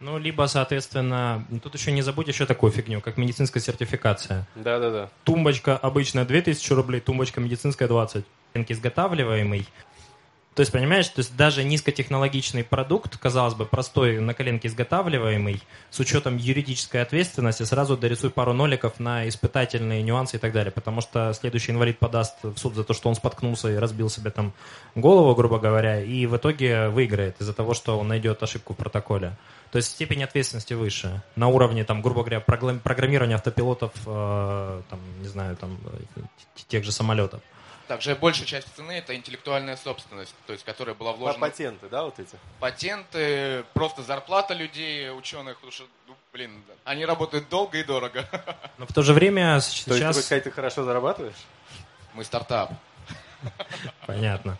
Ну, 0.00 0.18
либо, 0.18 0.46
соответственно, 0.46 1.46
тут 1.62 1.74
еще 1.74 1.92
не 1.92 2.02
забудь 2.02 2.26
еще 2.26 2.46
такую 2.46 2.72
фигню, 2.72 3.00
как 3.00 3.16
медицинская 3.16 3.62
сертификация. 3.62 4.44
Да-да-да. 4.56 5.08
Тумбочка 5.22 5.76
обычная 5.76 6.24
2000 6.24 6.72
рублей, 6.72 7.00
тумбочка 7.00 7.40
медицинская 7.40 7.86
20. 7.86 8.24
Изготавливаемый 8.54 9.68
то 10.54 10.60
есть, 10.60 10.70
понимаешь, 10.70 11.08
то 11.08 11.18
есть 11.18 11.36
даже 11.36 11.64
низкотехнологичный 11.64 12.62
продукт, 12.62 13.16
казалось 13.18 13.54
бы, 13.54 13.66
простой, 13.66 14.20
на 14.20 14.34
коленке 14.34 14.68
изготавливаемый, 14.68 15.60
с 15.90 15.98
учетом 15.98 16.36
юридической 16.36 17.02
ответственности, 17.02 17.64
сразу 17.64 17.96
дорисуй 17.96 18.30
пару 18.30 18.52
ноликов 18.52 19.00
на 19.00 19.28
испытательные 19.28 20.02
нюансы 20.02 20.36
и 20.36 20.38
так 20.38 20.52
далее. 20.52 20.70
Потому 20.70 21.00
что 21.00 21.32
следующий 21.32 21.72
инвалид 21.72 21.98
подаст 21.98 22.36
в 22.44 22.56
суд 22.56 22.76
за 22.76 22.84
то, 22.84 22.94
что 22.94 23.08
он 23.08 23.16
споткнулся 23.16 23.68
и 23.68 23.74
разбил 23.74 24.08
себе 24.08 24.30
там 24.30 24.52
голову, 24.94 25.34
грубо 25.34 25.58
говоря, 25.58 26.00
и 26.00 26.26
в 26.26 26.36
итоге 26.36 26.88
выиграет 26.88 27.40
из-за 27.40 27.52
того, 27.52 27.74
что 27.74 27.98
он 27.98 28.06
найдет 28.06 28.40
ошибку 28.40 28.74
в 28.74 28.76
протоколе. 28.76 29.36
То 29.72 29.78
есть 29.78 29.90
степень 29.90 30.22
ответственности 30.22 30.74
выше. 30.74 31.20
На 31.34 31.48
уровне, 31.48 31.82
там, 31.82 32.00
грубо 32.00 32.20
говоря, 32.20 32.38
программирования 32.38 33.34
автопилотов, 33.34 33.90
э, 34.06 34.82
там, 34.88 35.00
не 35.20 35.26
знаю, 35.26 35.56
там, 35.56 35.76
э, 36.14 36.20
тех 36.68 36.84
же 36.84 36.92
самолетов. 36.92 37.40
Также 37.88 38.14
большая 38.14 38.46
часть 38.46 38.68
цены 38.74 38.92
это 38.92 39.14
интеллектуальная 39.14 39.76
собственность, 39.76 40.34
то 40.46 40.52
есть 40.52 40.64
которая 40.64 40.94
была 40.94 41.12
вложена. 41.12 41.46
А 41.46 41.50
патенты, 41.50 41.88
да, 41.88 42.04
вот 42.04 42.18
эти? 42.18 42.36
Патенты, 42.60 43.64
просто 43.74 44.02
зарплата 44.02 44.54
людей, 44.54 45.10
ученых, 45.10 45.56
потому 45.56 45.72
что, 45.72 45.84
ну, 46.06 46.14
блин, 46.32 46.62
они 46.84 47.04
работают 47.04 47.48
долго 47.48 47.78
и 47.78 47.84
дорого. 47.84 48.26
Но 48.78 48.86
в 48.86 48.92
то 48.92 49.02
же 49.02 49.12
время 49.12 49.60
сейчас... 49.60 49.98
То 49.98 50.18
есть, 50.18 50.28
ты, 50.28 50.40
ты 50.40 50.50
хорошо 50.50 50.84
зарабатываешь? 50.84 51.34
Мы 52.14 52.24
стартап. 52.24 52.72
Понятно. 54.06 54.58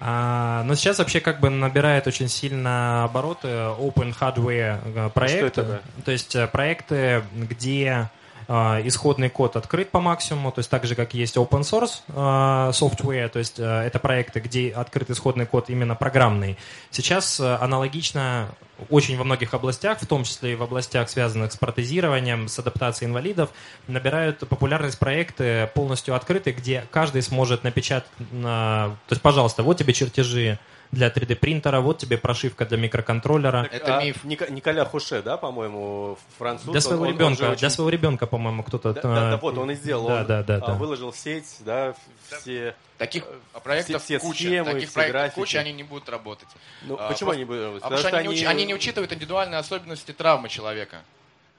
А, 0.00 0.62
но 0.64 0.74
сейчас 0.74 0.98
вообще 0.98 1.20
как 1.20 1.40
бы 1.40 1.50
набирает 1.50 2.06
очень 2.06 2.28
сильно 2.28 3.04
обороты 3.04 3.48
open 3.48 4.16
hardware 4.18 4.80
э, 4.84 5.10
проекты. 5.10 5.60
А 5.60 5.82
то 6.04 6.10
есть 6.10 6.34
э, 6.34 6.46
проекты, 6.48 7.22
где 7.32 7.90
а, 7.90 8.10
исходный 8.48 9.30
код 9.30 9.56
открыт 9.56 9.90
по 9.90 10.00
максимуму, 10.00 10.52
то 10.52 10.60
есть 10.60 10.70
так 10.70 10.84
же, 10.84 10.94
как 10.94 11.14
есть 11.14 11.36
open 11.36 11.60
source 11.60 12.02
а, 12.08 12.70
software, 12.70 13.28
то 13.28 13.38
есть 13.38 13.56
а, 13.58 13.82
это 13.84 13.98
проекты, 13.98 14.40
где 14.40 14.70
открыт 14.70 15.10
исходный 15.10 15.46
код 15.46 15.70
именно 15.70 15.94
программный. 15.94 16.58
Сейчас 16.90 17.40
аналогично 17.40 18.48
очень 18.90 19.16
во 19.16 19.24
многих 19.24 19.54
областях, 19.54 20.00
в 20.00 20.06
том 20.06 20.24
числе 20.24 20.52
и 20.52 20.54
в 20.56 20.62
областях, 20.62 21.08
связанных 21.08 21.52
с 21.52 21.56
протезированием, 21.56 22.48
с 22.48 22.58
адаптацией 22.58 23.08
инвалидов, 23.08 23.50
набирают 23.86 24.40
популярность 24.48 24.98
проекты 24.98 25.70
полностью 25.74 26.14
открытые, 26.14 26.54
где 26.54 26.84
каждый 26.90 27.22
сможет 27.22 27.64
напечатать, 27.64 28.10
то 28.30 28.96
есть, 29.10 29.22
пожалуйста, 29.22 29.62
вот 29.62 29.78
тебе 29.78 29.92
чертежи, 29.92 30.58
для 30.94 31.08
3D 31.08 31.36
принтера, 31.36 31.80
вот 31.80 31.98
тебе 31.98 32.16
прошивка 32.16 32.64
для 32.64 32.78
микроконтроллера. 32.78 33.68
Это 33.70 33.98
а, 33.98 34.02
миф. 34.02 34.24
Ник- 34.24 34.48
Николя 34.48 34.84
Хуше, 34.84 35.22
да, 35.22 35.36
по-моему, 35.36 36.16
француз. 36.38 36.70
Для 36.70 36.80
своего 36.80 37.04
он, 37.04 37.10
ребенка, 37.10 37.42
он 37.42 37.48
очень... 37.50 37.60
для 37.60 37.70
своего 37.70 37.90
ребенка, 37.90 38.26
по-моему, 38.26 38.62
кто-то. 38.62 38.94
Да, 38.94 39.02
да, 39.02 39.30
да, 39.32 39.36
вот 39.36 39.58
он 39.58 39.70
и 39.70 39.74
сделал. 39.74 40.08
Да, 40.08 40.20
он, 40.20 40.26
да, 40.26 40.42
да, 40.42 40.60
да. 40.60 40.74
Выложил 40.74 41.10
в 41.10 41.16
сеть, 41.16 41.56
да, 41.60 41.94
все. 42.28 42.74
Таких 42.96 43.24
проектов 43.62 44.02
все, 44.02 44.18
все 44.18 44.26
куча, 44.26 44.44
схемы, 44.44 44.72
таких 44.72 44.88
все 44.88 44.94
проектов 44.94 45.20
графики. 45.20 45.34
куча, 45.40 45.58
они 45.58 45.72
не 45.72 45.82
будут 45.82 46.08
работать. 46.08 46.48
Ну, 46.82 46.94
а, 46.94 47.08
почему 47.08 47.26
просто, 47.28 47.32
они 47.32 47.44
будут 47.44 47.62
работать? 47.62 47.82
Потому 47.82 48.00
что 48.00 48.16
они, 48.16 48.28
они... 48.28 48.40
Не, 48.40 48.46
они 48.46 48.64
не 48.66 48.74
учитывают 48.74 49.12
индивидуальные 49.12 49.58
особенности 49.58 50.12
травмы 50.12 50.48
человека. 50.48 51.02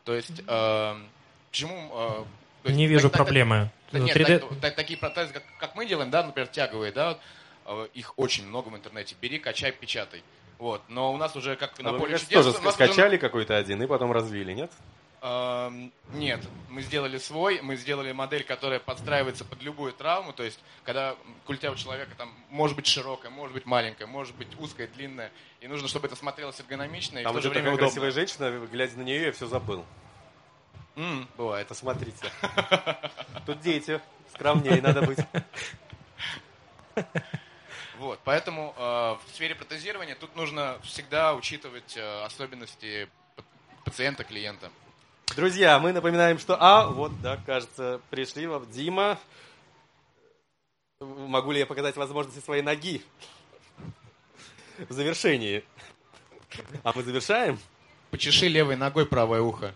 То 0.06 0.14
есть, 0.14 0.42
э, 0.48 0.96
почему... 1.52 2.26
Э, 2.64 2.72
не 2.72 2.88
вижу 2.88 3.10
так, 3.10 3.18
проблемы. 3.18 3.70
Так, 3.92 4.02
нет, 4.02 4.16
3D... 4.16 4.40
так, 4.40 4.60
так, 4.62 4.76
такие 4.76 4.98
протезы, 4.98 5.34
как, 5.34 5.44
как 5.60 5.76
мы 5.76 5.86
делаем, 5.86 6.10
да, 6.10 6.24
например, 6.24 6.48
тяговые, 6.48 6.92
да, 6.94 7.12
Э, 7.14 7.18
их 7.94 8.14
очень 8.18 8.48
много 8.48 8.70
в 8.70 8.76
интернете. 8.76 9.16
Бери, 9.22 9.40
качай, 9.40 9.72
печатай. 9.72 10.24
Вот. 10.58 10.82
Но 10.88 11.14
у 11.14 11.18
нас 11.18 11.36
уже 11.36 11.56
как 11.56 11.78
на 11.80 11.92
а 11.92 11.94
поле 12.00 12.18
чудес... 12.18 12.46
тоже 12.46 12.52
скачали 12.72 13.10
уже... 13.10 13.18
какой-то 13.18 13.58
один 13.58 13.82
и 13.84 13.88
потом 13.88 14.12
развили, 14.12 14.54
нет? 14.54 14.72
Эм, 15.28 15.92
Нет, 16.14 16.40
мы 16.70 16.84
сделали 16.84 17.18
свой, 17.18 17.60
мы 17.62 17.78
сделали 17.78 18.12
модель, 18.12 18.44
которая 18.44 18.80
подстраивается 18.80 19.44
под 19.44 19.64
любую 19.64 19.92
травму, 19.92 20.34
то 20.34 20.44
есть 20.44 20.60
когда 20.84 21.16
культя 21.48 21.72
у 21.72 21.76
человека 21.76 22.12
там 22.16 22.32
может 22.52 22.76
быть 22.76 22.86
широкая, 22.86 23.32
может 23.32 23.56
быть 23.56 23.66
маленькая, 23.66 24.06
может 24.06 24.36
быть 24.36 24.50
узкая, 24.60 24.88
длинная, 24.88 25.32
и 25.62 25.68
нужно, 25.68 25.88
чтобы 25.88 26.06
это 26.06 26.16
смотрелось 26.16 26.60
эргономично 26.60 27.18
и 27.18 27.24
Там 27.24 27.36
в 27.36 27.42
же 27.42 27.50
время 27.50 27.64
такая 27.64 27.74
удобно. 27.74 27.88
красивая 27.88 28.12
женщина, 28.12 28.68
глядя 28.72 28.98
на 29.00 29.02
нее, 29.02 29.24
я 29.24 29.32
все 29.32 29.48
забыл. 29.48 29.84
М, 30.96 31.28
бывает. 31.38 31.68
Посмотрите. 31.68 32.30
Тут 33.48 33.62
дети. 33.62 34.00
Скромнее 34.32 34.80
надо 34.80 35.02
быть. 35.02 35.18
Вот, 37.98 38.20
поэтому 38.24 38.74
э, 38.78 38.82
в 38.82 39.22
сфере 39.34 39.56
протезирования 39.56 40.16
тут 40.16 40.36
нужно 40.36 40.78
всегда 40.84 41.34
учитывать 41.34 41.96
э, 41.96 42.24
особенности 42.24 43.08
пациента, 43.86 44.24
клиента. 44.24 44.70
Друзья, 45.36 45.80
мы 45.80 45.94
напоминаем, 45.94 46.38
что... 46.38 46.58
А, 46.60 46.88
вот, 46.88 47.22
да, 47.22 47.40
кажется, 47.46 48.02
пришли 48.10 48.48
вам. 48.48 48.70
Дима, 48.70 49.18
могу 51.00 51.52
ли 51.52 51.60
я 51.60 51.66
показать 51.66 51.96
возможности 51.96 52.44
своей 52.44 52.62
ноги 52.62 53.02
в 54.78 54.92
завершении? 54.92 55.64
А 56.84 56.92
мы 56.94 57.04
завершаем? 57.04 57.60
Почеши 58.12 58.48
левой 58.48 58.76
ногой 58.76 59.06
правое 59.06 59.42
ухо. 59.42 59.74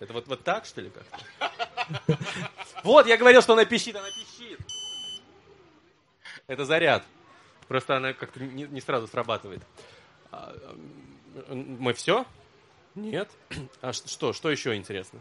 Это 0.00 0.12
вот, 0.12 0.26
вот 0.26 0.42
так, 0.44 0.66
что 0.66 0.80
ли, 0.80 0.90
как-то? 0.90 2.18
Вот, 2.84 3.06
я 3.06 3.16
говорил, 3.16 3.40
что 3.40 3.52
она 3.52 3.64
пищит, 3.64 3.96
она 3.96 4.08
пищит. 4.10 4.58
Это 6.52 6.66
заряд. 6.66 7.02
Просто 7.66 7.96
она 7.96 8.12
как-то 8.12 8.38
не, 8.38 8.64
не 8.64 8.82
сразу 8.82 9.06
срабатывает. 9.06 9.62
А, 10.30 10.54
Мы 11.48 11.94
все? 11.94 12.26
Нет? 12.94 13.30
А 13.80 13.94
что, 13.94 14.34
что 14.34 14.50
еще 14.50 14.76
интересно? 14.76 15.18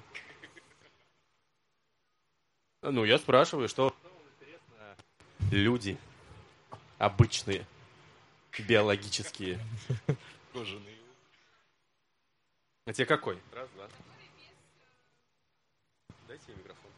Ну, 2.82 3.06
я 3.06 3.18
спрашиваю, 3.18 3.70
что 3.70 3.96
люди 5.52 5.98
обычные, 6.98 7.66
биологические. 8.68 9.58
А 12.86 12.92
тебе 12.92 13.06
какой? 13.06 13.40
Раз, 13.54 13.70
два. 13.70 13.88
Дайте 16.28 16.52
микрофон. 16.58 16.91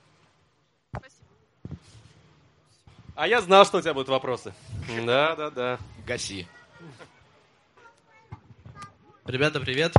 А 3.16 3.28
я 3.28 3.41
знал, 3.41 3.66
что 3.66 3.78
у 3.78 3.82
тебя 3.82 3.93
будут 3.93 4.09
вопросы. 4.09 4.53
Да, 5.05 5.36
да, 5.36 5.51
да. 5.51 5.80
Гаси. 6.05 6.47
Ребята, 9.26 9.59
привет. 9.59 9.95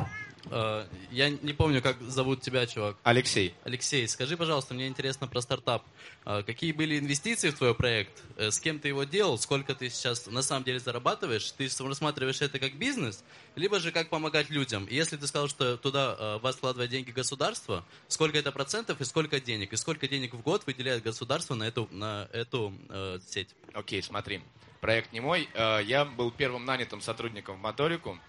Э, 0.57 0.86
Я 1.11 1.30
не 1.30 1.52
помню, 1.52 1.82
как 1.82 2.00
зовут 2.00 2.40
тебя, 2.40 2.64
чувак. 2.66 2.96
Алексей. 3.02 3.55
Алексей, 3.64 4.07
скажи, 4.07 4.36
пожалуйста, 4.36 4.72
мне 4.72 4.86
интересно 4.86 5.26
про 5.26 5.40
стартап. 5.40 5.84
Э, 6.24 6.42
Какие 6.46 6.70
были 6.70 6.96
инвестиции 6.98 7.50
в 7.50 7.59
твой 7.59 7.74
проект? 7.74 8.22
Э, 8.36 8.52
С 8.52 8.61
кем 8.61 8.78
ты 8.78 8.88
его 8.88 9.02
делал? 9.02 9.36
Сколько 9.36 9.74
ты 9.74 9.88
сейчас 9.90 10.26
на 10.26 10.42
самом 10.42 10.62
деле 10.64 10.78
зарабатываешь? 10.78 11.50
Ты 11.52 11.68
рассматриваешь 11.80 12.40
это 12.40 12.61
как 12.61 12.74
бизнес, 12.76 13.24
либо 13.57 13.80
же 13.80 13.90
как 13.90 14.11
помогать 14.11 14.48
людям? 14.48 14.84
И 14.84 14.94
если 14.94 15.16
ты 15.16 15.26
сказал, 15.26 15.48
что 15.48 15.76
туда 15.76 16.16
э, 16.18 16.38
вас 16.38 16.55
вкладывает 16.55 16.90
деньги 16.90 17.11
государство, 17.11 17.84
сколько 18.07 18.38
это 18.38 18.52
процентов 18.52 19.00
и 19.00 19.05
сколько 19.05 19.40
денег? 19.40 19.72
И 19.72 19.76
сколько 19.76 20.07
денег 20.07 20.34
в 20.34 20.40
год 20.40 20.66
выделяет 20.66 21.02
государство 21.02 21.57
на 21.57 21.64
эту, 21.64 21.88
на 21.90 22.28
эту 22.32 22.72
э, 22.90 23.18
сеть? 23.26 23.48
Окей, 23.72 24.02
смотри. 24.05 24.40
Проект 24.80 25.12
не 25.12 25.20
мой. 25.20 25.48
Я 25.55 26.05
был 26.05 26.30
первым 26.30 26.66
нанятым 26.66 27.00
сотрудником 27.00 27.57
в 27.57 27.61
Моторику. 27.61 28.20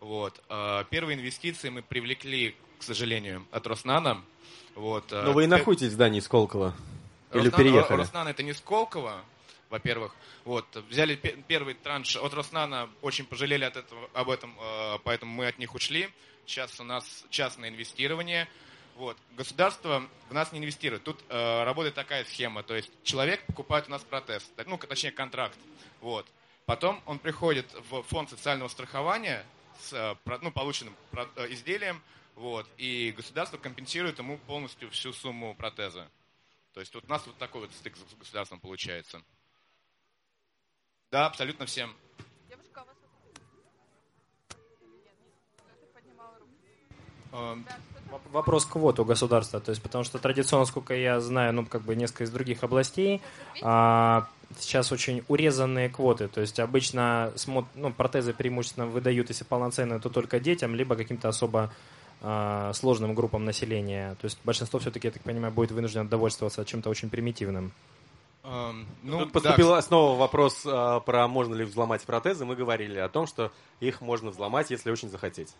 Вот. 0.00 0.40
Э, 0.48 0.84
Первые 0.90 1.16
инвестиции 1.18 1.68
мы 1.68 1.82
привлекли, 1.82 2.56
к 2.78 2.82
сожалению, 2.82 3.46
от 3.50 3.66
Роснана. 3.66 4.22
Вот. 4.74 5.12
э, 5.12 5.22
Ну 5.24 5.32
вы 5.32 5.44
и 5.44 5.46
находитесь 5.46 5.88
в 5.88 5.92
здании 5.92 6.20
Сколково. 6.20 6.74
Или 7.32 7.48
Роснан- 7.50 7.56
переехали? 7.56 7.98
Роснан 7.98 8.28
это 8.28 8.42
не 8.42 8.52
Сколково, 8.54 9.22
во-первых. 9.68 10.14
Вот, 10.44 10.64
взяли 10.88 11.14
пе- 11.16 11.36
первый 11.46 11.74
транш 11.74 12.16
от 12.16 12.32
Роснана, 12.34 12.88
очень 13.02 13.24
пожалели 13.26 13.64
от 13.64 13.76
этого, 13.76 14.08
об 14.14 14.30
этом, 14.30 14.56
э, 14.58 14.98
поэтому 15.04 15.32
мы 15.34 15.46
от 15.46 15.58
них 15.58 15.74
ушли. 15.74 16.08
Сейчас 16.46 16.80
у 16.80 16.84
нас 16.84 17.24
частное 17.30 17.68
инвестирование. 17.68 18.48
Вот. 18.96 19.16
Государство 19.36 20.02
в 20.28 20.34
нас 20.34 20.50
не 20.52 20.58
инвестирует. 20.58 21.04
Тут 21.04 21.20
э, 21.28 21.64
работает 21.64 21.94
такая 21.94 22.24
схема, 22.24 22.62
то 22.62 22.74
есть 22.74 22.90
человек 23.04 23.44
покупает 23.46 23.86
у 23.88 23.90
нас 23.90 24.02
протез, 24.02 24.50
ну, 24.66 24.76
точнее 24.78 25.12
контракт. 25.12 25.56
Вот. 26.00 26.26
Потом 26.66 27.00
он 27.06 27.18
приходит 27.18 27.66
в 27.90 28.02
фонд 28.04 28.30
социального 28.30 28.68
страхования 28.68 29.44
с 29.80 29.92
э, 29.92 30.38
ну, 30.42 30.50
полученным 30.50 30.94
э, 31.12 31.52
изделием, 31.52 32.02
вот, 32.36 32.66
и 32.76 33.12
государство 33.16 33.58
компенсирует 33.58 34.18
ему 34.18 34.38
полностью 34.38 34.90
всю 34.90 35.12
сумму 35.12 35.54
протеза. 35.54 36.08
То 36.72 36.80
есть 36.80 36.94
вот 36.94 37.04
у 37.04 37.08
нас 37.08 37.26
вот 37.26 37.36
такой 37.36 37.62
вот 37.62 37.72
стык 37.72 37.96
с 37.96 38.14
государством 38.14 38.60
получается. 38.60 39.22
Да, 41.10 41.26
абсолютно 41.26 41.66
всем. 41.66 41.94
Девушка, 42.48 42.80
а 42.80 42.84
у 42.84 42.86
вас 42.86 42.96
вопрос? 43.02 43.40
Эм, 47.32 47.66
Вопрос 48.32 48.66
квот 48.66 48.98
у 48.98 49.04
государства, 49.04 49.60
то 49.60 49.70
есть 49.70 49.82
потому 49.82 50.02
что 50.02 50.18
традиционно, 50.18 50.64
сколько 50.64 50.94
я 50.94 51.20
знаю, 51.20 51.52
ну 51.52 51.64
как 51.64 51.82
бы 51.82 51.94
несколько 51.94 52.24
из 52.24 52.30
других 52.30 52.64
областей, 52.64 53.22
а, 53.62 54.28
сейчас 54.58 54.92
очень 54.92 55.24
урезанные 55.28 55.88
квоты, 55.88 56.28
то 56.28 56.40
есть 56.40 56.58
обычно 56.60 57.32
смо- 57.36 57.66
ну, 57.74 57.92
протезы 57.92 58.32
преимущественно 58.32 58.86
выдают, 58.86 59.28
если 59.28 59.44
полноценные, 59.44 60.00
то 60.00 60.08
только 60.10 60.40
детям, 60.40 60.74
либо 60.74 60.96
каким-то 60.96 61.28
особо 61.28 61.72
а, 62.22 62.72
сложным 62.74 63.14
группам 63.14 63.44
населения. 63.44 64.14
То 64.20 64.26
есть 64.26 64.38
большинство 64.44 64.78
все-таки, 64.78 65.08
я 65.08 65.12
так 65.12 65.22
понимаю, 65.22 65.52
будет 65.52 65.70
вынуждено 65.70 66.06
довольствоваться 66.08 66.64
чем-то 66.64 66.90
очень 66.90 67.08
примитивным. 67.08 67.72
эм, 68.44 68.86
ну, 69.02 69.20
Тут 69.20 69.28
да, 69.28 69.52
поступил 69.52 69.80
снова 69.82 70.18
вопрос 70.18 70.62
а, 70.66 71.00
про 71.00 71.28
можно 71.28 71.54
ли 71.54 71.64
взломать 71.64 72.02
протезы. 72.02 72.44
Мы 72.44 72.56
говорили 72.56 72.98
о 72.98 73.08
том, 73.08 73.26
что 73.26 73.52
их 73.80 74.00
можно 74.02 74.30
взломать, 74.30 74.70
если 74.70 74.90
очень 74.90 75.08
захотеть. 75.08 75.54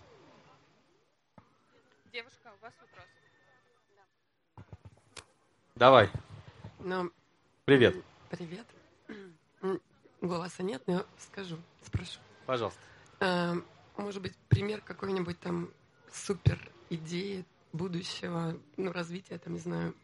Девушка, 2.12 2.52
у 2.60 2.62
вас 2.62 2.74
вопрос. 2.80 3.06
Давай, 5.76 6.10
Ну, 6.80 7.10
привет, 7.64 7.96
привет. 8.28 8.66
Голоса 10.20 10.62
нет, 10.62 10.82
но 10.86 10.92
я 10.94 11.04
скажу, 11.18 11.56
спрошу. 11.82 12.18
пожалуйста. 12.46 12.80
Эм, 13.20 13.64
Может 13.96 14.22
быть, 14.22 14.34
пример 14.48 14.80
какой-нибудь 14.80 15.38
там 15.40 15.70
супер 16.12 16.58
идеи 16.90 17.44
будущего, 17.72 18.56
ну, 18.76 18.92
развития, 18.92 19.38
там, 19.38 19.54
не 19.54 19.58
знаю. 19.60 19.94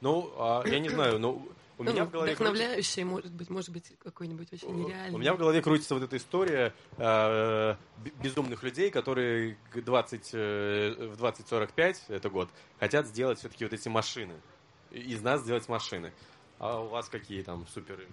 Ну, 0.00 0.32
а, 0.36 0.62
я 0.66 0.78
не 0.80 0.88
знаю, 0.88 1.18
ну, 1.18 1.48
у 1.78 1.84
меня 1.84 2.02
ну, 2.02 2.08
в 2.08 2.10
голове 2.10 2.34
крутится- 2.34 2.50
вдохновляющий, 2.50 3.04
может 3.04 3.32
быть, 3.32 3.50
может 3.50 3.70
быть, 3.70 3.92
какой-нибудь 4.02 4.52
очень 4.52 4.74
нереальный. 4.74 5.14
У 5.14 5.18
меня 5.18 5.34
в 5.34 5.38
голове 5.38 5.62
крутится 5.62 5.94
вот 5.94 6.02
эта 6.02 6.16
история 6.16 6.74
э, 6.96 7.76
безумных 8.22 8.62
людей, 8.62 8.90
которые 8.90 9.56
к 9.72 9.80
20, 9.82 10.30
э, 10.32 11.08
в 11.12 11.16
2045, 11.16 12.04
это 12.08 12.30
год, 12.30 12.48
хотят 12.80 13.06
сделать 13.06 13.38
все-таки 13.38 13.64
вот 13.64 13.72
эти 13.72 13.88
машины. 13.88 14.34
Из 14.90 15.20
нас 15.22 15.40
сделать 15.42 15.68
машины. 15.68 16.12
А 16.58 16.80
у 16.80 16.88
вас 16.88 17.08
какие 17.08 17.42
там 17.42 17.66
суперы? 17.66 18.06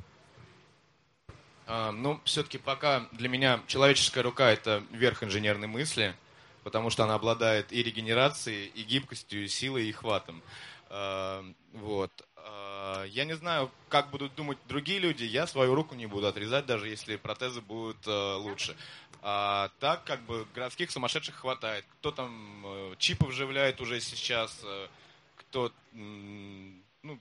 А, 1.70 1.91
Ну, 1.91 2.20
все-таки 2.26 2.57
пока 2.57 3.07
для 3.11 3.30
меня 3.30 3.61
человеческая 3.67 4.24
рука– 4.24 4.49
это 4.51 4.84
верх 4.89 5.24
инженерной 5.24 5.67
мысли, 5.67 6.15
потому 6.63 6.89
что 6.89 7.03
она 7.03 7.13
обладает 7.13 7.72
и 7.72 7.84
регенерацией, 7.84 8.72
и 8.74 8.82
гибкостью, 8.82 9.43
и 9.43 9.47
силой, 9.47 9.88
и 9.88 9.91
хватом. 9.91 10.41
А, 10.89 11.45
Вот. 11.74 12.11
А, 12.38 13.03
Я 13.05 13.26
не 13.26 13.36
знаю, 13.36 13.70
как 13.88 14.09
будут 14.09 14.34
думать 14.34 14.57
другие 14.67 14.97
люди, 14.99 15.24
я 15.24 15.45
свою 15.45 15.76
руку 15.76 15.93
не 15.93 16.07
буду 16.07 16.26
отрезать, 16.28 16.65
даже 16.65 16.88
если 16.88 17.17
протезы 17.17 17.61
будут 17.61 17.97
э, 18.07 18.34
лучше. 18.36 18.76
А 19.22 19.70
так, 19.80 20.03
как 20.05 20.22
бы, 20.22 20.47
городских 20.55 20.89
сумасшедших 20.89 21.36
хватает. 21.36 21.86
Кто 21.99 22.11
там 22.11 22.63
э, 22.65 22.95
чипы 22.97 23.26
вживляет 23.28 23.80
уже 23.80 23.99
сейчас, 24.01 24.59
э, 24.63 24.88
кто... 25.36 25.72
Ну, 25.93 27.20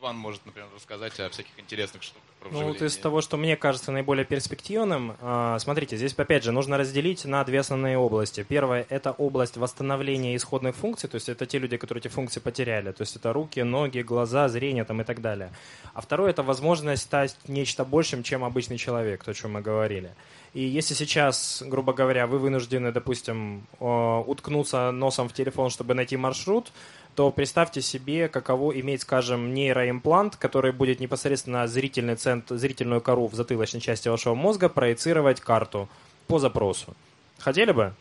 Иван 0.00 0.16
может, 0.16 0.46
например, 0.46 0.66
рассказать 0.74 1.20
о 1.20 1.28
всяких 1.28 1.58
интересных 1.58 2.02
штуках 2.02 2.22
Ну, 2.50 2.68
вот 2.68 2.80
из 2.80 2.96
того, 2.96 3.20
что 3.20 3.36
мне 3.36 3.54
кажется 3.54 3.92
наиболее 3.92 4.24
перспективным, 4.24 5.14
а, 5.20 5.58
смотрите, 5.58 5.98
здесь 5.98 6.14
опять 6.14 6.42
же 6.42 6.52
нужно 6.52 6.78
разделить 6.78 7.26
на 7.26 7.44
две 7.44 7.60
основные 7.60 7.98
области. 7.98 8.42
Первая– 8.42 8.86
это 8.88 9.12
область 9.12 9.58
восстановления 9.58 10.34
исходных 10.36 10.74
функций, 10.74 11.10
то 11.10 11.16
есть 11.16 11.28
это 11.28 11.44
те 11.44 11.58
люди, 11.58 11.76
которые 11.76 12.00
эти 12.00 12.08
функции 12.08 12.40
потеряли, 12.40 12.92
то 12.92 13.02
есть 13.02 13.14
это 13.14 13.34
руки, 13.34 13.60
ноги, 13.60 14.00
глаза, 14.00 14.48
зрение 14.48 14.84
там 14.84 15.02
и 15.02 15.04
так 15.04 15.20
далее. 15.20 15.52
А 15.92 16.00
второе– 16.00 16.30
это 16.32 16.42
возможность 16.42 17.02
стать 17.02 17.36
нечто 17.46 17.84
большим, 17.84 18.22
чем 18.22 18.42
обычный 18.42 18.78
человек, 18.78 19.22
то, 19.22 19.32
о 19.32 19.34
чем 19.34 19.52
мы 19.52 19.60
говорили. 19.60 20.14
И 20.52 20.62
если 20.62 20.94
сейчас, 20.94 21.62
грубо 21.64 21.92
говоря, 21.92 22.26
вы 22.26 22.38
вынуждены, 22.38 22.90
допустим, 22.90 23.66
э, 23.78 24.22
уткнуться 24.26 24.90
носом 24.90 25.28
в 25.28 25.32
телефон, 25.32 25.70
чтобы 25.70 25.94
найти 25.94 26.16
маршрут, 26.16 26.72
то 27.14 27.30
представьте 27.30 27.82
себе, 27.82 28.28
каково 28.28 28.78
иметь, 28.80 29.02
скажем, 29.02 29.54
нейроимплант, 29.54 30.36
который 30.36 30.72
будет 30.72 31.00
непосредственно 31.00 31.66
зрительный 31.68 32.16
центр, 32.16 32.56
зрительную 32.56 33.00
кору 33.00 33.28
в 33.28 33.34
затылочной 33.34 33.80
части 33.80 34.08
вашего 34.08 34.34
мозга 34.34 34.68
проецировать 34.68 35.40
карту 35.40 35.88
по 36.26 36.38
запросу. 36.38 36.94
Хотели 37.38 37.72
бы? 37.72 37.94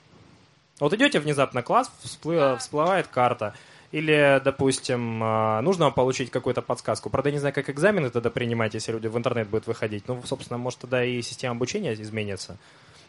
Вот 0.80 0.93
идете 0.93 1.20
внезапно 1.20 1.62
класс, 1.62 1.91
всплы- 2.04 2.58
всплывает 2.58 3.08
карта. 3.08 3.54
Или, 3.92 4.40
допустим, 4.44 5.22
а, 5.24 5.62
нужно 5.62 5.86
вам 5.86 5.94
получить 5.94 6.30
какую-то 6.30 6.62
подсказку. 6.62 7.10
Правда, 7.10 7.30
я 7.30 7.34
не 7.34 7.40
знаю, 7.40 7.56
как 7.56 7.70
экзамены 7.70 8.12
тогда 8.12 8.30
принимать, 8.30 8.76
если 8.76 8.92
люди 8.92 9.08
в 9.08 9.18
интернет 9.18 9.48
будут 9.48 9.66
выходить. 9.66 10.08
Ну, 10.08 10.22
собственно, 10.26 10.58
может, 10.60 10.80
тогда 10.80 11.04
и 11.04 11.22
система 11.24 11.56
обучения 11.56 11.94
изменится. 11.94 12.58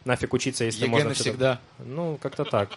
Нафиг 0.05 0.33
учиться, 0.33 0.63
если 0.63 0.85
ЕГЭ 0.85 0.91
можно... 0.91 1.09
навсегда. 1.09 1.59
Ну, 1.79 2.17
как-то 2.19 2.45
так. 2.45 2.69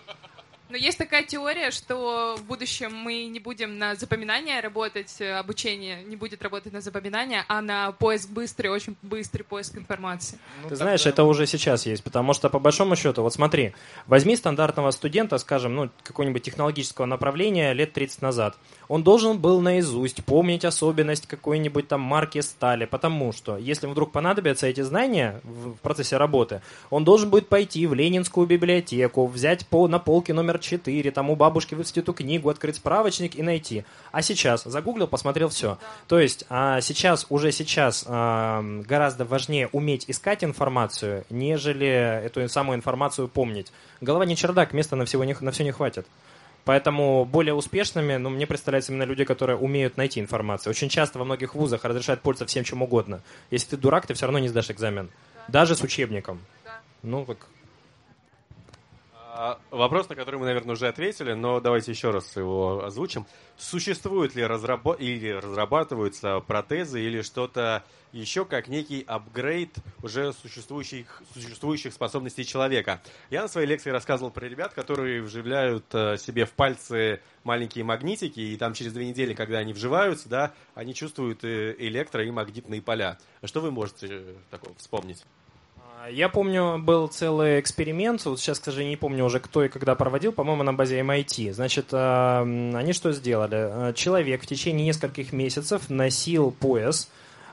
Но 0.74 0.78
есть 0.78 0.98
такая 0.98 1.22
теория, 1.22 1.70
что 1.70 2.34
в 2.36 2.42
будущем 2.46 2.92
мы 2.92 3.26
не 3.26 3.38
будем 3.38 3.78
на 3.78 3.94
запоминание 3.94 4.58
работать, 4.58 5.20
э, 5.20 5.34
обучение 5.34 6.02
не 6.02 6.16
будет 6.16 6.42
работать 6.42 6.72
на 6.72 6.80
запоминание, 6.80 7.44
а 7.46 7.62
на 7.62 7.92
поиск 7.92 8.28
быстрый, 8.30 8.66
очень 8.66 8.96
быстрый 9.00 9.44
поиск 9.44 9.76
информации. 9.78 10.36
Ну, 10.64 10.70
Ты 10.70 10.74
знаешь, 10.74 11.06
это 11.06 11.22
уже 11.22 11.46
сейчас 11.46 11.86
есть, 11.86 12.02
потому 12.02 12.34
что 12.34 12.50
по 12.50 12.58
большому 12.58 12.96
счету, 12.96 13.22
вот 13.22 13.32
смотри, 13.32 13.72
возьми 14.08 14.34
стандартного 14.34 14.90
студента, 14.90 15.38
скажем, 15.38 15.76
ну, 15.76 15.90
какого-нибудь 16.02 16.42
технологического 16.42 17.06
направления 17.06 17.72
лет 17.72 17.92
30 17.92 18.22
назад. 18.22 18.56
Он 18.88 19.04
должен 19.04 19.38
был 19.38 19.60
наизусть 19.60 20.24
помнить 20.24 20.64
особенность 20.64 21.28
какой-нибудь 21.28 21.86
там 21.86 22.00
марки 22.00 22.40
стали, 22.40 22.84
потому 22.84 23.32
что 23.32 23.56
если 23.58 23.86
вдруг 23.86 24.10
понадобятся 24.10 24.66
эти 24.66 24.80
знания 24.80 25.40
в 25.44 25.74
в 25.74 25.80
процессе 25.80 26.16
работы, 26.16 26.62
он 26.90 27.04
должен 27.04 27.30
будет 27.30 27.48
пойти 27.48 27.86
в 27.86 27.94
Ленинскую 27.94 28.46
библиотеку, 28.46 29.26
взять 29.28 29.66
по, 29.68 29.86
на 29.86 30.00
полке 30.00 30.32
номер 30.32 30.58
4, 30.64 31.10
там 31.10 31.30
у 31.30 31.36
бабушки 31.36 31.74
выцепить 31.74 32.02
эту 32.02 32.12
книгу, 32.12 32.48
открыть 32.48 32.76
справочник 32.76 33.36
и 33.36 33.42
найти. 33.42 33.84
А 34.10 34.22
сейчас 34.22 34.64
загуглил, 34.64 35.06
посмотрел 35.06 35.48
все. 35.48 35.78
То 36.08 36.18
есть 36.18 36.44
а, 36.48 36.80
сейчас, 36.80 37.26
уже 37.28 37.52
сейчас 37.52 38.04
а, 38.08 38.62
гораздо 38.86 39.24
важнее 39.24 39.68
уметь 39.72 40.04
искать 40.08 40.42
информацию, 40.42 41.24
нежели 41.30 42.24
эту 42.24 42.48
самую 42.48 42.76
информацию 42.76 43.28
помнить. 43.28 43.72
Голова 44.00 44.24
не 44.24 44.36
чердак, 44.36 44.72
места 44.72 44.96
на, 44.96 45.04
всего 45.04 45.24
не, 45.24 45.36
на 45.38 45.50
все 45.52 45.64
не 45.64 45.72
хватит. 45.72 46.06
Поэтому 46.64 47.26
более 47.26 47.52
успешными, 47.52 48.16
ну, 48.16 48.30
мне 48.30 48.46
представляются 48.46 48.90
именно 48.90 49.04
люди, 49.04 49.24
которые 49.24 49.58
умеют 49.58 49.98
найти 49.98 50.18
информацию. 50.18 50.70
Очень 50.70 50.88
часто 50.88 51.18
во 51.18 51.24
многих 51.26 51.54
вузах 51.54 51.84
разрешают 51.84 52.22
пользоваться 52.22 52.50
всем 52.50 52.64
чем 52.64 52.82
угодно. 52.82 53.20
Если 53.50 53.70
ты 53.70 53.76
дурак, 53.76 54.06
ты 54.06 54.14
все 54.14 54.26
равно 54.26 54.38
не 54.38 54.48
сдашь 54.48 54.70
экзамен. 54.70 55.10
Даже 55.48 55.76
с 55.76 55.82
учебником. 55.82 56.40
Ну, 57.02 57.26
так 57.26 57.36
Вопрос, 59.70 60.08
на 60.08 60.14
который 60.14 60.38
мы, 60.38 60.46
наверное, 60.46 60.74
уже 60.74 60.86
ответили, 60.86 61.32
но 61.32 61.58
давайте 61.58 61.90
еще 61.90 62.10
раз 62.10 62.36
его 62.36 62.84
озвучим. 62.84 63.26
Существуют 63.56 64.36
ли 64.36 64.42
разрабо- 64.44 64.96
или 64.96 65.30
разрабатываются 65.30 66.38
протезы 66.38 67.02
или 67.02 67.20
что-то 67.22 67.82
еще 68.12 68.44
как 68.44 68.68
некий 68.68 69.02
апгрейд 69.04 69.74
уже 70.04 70.32
существующих, 70.32 71.20
существующих 71.32 71.92
способностей 71.92 72.44
человека? 72.44 73.00
Я 73.30 73.42
на 73.42 73.48
своей 73.48 73.66
лекции 73.66 73.90
рассказывал 73.90 74.30
про 74.30 74.46
ребят, 74.46 74.72
которые 74.72 75.20
вживляют 75.20 75.86
э, 75.92 76.16
себе 76.16 76.44
в 76.44 76.52
пальцы 76.52 77.20
маленькие 77.42 77.82
магнитики, 77.84 78.38
и 78.38 78.56
там 78.56 78.72
через 78.72 78.92
две 78.92 79.08
недели, 79.08 79.34
когда 79.34 79.58
они 79.58 79.72
вживаются, 79.72 80.28
да, 80.28 80.52
они 80.76 80.94
чувствуют 80.94 81.42
э, 81.42 81.74
электро- 81.76 82.24
и 82.24 82.30
магнитные 82.30 82.80
поля. 82.80 83.18
А 83.40 83.48
Что 83.48 83.60
вы 83.60 83.72
можете 83.72 84.06
э, 84.10 84.34
такого 84.50 84.76
вспомнить? 84.76 85.24
Я 86.10 86.28
помню, 86.28 86.78
был 86.78 87.08
целый 87.08 87.60
эксперимент, 87.60 88.24
вот 88.26 88.38
сейчас, 88.38 88.58
к 88.58 88.64
сожалению, 88.64 88.90
не 88.90 88.96
помню 88.96 89.24
уже, 89.24 89.40
кто 89.40 89.64
и 89.64 89.68
когда 89.68 89.94
проводил, 89.94 90.32
по-моему, 90.32 90.62
на 90.62 90.74
базе 90.74 91.00
MIT. 91.00 91.54
Значит, 91.54 91.86
а, 91.92 92.42
они 92.42 92.92
что 92.92 93.12
сделали? 93.12 93.56
А, 93.56 93.92
Человек 93.94 94.42
в 94.42 94.46
течение 94.46 94.86
нескольких 94.86 95.32
месяцев 95.32 95.88
носил 95.88 96.50
пояс, 96.50 97.08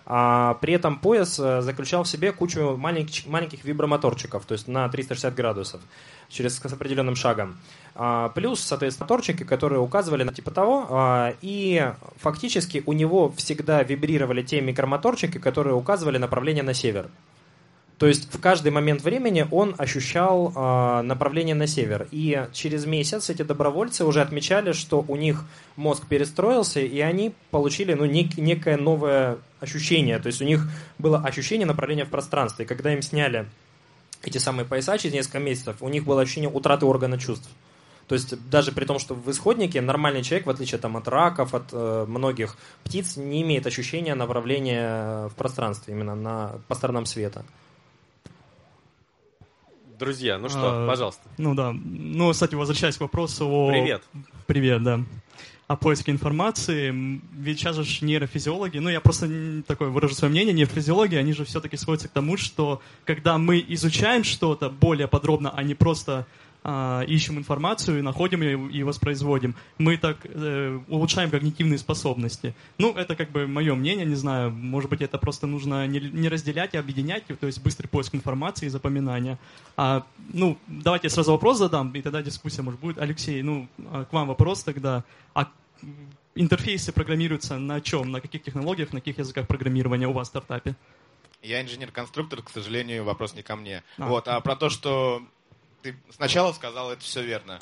а 0.06 0.56
при 0.56 0.74
этом 0.74 1.00
пояс 1.00 1.40
а, 1.40 1.62
заключал 1.62 2.04
в 2.04 2.10
себе 2.10 2.34
кучу 2.34 2.76
маленьких, 2.76 3.26
маленьких 3.26 3.64
вибромоторчиков, 3.64 4.46
то 4.46 4.54
есть 4.54 4.68
на 4.68 4.90
360 4.90 5.34
градусов, 5.34 5.80
через 6.28 6.58
с 6.58 6.66
определенным 6.66 7.16
шагом. 7.16 7.58
А, 7.96 8.30
Плюс, 8.30 8.60
соответственно, 8.60 9.06
моторчики, 9.06 9.44
которые 9.44 9.80
указывали 9.80 10.24
на 10.24 10.34
типа 10.34 10.52
того, 10.52 10.88
а, 10.90 11.36
и 11.42 11.94
фактически 12.18 12.84
у 12.86 12.92
него 12.92 13.32
всегда 13.32 13.82
вибрировали 13.84 14.42
те 14.42 14.60
микромоторчики, 14.60 15.38
которые 15.38 15.76
указывали 15.76 16.18
направление 16.18 16.64
на 16.64 16.74
север. 16.74 17.08
То 18.02 18.08
есть 18.08 18.34
в 18.34 18.40
каждый 18.40 18.72
момент 18.72 19.04
времени 19.04 19.46
он 19.52 19.76
ощущал 19.78 20.52
э, 20.56 21.02
направление 21.04 21.54
на 21.54 21.68
север. 21.68 22.08
И 22.10 22.48
через 22.52 22.88
месяц 22.88 23.30
эти 23.30 23.44
добровольцы 23.44 24.06
уже 24.06 24.22
отмечали, 24.22 24.72
что 24.72 25.06
у 25.08 25.16
них 25.16 25.46
мозг 25.76 26.08
перестроился, 26.08 26.80
и 26.80 27.00
они 27.00 27.36
получили 27.52 27.94
ну, 27.94 28.08
нек- 28.08 28.42
некое 28.42 28.78
новое 28.78 29.38
ощущение. 29.60 30.18
То 30.18 30.26
есть 30.26 30.42
у 30.42 30.46
них 30.46 30.68
было 30.98 31.20
ощущение 31.20 31.68
направления 31.68 32.06
в 32.06 32.10
пространстве. 32.10 32.66
И 32.66 32.68
когда 32.68 32.92
им 32.92 33.04
сняли 33.04 33.46
эти 34.24 34.40
самые 34.40 34.66
пояса 34.66 34.98
через 34.98 35.14
несколько 35.14 35.38
месяцев, 35.38 35.76
у 35.80 35.88
них 35.88 36.04
было 36.04 36.24
ощущение 36.24 36.50
утраты 36.50 36.88
органа 36.88 37.20
чувств. 37.20 37.52
То 38.08 38.16
есть 38.16 38.34
даже 38.50 38.72
при 38.72 38.86
том, 38.86 38.98
что 38.98 39.14
в 39.14 39.30
исходнике 39.30 39.80
нормальный 39.80 40.24
человек, 40.24 40.48
в 40.48 40.50
отличие 40.50 40.80
там, 40.80 40.98
от 40.98 41.08
раков, 41.08 41.54
от 41.54 41.66
э, 41.72 42.06
многих 42.08 42.58
птиц, 42.84 43.16
не 43.18 43.44
имеет 43.44 43.68
ощущения 43.68 44.16
направления 44.16 45.28
в 45.28 45.36
пространстве, 45.36 45.94
именно 45.94 46.16
на, 46.16 46.52
по 46.68 46.74
сторонам 46.74 47.06
света. 47.06 47.46
Друзья, 50.02 50.40
ну 50.40 50.50
что, 50.50 50.84
А, 50.84 50.88
пожалуйста. 50.88 51.22
Ну 51.38 51.54
да. 51.54 51.74
Ну, 51.74 52.32
кстати, 52.32 52.56
возвращаясь 52.56 52.98
к 52.98 53.02
вопросу 53.02 53.48
о... 53.48 53.70
Привет. 53.70 54.02
Привет, 54.48 54.82
да. 54.82 55.02
О 55.68 55.76
поиске 55.76 56.12
информации. 56.12 56.92
Ведь 57.38 57.60
сейчас 57.60 57.76
же 57.76 58.04
нейрофизиологи, 58.04 58.80
ну 58.80 58.90
я 58.90 59.00
просто 59.00 59.30
такое 59.68 59.90
выражу 59.90 60.16
свое 60.16 60.32
мнение, 60.32 60.56
нейрофизиологи, 60.56 61.14
они 61.14 61.34
же 61.34 61.46
все-таки 61.46 61.78
сводятся 61.78 62.08
к 62.08 62.14
тому, 62.14 62.36
что 62.36 62.82
когда 63.06 63.38
мы 63.38 63.64
изучаем 63.68 64.24
что-то 64.24 64.72
более 64.72 65.08
подробно, 65.08 65.54
а 65.56 65.62
не 65.62 65.76
просто 65.76 66.26
а, 66.64 67.02
ищем 67.08 67.38
информацию 67.38 68.00
и 68.00 68.02
находим 68.02 68.42
ее 68.44 68.72
и 68.72 68.84
воспроизводим, 68.84 69.56
мы 69.80 69.98
так 69.98 70.18
э, 70.26 70.80
улучшаем 70.90 71.32
когнитивные 71.32 71.80
способности. 71.80 72.54
Ну, 72.78 72.94
это 72.94 73.16
как 73.16 73.32
бы 73.32 73.48
мое 73.48 73.74
мнение, 73.74 74.06
не 74.06 74.16
знаю, 74.16 74.52
может 74.52 74.90
быть, 74.90 75.02
это 75.02 75.18
просто 75.18 75.48
нужно 75.48 75.88
не, 75.88 76.00
не 76.00 76.30
разделять, 76.30 76.76
а 76.76 76.80
объединять, 76.80 77.24
то 77.26 77.48
есть 77.48 77.62
быстрый 77.64 77.88
поиск 77.88 78.14
информации 78.14 78.68
и 78.68 78.70
запоминания. 78.70 79.40
А, 79.76 80.06
ну, 80.34 80.58
давайте 80.68 81.08
я 81.08 81.10
сразу 81.10 81.32
вопрос 81.32 81.58
задам, 81.58 81.92
и 81.94 82.02
тогда 82.02 82.22
дискуссия, 82.22 82.62
может, 82.62 82.80
будет. 82.80 83.00
Алексей, 83.00 83.42
ну, 83.42 83.68
а 83.92 84.06
к 84.06 84.14
вам 84.14 84.28
вопрос 84.28 84.64
тогда. 84.64 85.04
А 85.34 85.48
интерфейсы 86.36 86.92
программируются 86.92 87.58
на 87.58 87.82
чем? 87.82 88.12
На 88.12 88.22
каких 88.22 88.44
технологиях, 88.44 88.94
на 88.94 89.00
каких 89.00 89.18
языках 89.18 89.48
программирования 89.48 90.08
у 90.08 90.14
вас 90.14 90.28
в 90.28 90.30
стартапе? 90.30 90.76
Я 91.42 91.62
инженер-конструктор, 91.64 92.44
к 92.44 92.52
сожалению, 92.52 93.04
вопрос 93.04 93.34
не 93.34 93.42
ко 93.42 93.56
мне. 93.56 93.84
А. 93.98 94.08
Вот, 94.08 94.28
а 94.28 94.40
про 94.42 94.56
то, 94.56 94.70
что 94.70 95.24
ты 95.82 95.96
сначала 96.16 96.54
сказал, 96.54 96.92
это 96.92 97.02
все 97.02 97.22
верно. 97.24 97.60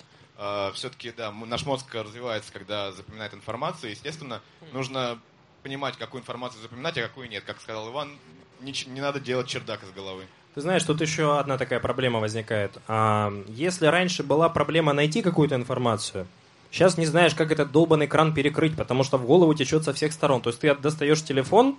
Все-таки, 0.73 1.11
да, 1.11 1.31
наш 1.31 1.65
мозг 1.65 1.93
развивается, 1.93 2.51
когда 2.53 2.91
запоминает 2.93 3.33
информацию. 3.33 3.91
Естественно, 3.91 4.41
нужно 4.71 5.19
понимать, 5.63 5.97
какую 5.97 6.21
информацию 6.21 6.61
запоминать, 6.61 6.97
а 6.97 7.01
какую 7.01 7.27
нет. 7.29 7.43
Как 7.45 7.59
сказал 7.59 7.89
Иван, 7.91 8.17
нич- 8.61 8.89
не 8.89 9.01
надо 9.01 9.19
делать 9.19 9.47
чердак 9.47 9.83
из 9.83 9.91
головы. 9.91 10.23
Ты 10.55 10.61
знаешь, 10.61 10.83
тут 10.83 11.01
еще 11.01 11.37
одна 11.37 11.57
такая 11.57 11.79
проблема 11.81 12.19
возникает. 12.19 12.71
А, 12.87 13.31
Если 13.47 13.85
раньше 13.87 14.23
была 14.23 14.47
проблема 14.49 14.93
найти 14.93 15.21
какую-то 15.21 15.55
информацию, 15.55 16.25
сейчас 16.71 16.97
не 16.97 17.05
знаешь, 17.05 17.35
как 17.35 17.51
этот 17.51 17.71
долбанный 17.73 18.07
кран 18.07 18.33
перекрыть, 18.33 18.77
потому 18.77 19.03
что 19.03 19.17
в 19.17 19.25
голову 19.25 19.53
течет 19.53 19.83
со 19.83 19.91
всех 19.93 20.13
сторон. 20.13 20.41
То 20.41 20.49
есть 20.49 20.61
ты 20.61 20.73
достаешь 20.73 21.21
телефон 21.23 21.77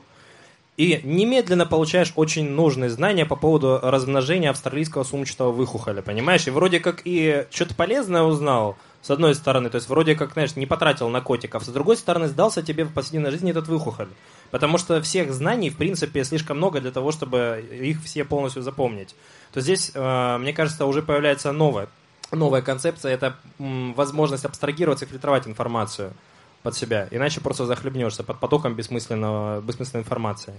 и 0.81 0.99
немедленно 1.05 1.67
получаешь 1.67 2.15
очень 2.17 2.49
нужные 2.49 2.89
знания 2.89 3.27
по 3.27 3.37
поводу 3.37 3.79
размножения 3.83 4.49
австралийского 4.49 5.05
сумчатого 5.05 5.53
выхухоля, 5.53 6.01
понимаешь? 6.01 6.47
И 6.47 6.51
вроде 6.51 6.81
как 6.81 7.03
и 7.05 7.45
что-то 7.51 7.75
полезное 7.75 8.23
узнал, 8.23 8.79
с 9.03 9.11
одной 9.11 9.35
стороны, 9.35 9.69
то 9.69 9.77
есть 9.77 9.91
вроде 9.91 10.15
как, 10.15 10.33
знаешь, 10.33 10.57
не 10.57 10.65
потратил 10.65 11.11
на 11.11 11.21
котиков, 11.21 11.65
с 11.65 11.69
другой 11.69 11.99
стороны, 11.99 12.29
сдался 12.29 12.63
тебе 12.63 12.85
в 12.85 12.95
повседневной 12.95 13.31
жизни 13.31 13.51
этот 13.51 13.69
выхухоль. 13.69 14.09
Потому 14.51 14.79
что 14.79 15.03
всех 15.03 15.35
знаний, 15.35 15.69
в 15.69 15.77
принципе, 15.77 16.25
слишком 16.25 16.57
много 16.57 16.81
для 16.81 16.93
того, 16.93 17.13
чтобы 17.13 17.63
их 17.71 18.03
все 18.03 18.25
полностью 18.25 18.63
запомнить. 18.63 19.15
То 19.53 19.61
здесь, 19.61 19.93
э, 19.93 20.39
мне 20.39 20.55
кажется, 20.55 20.87
уже 20.87 21.03
появляется 21.03 21.53
новая, 21.53 21.89
новая 22.33 22.63
концепция, 22.63 23.13
это 23.13 23.37
возможность 23.59 24.47
абстрагироваться 24.47 25.05
и 25.05 25.09
фильтровать 25.09 25.47
информацию 25.47 26.15
под 26.63 26.75
себя. 26.77 27.09
Иначе 27.11 27.41
просто 27.41 27.67
захлебнешься 27.67 28.23
под 28.23 28.39
потоком 28.41 28.75
бессмысленного, 28.75 29.61
бессмысленной 29.61 30.03
информации. 30.03 30.55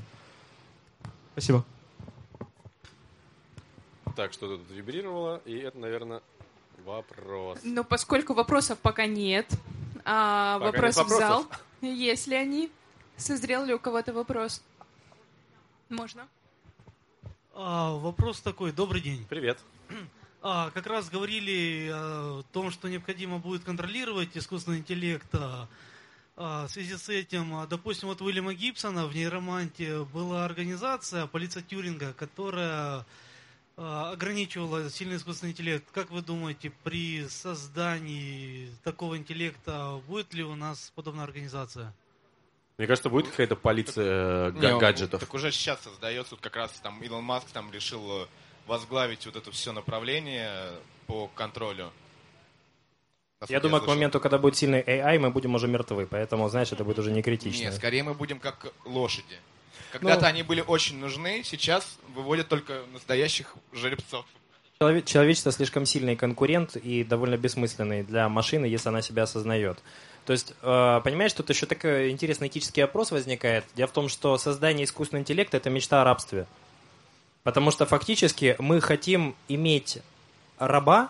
Спасибо. 1.34 1.64
Так, 4.16 4.34
что 4.34 4.58
тут 4.58 4.70
вибрировало, 4.70 5.41
и 5.45 5.58
это, 5.58 5.78
наверное, 5.78 6.22
вопрос. 6.86 7.60
Но 7.64 7.84
поскольку 7.84 8.34
вопросов 8.34 8.78
пока 8.80 9.06
нет, 9.06 9.47
а 10.04 10.60
Пока 10.60 10.72
вопрос 10.72 10.97
нет 10.97 11.06
в 11.06 11.10
зал, 11.10 11.41
вопросов. 11.43 11.66
есть 11.82 12.28
ли 12.28 12.36
они? 12.36 12.72
Созрел 13.18 13.64
ли 13.64 13.74
у 13.74 13.80
кого-то 13.80 14.14
вопрос? 14.14 14.62
Можно? 15.89 16.28
А, 17.54 17.93
вопрос 17.93 18.41
такой. 18.41 18.72
Добрый 18.72 19.02
день. 19.02 19.26
Привет. 19.30 19.60
А, 20.41 20.72
как 20.72 20.88
раз 20.88 21.10
говорили 21.10 21.91
о 21.93 22.43
том, 22.52 22.72
что 22.72 22.89
необходимо 22.89 23.38
будет 23.38 23.64
контролировать 23.64 24.30
искусственный 24.36 24.80
интеллект. 24.80 25.28
А, 25.34 25.68
в 26.42 26.68
связи 26.70 26.98
с 26.98 27.08
этим, 27.10 27.54
а, 27.56 27.68
допустим, 27.68 28.08
вот 28.10 28.22
Уильяма 28.22 28.54
Гибсона 28.54 29.06
в 29.06 29.16
нейроманте 29.16 30.04
была 30.06 30.46
организация 30.46 31.28
полиция 31.28 31.62
Тюринга, 31.62 32.14
которая 32.14 33.06
а, 33.78 34.12
ограничивала 34.12 34.89
сильный 34.89 35.18
искусственный 35.18 35.52
интеллект. 35.52 35.86
Как 35.94 36.10
вы 36.10 36.22
думаете, 36.22 36.72
при 36.84 37.28
создании 37.28 38.70
такого 38.84 39.18
интеллекта 39.18 40.02
будет 40.08 40.34
ли 40.34 40.44
у 40.44 40.56
нас 40.56 40.92
подобная 40.96 41.24
организация? 41.26 41.94
Мне 42.78 42.88
кажется, 42.88 43.10
будет 43.10 43.28
какая-то 43.28 43.56
полиция 43.56 44.50
э, 44.50 44.52
Не, 44.54 44.60
га- 44.62 44.74
он- 44.74 44.80
гаджетов. 44.80 45.20
Так 45.20 45.34
уже 45.36 45.52
сейчас 45.52 45.82
создается, 45.82 46.34
вот 46.36 46.42
как 46.42 46.56
раз 46.56 46.72
там 46.82 47.02
Илон 47.04 47.24
Маск 47.24 47.48
там 47.52 47.72
решил 47.72 48.24
э, 48.24 48.28
возглавить 48.66 49.26
вот 49.28 49.36
это 49.36 49.52
все 49.52 49.72
направление 49.72 50.72
по 51.06 51.28
контролю. 51.28 51.92
Я 53.50 53.60
думаю, 53.60 53.82
к 53.82 53.86
слышал. 53.86 53.96
моменту, 53.96 54.20
когда 54.20 54.38
будет 54.38 54.56
сильный 54.56 54.82
AI, 54.82 55.18
мы 55.20 55.32
будем 55.32 55.56
уже 55.56 55.68
мертвы, 55.68 56.06
поэтому, 56.06 56.48
знаешь, 56.50 56.72
это 56.72 56.84
будет 56.84 57.00
уже 57.00 57.12
не 57.12 57.22
критично. 57.24 57.64
Нет, 57.64 57.74
скорее 57.74 58.04
мы 58.04 58.14
будем 58.14 58.39
как 58.39 58.72
лошади. 58.86 59.39
Когда-то 59.92 60.22
Ну- 60.22 60.28
они 60.28 60.44
были 60.44 60.62
очень 60.62 60.98
нужны, 61.00 61.42
сейчас 61.44 61.98
выводят 62.14 62.48
только 62.48 62.82
настоящих 62.94 63.56
жеребцов. 63.74 64.26
Челове- 64.80 65.02
Человечество 65.04 65.52
слишком 65.52 65.86
сильный 65.86 66.16
конкурент 66.16 66.76
и 66.76 67.04
довольно 67.04 67.38
бессмысленный 67.38 68.04
для 68.04 68.30
машины, 68.30 68.66
если 68.66 68.89
она 68.89 69.02
себя 69.02 69.24
осознает. 69.24 69.80
То 70.26 70.34
есть, 70.34 70.54
э, 70.62 71.02
понимаешь, 71.04 71.34
тут 71.34 71.50
еще 71.50 71.66
такой 71.66 72.10
интересный 72.12 72.48
этический 72.48 72.82
вопрос 72.84 73.12
возникает. 73.12 73.66
Дело 73.76 73.88
в 73.88 73.92
том, 73.92 74.08
что 74.08 74.38
создание 74.38 74.86
искусственного 74.86 75.22
интеллекта– 75.24 75.58
это 75.58 75.70
мечта 75.70 76.02
о 76.02 76.04
рабстве. 76.06 76.46
Потому 77.44 77.72
что 77.72 77.86
фактически 77.88 78.56
мы 78.60 78.82
хотим 78.82 79.36
иметь 79.48 79.98
раба, 80.60 81.10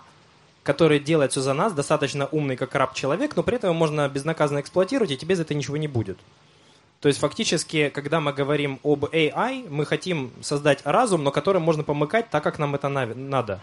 который 0.63 0.99
делает 0.99 1.31
все 1.31 1.41
за 1.41 1.53
нас, 1.53 1.73
достаточно 1.73 2.27
умный, 2.31 2.55
как 2.55 2.75
раб 2.75 2.93
человек, 2.93 3.35
но 3.35 3.43
при 3.43 3.55
этом 3.55 3.71
его 3.71 3.79
можно 3.79 4.07
безнаказанно 4.07 4.59
эксплуатировать, 4.59 5.11
и 5.11 5.17
тебе 5.17 5.35
за 5.35 5.41
это 5.43 5.53
ничего 5.53 5.77
не 5.77 5.87
будет. 5.87 6.19
То 6.99 7.07
есть 7.07 7.19
фактически, 7.19 7.89
когда 7.89 8.19
мы 8.19 8.31
говорим 8.31 8.79
об 8.83 9.05
AI, 9.05 9.67
мы 9.69 9.85
хотим 9.85 10.31
создать 10.41 10.81
разум, 10.85 11.23
но 11.23 11.31
которым 11.31 11.63
можно 11.63 11.83
помыкать 11.83 12.29
так, 12.29 12.43
как 12.43 12.59
нам 12.59 12.75
это 12.75 12.89
надо. 12.89 13.59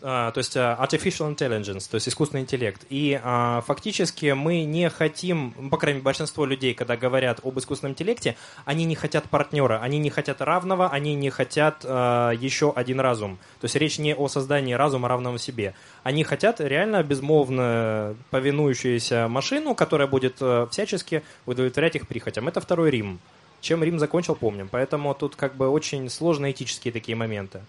А, 0.00 0.30
то 0.30 0.38
есть 0.38 0.56
а, 0.56 0.78
artificial 0.80 1.34
intelligence, 1.34 1.90
то 1.90 1.96
есть 1.96 2.08
искусственный 2.08 2.42
интеллект. 2.42 2.84
И 2.88 3.20
а, 3.22 3.62
фактически 3.62 4.32
мы 4.32 4.62
не 4.62 4.88
хотим, 4.90 5.54
ну, 5.58 5.70
по 5.70 5.76
крайней 5.76 5.96
мере, 5.96 6.04
большинство 6.04 6.46
людей, 6.46 6.72
когда 6.74 6.96
говорят 6.96 7.40
об 7.42 7.58
искусственном 7.58 7.92
интеллекте, 7.92 8.36
они 8.64 8.84
не 8.84 8.94
хотят 8.94 9.28
партнера, 9.28 9.80
они 9.82 9.98
не 9.98 10.10
хотят 10.10 10.40
равного, 10.40 10.88
они 10.88 11.16
не 11.16 11.30
хотят 11.30 11.84
а, 11.84 12.30
еще 12.30 12.72
один 12.74 13.00
разум. 13.00 13.38
То 13.60 13.64
есть 13.64 13.74
речь 13.74 13.98
не 13.98 14.14
о 14.14 14.28
создании 14.28 14.74
разума 14.74 15.08
равного 15.08 15.38
себе. 15.38 15.74
Они 16.04 16.22
хотят 16.22 16.60
реально 16.60 17.02
безмолвно 17.02 18.14
повинующуюся 18.30 19.26
машину, 19.28 19.74
которая 19.74 20.06
будет 20.06 20.40
всячески 20.70 21.24
удовлетворять 21.44 21.96
их 21.96 22.06
прихотям. 22.06 22.46
Это 22.46 22.60
второй 22.60 22.90
Рим. 22.90 23.18
Чем 23.60 23.82
Рим 23.82 23.98
закончил, 23.98 24.36
помним. 24.36 24.68
Поэтому 24.70 25.12
тут 25.14 25.34
как 25.34 25.56
бы 25.56 25.68
очень 25.68 26.08
сложные 26.08 26.52
этические 26.52 26.92
такие 26.92 27.16
моменты. 27.16 27.62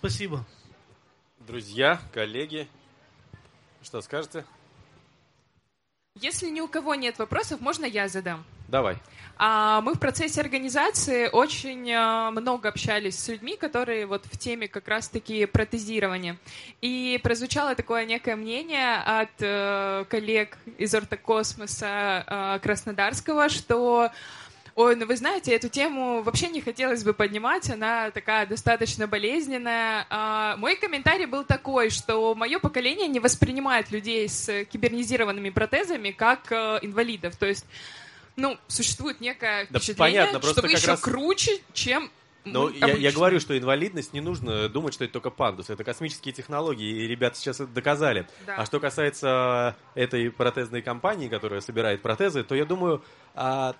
Спасибо. 0.00 0.46
Друзья, 1.40 2.00
коллеги, 2.14 2.66
что 3.82 4.00
скажете? 4.00 4.46
Если 6.14 6.48
ни 6.48 6.62
у 6.62 6.68
кого 6.68 6.94
нет 6.94 7.18
вопросов, 7.18 7.60
можно 7.60 7.84
я 7.84 8.08
задам? 8.08 8.46
Давай. 8.68 8.96
А 9.36 9.82
мы 9.82 9.92
в 9.92 9.98
процессе 9.98 10.40
организации 10.40 11.28
очень 11.28 11.90
э, 11.90 12.30
много 12.30 12.70
общались 12.70 13.18
с 13.18 13.28
людьми, 13.28 13.58
которые 13.58 14.06
вот 14.06 14.24
в 14.24 14.38
теме 14.38 14.68
как 14.68 14.88
раз-таки 14.88 15.44
протезирования. 15.44 16.38
И 16.80 17.20
прозвучало 17.22 17.74
такое 17.74 18.06
некое 18.06 18.36
мнение 18.36 18.96
от 18.96 19.32
э, 19.40 20.06
коллег 20.08 20.56
из 20.78 20.94
Ортокосмоса 20.94 22.24
э, 22.26 22.58
Краснодарского, 22.62 23.50
что 23.50 24.10
Ой, 24.80 24.96
ну 24.96 25.04
вы 25.04 25.14
знаете, 25.14 25.54
эту 25.54 25.68
тему 25.68 26.22
вообще 26.22 26.48
не 26.48 26.62
хотелось 26.62 27.04
бы 27.04 27.12
поднимать, 27.12 27.68
она 27.68 28.10
такая 28.12 28.46
достаточно 28.46 29.06
болезненная. 29.06 30.06
А, 30.08 30.56
мой 30.56 30.74
комментарий 30.74 31.26
был 31.26 31.44
такой, 31.44 31.90
что 31.90 32.34
мое 32.34 32.58
поколение 32.58 33.06
не 33.06 33.20
воспринимает 33.20 33.90
людей 33.90 34.26
с 34.26 34.64
кибернизированными 34.64 35.50
протезами 35.50 36.12
как 36.12 36.50
э, 36.50 36.78
инвалидов. 36.80 37.36
То 37.36 37.44
есть, 37.44 37.66
ну, 38.36 38.56
существует 38.68 39.20
некое 39.20 39.66
Да 39.68 39.80
впечатление, 39.80 40.24
понятно, 40.24 40.48
что 40.50 40.62
вы 40.62 40.70
еще 40.70 40.86
раз- 40.86 41.00
круче, 41.00 41.58
чем 41.74 42.10
Но 42.46 42.68
мы 42.70 42.76
я, 42.78 42.86
я 42.94 43.12
говорю, 43.12 43.38
что 43.38 43.58
инвалидность 43.58 44.14
не 44.14 44.22
нужно 44.22 44.70
думать, 44.70 44.94
что 44.94 45.04
это 45.04 45.12
только 45.12 45.28
пандус. 45.28 45.68
Это 45.68 45.84
космические 45.84 46.32
технологии, 46.32 47.04
и 47.04 47.06
ребята 47.06 47.36
сейчас 47.36 47.60
это 47.60 47.70
доказали. 47.70 48.26
Да. 48.46 48.56
А 48.56 48.64
что 48.64 48.80
касается 48.80 49.76
этой 49.94 50.30
протезной 50.30 50.80
компании, 50.80 51.28
которая 51.28 51.60
собирает 51.60 52.00
протезы, 52.00 52.44
то 52.44 52.54
я 52.54 52.64
думаю, 52.64 53.04
а, 53.34 53.74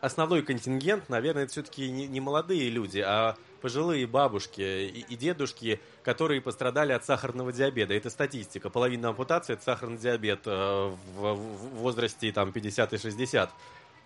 основной 0.00 0.42
контингент, 0.42 1.08
наверное, 1.08 1.44
это 1.44 1.52
все-таки 1.52 1.90
не, 1.90 2.06
не 2.06 2.20
молодые 2.20 2.70
люди, 2.70 2.98
а 3.06 3.36
пожилые 3.60 4.06
бабушки 4.06 4.60
и, 4.60 5.04
и 5.08 5.16
дедушки, 5.16 5.80
которые 6.02 6.40
пострадали 6.40 6.92
от 6.92 7.04
сахарного 7.04 7.52
диабета. 7.52 7.92
Это 7.94 8.08
статистика. 8.10 8.70
Половина 8.70 9.10
ампутации– 9.10 9.52
это 9.54 9.62
сахарный 9.62 9.98
диабет 9.98 10.40
э, 10.46 10.50
в, 11.14 11.34
в 11.34 11.68
возрасте 11.76 12.32
там, 12.32 12.52
50 12.52 12.94
и 12.94 12.98
60. 12.98 13.50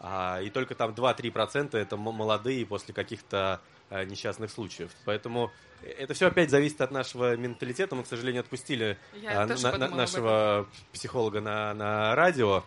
А, 0.01 0.41
и 0.43 0.51
только 0.51 0.75
там 0.75 0.91
2-3% 0.91 1.79
это 1.79 1.97
молодые 1.97 2.67
после 2.67 2.93
каких-то 2.93 3.61
э, 3.91 4.05
несчастных 4.05 4.51
случаев. 4.51 4.91
Поэтому 5.05 5.53
это 5.83 6.15
все 6.15 6.27
опять 6.27 6.51
зависит 6.51 6.81
от 6.81 6.91
нашего 6.91 7.37
менталитета. 7.37 7.95
Мы, 7.95 8.03
к 8.03 8.07
сожалению, 8.07 8.41
отпустили 8.41 8.99
а, 9.37 9.47
тоже 9.47 9.63
на- 9.63 9.79
на- 9.79 9.97
нашего 9.97 10.67
психолога 10.93 11.41
на, 11.41 11.73
на 11.75 12.15
радио. 12.17 12.65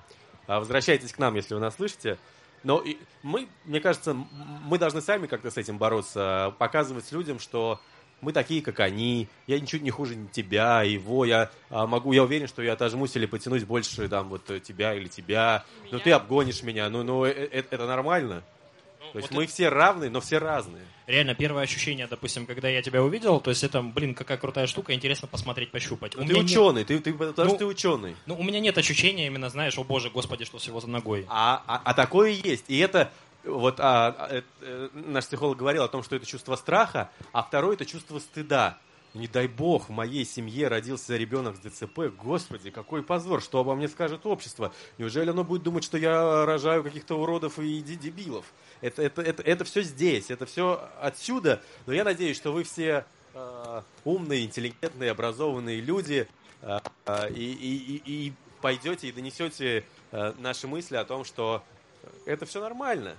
А, 0.48 0.60
Возвращайтесь 0.60 1.12
к 1.12 1.20
нам, 1.20 1.36
если 1.36 1.54
вы 1.54 1.60
нас 1.60 1.76
слышите. 1.76 2.18
Но 2.68 2.84
мы, 3.24 3.48
мне 3.64 3.80
кажется, 3.80 4.14
мы 4.14 4.78
должны 4.78 5.00
сами 5.00 5.26
как-то 5.26 5.50
с 5.50 5.56
этим 5.56 5.78
бороться, 5.78 6.54
показывать 6.60 7.10
людям, 7.14 7.40
что 7.40 7.80
мы 8.20 8.34
такие, 8.34 8.62
как 8.62 8.82
они, 8.82 9.30
я 9.48 9.58
ничуть 9.58 9.84
не 9.84 9.90
хуже 9.90 10.18
тебя, 10.34 10.84
его, 10.84 11.24
я 11.24 11.50
а, 11.70 11.88
могу, 11.88 12.12
я 12.12 12.24
уверен, 12.24 12.46
что 12.50 12.62
я 12.62 12.74
отожмусь 12.74 13.16
или 13.16 13.26
потянусь 13.26 13.64
больше 13.64 14.10
там 14.10 14.28
вот 14.28 14.52
э, 14.52 14.60
тебя 14.60 14.94
или 14.96 15.08
тебя, 15.08 15.64
но 15.92 16.00
ты 16.00 16.12
обгонишь 16.12 16.62
меня, 16.62 16.90
ну, 16.90 17.04
ну, 17.04 17.24
э- 17.24 17.32
э- 17.32 17.64
это 17.70 17.88
нормально. 17.88 18.44
То 19.14 19.20
есть 19.20 19.32
вот 19.32 19.38
мы 19.38 19.48
все 19.48 19.70
равны, 19.70 20.10
но 20.10 20.20
все 20.20 20.38
разные. 20.38 20.84
Реально, 21.08 21.36
первое 21.36 21.64
ощущение, 21.64 22.06
допустим, 22.06 22.46
когда 22.46 22.68
я 22.68 22.82
тебя 22.82 23.02
увидел, 23.02 23.40
то 23.40 23.50
есть 23.50 23.64
это, 23.64 23.82
блин, 23.82 24.14
какая 24.14 24.38
крутая 24.38 24.68
штука, 24.68 24.94
интересно 24.94 25.26
посмотреть, 25.26 25.72
пощупать. 25.72 26.16
Ну, 26.16 26.24
ты 26.24 26.28
меня 26.28 26.42
нет- 26.42 26.52
ученый, 26.52 26.84
ты, 26.84 27.00
ты, 27.00 27.14
потому 27.14 27.34
Ну, 27.38 27.50
что 27.50 27.58
ты 27.60 27.66
ученый. 27.66 28.16
Ну, 28.26 28.36
у 28.38 28.44
меня 28.44 28.60
нет 28.60 28.78
ощущения 28.78 29.28
именно, 29.28 29.50
знаешь, 29.50 29.78
о 29.78 29.86
боже, 29.86 30.10
господи, 30.10 30.44
что 30.44 30.58
всего 30.58 30.82
за 30.82 30.90
ногой. 30.90 31.26
А, 31.30 31.64
а, 31.66 31.82
а 31.82 31.94
такое 31.94 32.32
есть. 32.32 32.66
И 32.68 32.78
это 32.78 33.10
вот 33.46 33.80
а, 33.80 34.08
а, 34.20 34.44
э, 34.62 34.90
наш 34.94 35.28
психолог 35.28 35.58
говорил 35.58 35.84
о 35.84 35.88
том, 35.88 36.04
что 36.04 36.18
это 36.18 36.26
чувство 36.26 36.58
страха, 36.58 37.10
а 37.32 37.42
второе 37.42 37.76
это 37.76 37.86
чувство 37.86 38.20
стыда. 38.20 38.78
Не 39.14 39.28
дай 39.28 39.48
бог, 39.48 39.90
в 39.90 39.92
моей 39.92 40.26
семье 40.26 40.68
родился 40.68 41.16
ребенок 41.18 41.56
с 41.56 41.60
ДЦП. 41.60 42.00
Господи, 42.22 42.70
какой 42.70 43.02
позор, 43.02 43.42
что 43.42 43.60
обо 43.60 43.74
мне 43.74 43.88
скажет 43.88 44.26
общество. 44.26 44.74
Неужели 44.98 45.30
оно 45.30 45.44
будет 45.44 45.64
думать, 45.64 45.84
что 45.84 45.98
я 45.98 46.46
рожаю 46.46 46.84
каких-то 46.84 47.20
уродов 47.20 47.58
и 47.58 47.82
де- 47.82 47.96
дебилов? 47.96 48.46
Это, 48.82 49.02
это, 49.02 49.22
это, 49.22 49.42
это 49.44 49.64
все 49.66 49.82
здесь, 49.82 50.30
это 50.30 50.46
все 50.46 50.88
отсюда. 51.02 51.62
Но 51.86 51.94
я 51.94 52.04
надеюсь, 52.04 52.38
что 52.38 52.52
вы 52.52 52.64
все 52.64 53.06
э, 53.34 53.82
умные, 54.04 54.46
интеллигентные, 54.46 55.12
образованные 55.12 55.82
люди 55.82 56.28
э, 56.62 56.80
э, 57.06 57.34
и, 57.34 57.54
и, 57.54 58.02
и 58.06 58.34
пойдете 58.62 59.08
и 59.08 59.12
донесете 59.12 59.86
э, 60.12 60.34
наши 60.38 60.68
мысли 60.68 60.96
о 60.96 61.06
том, 61.06 61.24
что 61.24 61.64
это 62.26 62.46
все 62.46 62.62
нормально. 62.62 63.16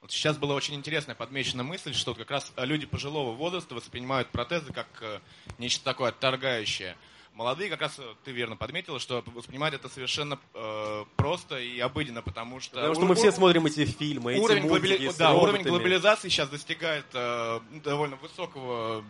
Вот 0.00 0.12
сейчас 0.12 0.36
была 0.36 0.54
очень 0.54 0.74
интересная 0.74 1.14
подмечена 1.14 1.62
мысль, 1.62 1.94
что 1.94 2.14
как 2.14 2.30
раз 2.30 2.52
люди 2.58 2.86
пожилого 2.86 3.32
возраста 3.32 3.74
воспринимают 3.74 4.28
протезы 4.28 4.72
как 4.72 4.86
э, 5.00 5.20
нечто 5.58 5.84
такое 5.84 6.10
отторгающее. 6.10 6.96
Молодые, 7.32 7.68
как 7.70 7.80
раз 7.80 7.98
э, 7.98 8.14
ты 8.24 8.30
верно 8.30 8.56
подметила, 8.56 9.00
что 9.00 9.24
воспринимают 9.34 9.74
это 9.74 9.88
совершенно 9.88 10.38
э, 10.54 11.04
просто 11.16 11.58
и 11.58 11.80
обыденно, 11.80 12.22
потому 12.22 12.60
что... 12.60 12.76
Потому 12.76 12.94
что 12.94 13.04
мы 13.04 13.14
все 13.14 13.32
смотрим 13.32 13.66
эти 13.66 13.84
фильмы, 13.84 14.34
эти 14.34 14.40
уровень, 14.40 14.62
мультики 14.62 15.02
глобали- 15.02 15.18
да, 15.18 15.32
уровень 15.32 15.46
роботами. 15.58 15.68
глобализации 15.70 16.28
сейчас 16.28 16.50
достигает 16.50 17.06
э, 17.14 17.60
довольно 17.84 18.16
высокого 18.16 19.02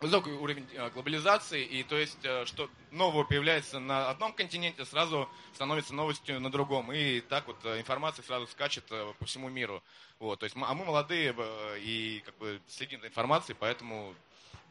высокий 0.00 0.30
уровень 0.30 0.66
э, 0.72 0.88
глобализации, 0.90 1.62
и 1.62 1.82
то 1.82 1.98
есть, 1.98 2.24
э, 2.24 2.46
что 2.46 2.70
нового 2.90 3.22
появляется 3.22 3.78
на 3.78 4.08
одном 4.08 4.32
континенте, 4.32 4.86
сразу 4.86 5.28
становится 5.52 5.94
новостью 5.94 6.40
на 6.40 6.50
другом, 6.50 6.90
и 6.90 7.20
так 7.20 7.46
вот 7.46 7.58
э, 7.64 7.78
информация 7.78 8.22
сразу 8.22 8.46
скачет 8.46 8.84
по 8.86 9.26
всему 9.26 9.50
миру. 9.50 9.82
Вот, 10.18 10.40
то 10.40 10.44
есть, 10.44 10.56
а 10.56 10.74
мы 10.74 10.86
молодые 10.86 11.34
и 11.78 12.22
как 12.24 12.36
бы 12.38 12.60
следим 12.66 13.00
за 13.02 13.08
информацией, 13.08 13.56
поэтому 13.60 14.14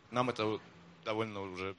нам 0.10 0.32
это 0.32 0.60
довольно 1.06 1.42
уже 1.42 1.76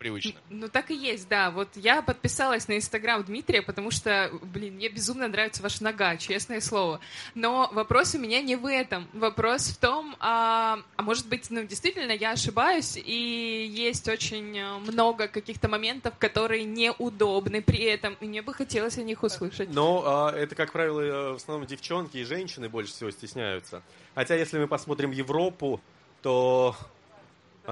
привычно. 0.00 0.40
Ну, 0.48 0.68
так 0.68 0.90
и 0.90 0.94
есть, 0.94 1.28
да. 1.28 1.50
Вот 1.50 1.68
я 1.76 2.00
подписалась 2.00 2.66
на 2.68 2.76
Инстаграм 2.76 3.22
Дмитрия, 3.22 3.60
потому 3.60 3.90
что, 3.90 4.30
блин, 4.42 4.74
мне 4.76 4.88
безумно 4.88 5.28
нравится 5.28 5.62
ваша 5.62 5.84
нога, 5.84 6.16
честное 6.16 6.62
слово. 6.62 7.00
Но 7.34 7.68
вопрос 7.72 8.14
у 8.14 8.18
меня 8.18 8.40
не 8.40 8.56
в 8.56 8.66
этом. 8.66 9.06
Вопрос 9.12 9.68
в 9.68 9.76
том, 9.76 10.16
а, 10.18 10.78
а 10.96 11.02
может 11.02 11.28
быть, 11.28 11.50
ну, 11.50 11.64
действительно, 11.64 12.12
я 12.12 12.32
ошибаюсь, 12.32 12.96
и 12.96 13.70
есть 13.70 14.08
очень 14.08 14.56
э, 14.56 14.78
много 14.78 15.28
каких-то 15.28 15.68
моментов, 15.68 16.14
которые 16.18 16.64
неудобны 16.64 17.60
при 17.60 17.84
этом, 17.84 18.16
и 18.20 18.26
мне 18.26 18.40
бы 18.40 18.54
хотелось 18.54 18.96
о 18.96 19.02
них 19.02 19.22
услышать. 19.22 19.68
Но 19.70 20.02
а, 20.06 20.32
это, 20.32 20.54
как 20.54 20.72
правило, 20.72 21.00
э, 21.00 21.32
в 21.32 21.36
основном 21.36 21.66
девчонки 21.66 22.16
и 22.16 22.24
женщины 22.24 22.70
больше 22.70 22.92
всего 22.92 23.10
стесняются. 23.10 23.82
Хотя, 24.14 24.34
если 24.34 24.58
мы 24.58 24.66
посмотрим 24.66 25.10
Европу, 25.10 25.82
то 26.22 26.74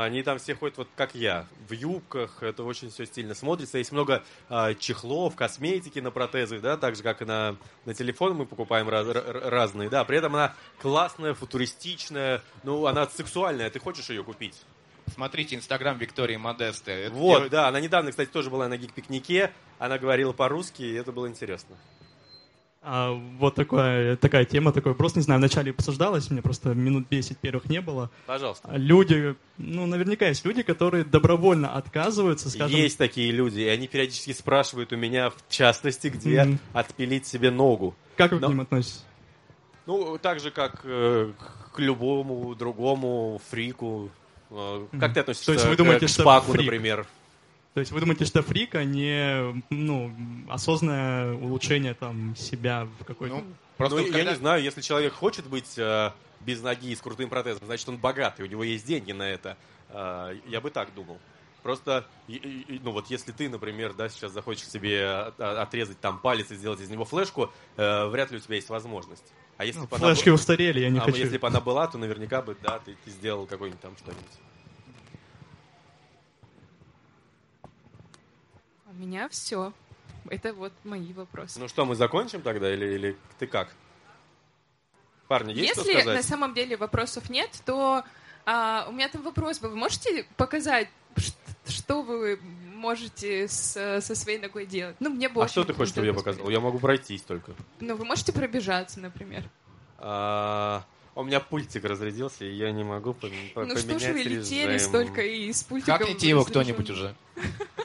они 0.05 0.23
там 0.23 0.39
все 0.39 0.55
ходят 0.55 0.79
вот 0.79 0.89
как 0.97 1.15
я, 1.15 1.47
в 1.69 1.73
юбках, 1.73 2.43
это 2.43 2.63
очень 2.65 2.91
все 2.91 3.07
стильно 3.07 3.35
смотрится. 3.35 3.79
Есть 3.79 3.93
много 3.93 4.23
э, 4.49 4.75
чехлов, 4.79 5.35
косметики 5.37 5.99
на 5.99 6.11
протезы, 6.11 6.61
да, 6.61 6.77
так 6.77 6.97
же, 6.97 7.03
как 7.03 7.23
и 7.23 7.25
на, 7.25 7.57
на 7.85 7.95
телефон 7.95 8.35
мы 8.35 8.47
покупаем 8.47 8.89
раз, 8.89 9.07
разные, 9.09 9.89
да. 9.89 10.05
При 10.05 10.19
этом 10.19 10.35
она 10.35 10.55
классная, 10.81 11.35
футуристичная, 11.35 12.43
ну, 12.63 12.87
она 12.87 13.07
сексуальная, 13.09 13.71
ты 13.71 13.79
хочешь 13.79 14.11
ее 14.11 14.25
купить? 14.25 14.61
Смотрите 15.15 15.57
Инстаграм 15.57 15.97
Виктории 15.97 16.37
Модесты. 16.37 17.09
Вот, 17.11 17.35
делает- 17.35 17.51
да, 17.51 17.69
она 17.69 17.81
недавно, 17.81 18.11
кстати, 18.11 18.29
тоже 18.29 18.51
была 18.51 18.69
на 18.69 18.77
гик-пикнике, 18.77 19.53
она 19.79 19.99
говорила 19.99 20.33
по-русски, 20.33 20.83
и 20.83 20.95
это 20.95 21.13
было 21.13 21.29
интересно. 21.29 21.77
А, 22.91 23.13
вот 23.39 23.55
такая, 23.55 24.17
такая 24.17 24.47
тема, 24.47 24.73
такой 24.73 24.93
вопрос, 24.93 25.15
не 25.15 25.21
знаю, 25.21 25.41
вначале 25.41 25.73
обсуждалось, 25.73 26.31
мне 26.31 26.41
просто 26.41 26.71
минут 26.71 27.07
10 27.11 27.37
первых 27.37 27.67
не 27.69 27.83
было. 27.83 28.11
Пожалуйста. 28.25 28.71
Люди, 28.73 29.35
ну, 29.59 29.85
наверняка 29.85 30.27
есть 30.29 30.43
люди, 30.47 30.63
которые 30.63 31.05
добровольно 31.05 31.75
отказываются, 31.75 32.49
скажем... 32.49 32.75
Есть 32.79 32.97
такие 32.97 33.31
люди, 33.31 33.61
и 33.61 33.67
они 33.69 33.89
периодически 33.89 34.33
спрашивают 34.33 34.91
у 34.95 34.97
меня, 34.97 35.29
в 35.29 35.37
частности, 35.51 36.07
где 36.09 36.45
Мгм. 36.45 36.59
отпилить 36.73 37.27
себе 37.27 37.51
ногу. 37.51 37.95
Как 38.17 38.33
вы 38.33 38.41
Но- 38.41 38.47
к 38.47 38.51
ним 38.51 38.61
относитесь? 38.63 39.05
Ну, 39.85 40.17
так 40.17 40.41
же, 40.41 40.51
как 40.51 40.81
э, 40.85 41.31
к- 41.39 41.73
к 41.75 41.79
любому 41.81 42.55
другому 42.55 43.39
фрику. 43.51 44.09
Э, 44.51 44.87
Как 44.93 45.03
Мгм. 45.11 45.13
ты 45.13 45.21
относишься 45.21 45.47
То 45.47 45.53
есть 45.53 45.67
вы 45.67 45.75
к- 45.75 45.77
думаете, 45.77 46.07
к 46.07 46.09
что 46.09 46.23
шпаку, 46.23 46.53
фрик? 46.53 46.63
например? 46.65 47.07
То 47.79 47.83
есть 47.83 47.93
вы 47.93 48.01
думаете, 48.01 48.25
что 48.25 48.43
фрик, 48.43 48.75
а 48.75 48.83
не 48.83 49.63
ну, 49.71 50.13
осознанное 50.49 51.35
улучшение 51.35 51.95
там, 51.95 52.35
себя 52.35 52.89
в 53.01 53.05
какой-то... 53.05 53.37
Ну, 53.37 53.45
просто 53.77 53.99
ну, 54.01 54.07
я 54.07 54.13
когда- 54.13 54.31
не 54.33 54.37
знаю, 54.37 54.63
если 54.65 54.81
человек 54.81 55.13
хочет 55.13 55.47
быть 55.47 55.79
э, 55.79 56.11
без 56.41 56.61
ноги 56.61 56.91
и 56.91 56.97
с 56.97 57.01
крутым 57.01 57.29
протезом, 57.29 57.65
значит, 57.67 57.89
он 57.89 57.99
богатый, 57.99 58.43
у 58.43 58.47
него 58.47 58.65
есть 58.65 58.85
деньги 58.85 59.13
на 59.13 59.31
это. 59.31 59.57
Э, 59.91 60.35
я 60.49 60.61
бы 60.61 60.71
так 60.71 60.93
думал. 60.93 61.21
Просто, 61.63 62.05
ну 62.27 62.91
вот 62.91 63.11
если 63.11 63.31
ты, 63.31 63.49
например, 63.49 63.93
да, 63.95 64.09
сейчас 64.09 64.33
захочешь 64.33 64.67
себе 64.69 65.07
от- 65.09 65.41
отрезать 65.41 66.01
там 66.01 66.19
палец 66.19 66.51
и 66.51 66.57
сделать 66.57 66.81
из 66.81 66.91
него 66.91 67.05
флешку, 67.05 67.53
э, 67.77 68.07
вряд 68.09 68.33
ли 68.33 68.39
у 68.39 68.41
тебя 68.41 68.57
есть 68.57 68.71
возможность. 68.71 69.33
А 69.57 69.65
если 69.65 69.79
Ну, 69.83 69.87
бы 69.87 69.97
она 69.99 70.07
флешки 70.13 70.31
бу- 70.31 70.33
устарели, 70.33 70.81
я 70.81 70.91
не 70.91 70.99
а 70.99 71.03
хочу. 71.03 71.19
если 71.19 71.39
бы 71.39 71.47
она 71.47 71.61
была, 71.61 71.87
то 71.87 71.97
наверняка 71.97 72.43
бы, 72.43 72.57
да, 72.61 72.81
ты, 72.81 72.97
ты 73.05 73.11
сделал 73.13 73.47
какой-нибудь 73.47 73.81
там 73.81 73.97
что-нибудь. 73.97 74.25
Меня 78.99 79.29
все. 79.29 79.73
Это 80.29 80.53
вот 80.53 80.73
мои 80.85 81.13
вопросы. 81.13 81.59
Ну 81.59 81.69
что, 81.69 81.85
мы 81.87 81.95
закончим 81.95 82.43
тогда 82.43 82.73
или, 82.73 82.85
или 82.95 83.17
ты 83.39 83.47
как? 83.47 83.75
Парни, 85.27 85.53
есть 85.53 85.73
что 85.73 85.81
Если 85.83 85.95
на 85.95 86.01
сказать? 86.03 86.25
самом 86.25 86.55
деле 86.55 86.77
вопросов 86.77 87.29
нет, 87.31 87.51
то 87.67 88.03
а, 88.47 88.87
у 88.89 88.93
меня 88.93 89.09
там 89.09 89.23
вопрос. 89.23 89.61
Вы 89.61 89.75
можете 89.77 90.27
показать, 90.37 90.89
что 91.67 92.03
вы 92.03 92.39
можете 92.75 93.47
с- 93.49 94.01
со 94.01 94.15
своей 94.15 94.39
ногой 94.39 94.65
делать? 94.67 94.97
Ну, 95.01 95.11
мне 95.11 95.29
бы 95.29 95.43
А 95.45 95.49
что 95.49 95.65
ты 95.65 95.75
хочешь, 95.75 95.93
чтобы 95.93 96.07
я 96.07 96.15
показал? 96.15 96.49
Я 96.49 96.61
могу 96.61 96.79
пройтись 96.79 97.23
только. 97.23 97.53
Ну, 97.81 97.95
вы 97.97 98.05
можете 98.05 98.33
пробежаться, 98.33 99.01
например. 99.01 99.45
А, 99.99 100.85
у 101.15 101.25
меня 101.25 101.41
пультик 101.41 101.85
разрядился, 101.85 102.45
и 102.47 102.53
я 102.55 102.71
не 102.73 102.85
могу 102.85 103.11
пом- 103.11 103.53
по- 103.53 103.65
ну, 103.67 103.77
что 103.77 103.87
поменять 103.87 104.03
ж 104.03 104.13
вы 104.13 104.23
летели 104.23 104.79
столько 104.79 105.21
и 105.23 105.53
с 105.53 105.63
пультиком... 105.63 105.99
Хакните 105.99 106.29
его 106.29 106.41
разряженным. 106.45 106.75
кто-нибудь 106.77 106.91
уже. 106.91 107.15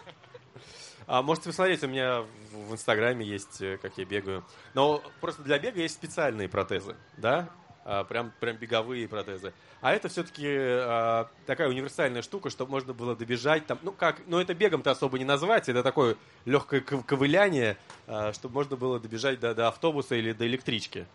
А 1.08 1.22
можете 1.22 1.50
посмотреть, 1.50 1.84
у 1.84 1.88
меня 1.88 2.24
в, 2.52 2.74
Инстаграме 2.74 3.26
есть, 3.26 3.62
э, 3.62 3.78
как 3.78 3.98
я 3.98 4.06
бегаю. 4.06 4.44
Но 4.74 5.04
просто 5.22 5.42
для 5.42 5.60
бега 5.60 5.82
есть 5.82 5.96
специальные 5.96 6.50
протезы, 6.50 6.96
да? 7.18 7.50
А, 7.86 8.04
прям, 8.06 8.32
прям 8.40 8.56
беговые 8.56 9.08
протезы. 9.08 9.54
А 9.82 9.92
это 9.92 10.08
все-таки 10.08 10.48
такая 11.46 11.68
универсальная 11.68 12.22
штука, 12.22 12.50
чтобы 12.50 12.72
можно 12.72 12.94
было 12.94 13.16
добежать 13.16 13.66
там. 13.68 13.78
Ну 13.82 13.92
как, 13.92 14.22
ну 14.28 14.40
это 14.40 14.54
бегом-то 14.54 14.92
особо 14.92 15.20
не 15.20 15.26
назвать, 15.26 15.68
это 15.68 15.84
такое 15.84 16.16
легкое 16.46 16.80
ков- 16.80 17.06
ковыляние, 17.06 17.78
а, 18.08 18.32
чтобы 18.32 18.56
можно 18.56 18.78
было 18.78 19.00
добежать 19.00 19.42
до, 19.42 19.54
до 19.54 19.68
автобуса 19.68 20.16
или 20.16 20.32
до 20.32 20.48
электрички. 20.48 21.06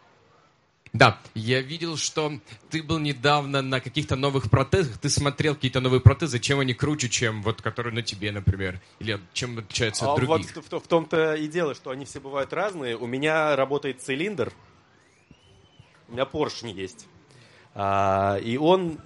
Да, 0.93 1.19
я 1.35 1.61
видел, 1.61 1.97
что 1.97 2.33
ты 2.71 2.83
был 2.83 2.99
недавно 2.99 3.63
на 3.63 3.81
каких-то 3.81 4.17
новых 4.17 4.51
протезах, 4.51 4.99
ты 4.99 5.09
смотрел 5.11 5.55
какие-то 5.55 5.81
новые 5.81 6.01
протезы, 6.01 6.39
чем 6.39 6.61
они 6.61 6.75
круче, 6.75 7.09
чем 7.09 7.43
вот 7.43 7.61
которые 7.63 7.95
на 7.95 8.03
тебе, 8.03 8.33
например, 8.33 8.81
или 8.99 9.21
чем 9.33 9.59
отличаются 9.59 10.07
А 10.07 10.15
от 10.15 10.21
вот 10.21 10.27
других. 10.27 10.57
в, 10.57 10.71
в- 10.73 10.81
в 10.85 10.89
том-то 10.89 11.35
и 11.35 11.47
дело, 11.49 11.75
что 11.75 11.91
они 11.91 12.05
все 12.05 12.21
бывают 12.21 12.53
разные. 12.53 12.97
У 12.97 13.07
меня 13.07 13.55
работает 13.57 14.01
цилиндр, 14.03 14.53
у 16.09 16.13
меня 16.13 16.25
поршень 16.25 16.71
есть. 16.71 17.07
А, 17.75 18.39
и 18.43 18.57
он 18.57 18.99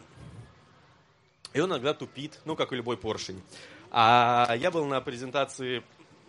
и 1.52 1.60
он 1.60 1.68
иногда 1.70 1.92
тупит, 1.92 2.40
ну, 2.46 2.56
как 2.56 2.72
и 2.72 2.76
любой 2.76 2.96
поршень. 2.96 3.42
А 3.90 4.54
я 4.58 4.70
был 4.70 4.86
на 4.86 5.00
презентации, 5.02 5.82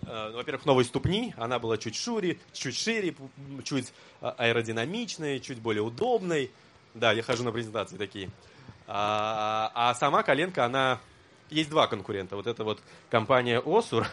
во-первых, 0.06 0.66
новой 0.66 0.86
ступни. 0.86 1.34
Она 1.38 1.60
была 1.60 1.78
чуть 1.78 1.96
шире, 1.96 2.38
чуть 2.52 2.78
шире, 2.78 3.16
чуть 3.64 3.94
а, 4.22 4.36
аэродинамичной, 4.38 5.40
чуть 5.40 5.60
более 5.60 5.84
удобной. 5.84 6.52
Да, 6.94 7.12
я 7.12 7.24
хожу 7.24 7.44
на 7.44 7.52
презентации 7.52 7.98
такие. 7.98 8.30
А, 8.88 9.72
а 9.74 9.94
сама 9.96 10.24
коленка, 10.24 10.66
она... 10.66 11.00
Есть 11.50 11.70
два 11.70 11.88
конкурента. 11.88 12.36
Вот 12.36 12.48
это 12.48 12.64
вот 12.64 12.82
компания 13.10 13.62
Осур 13.64 14.08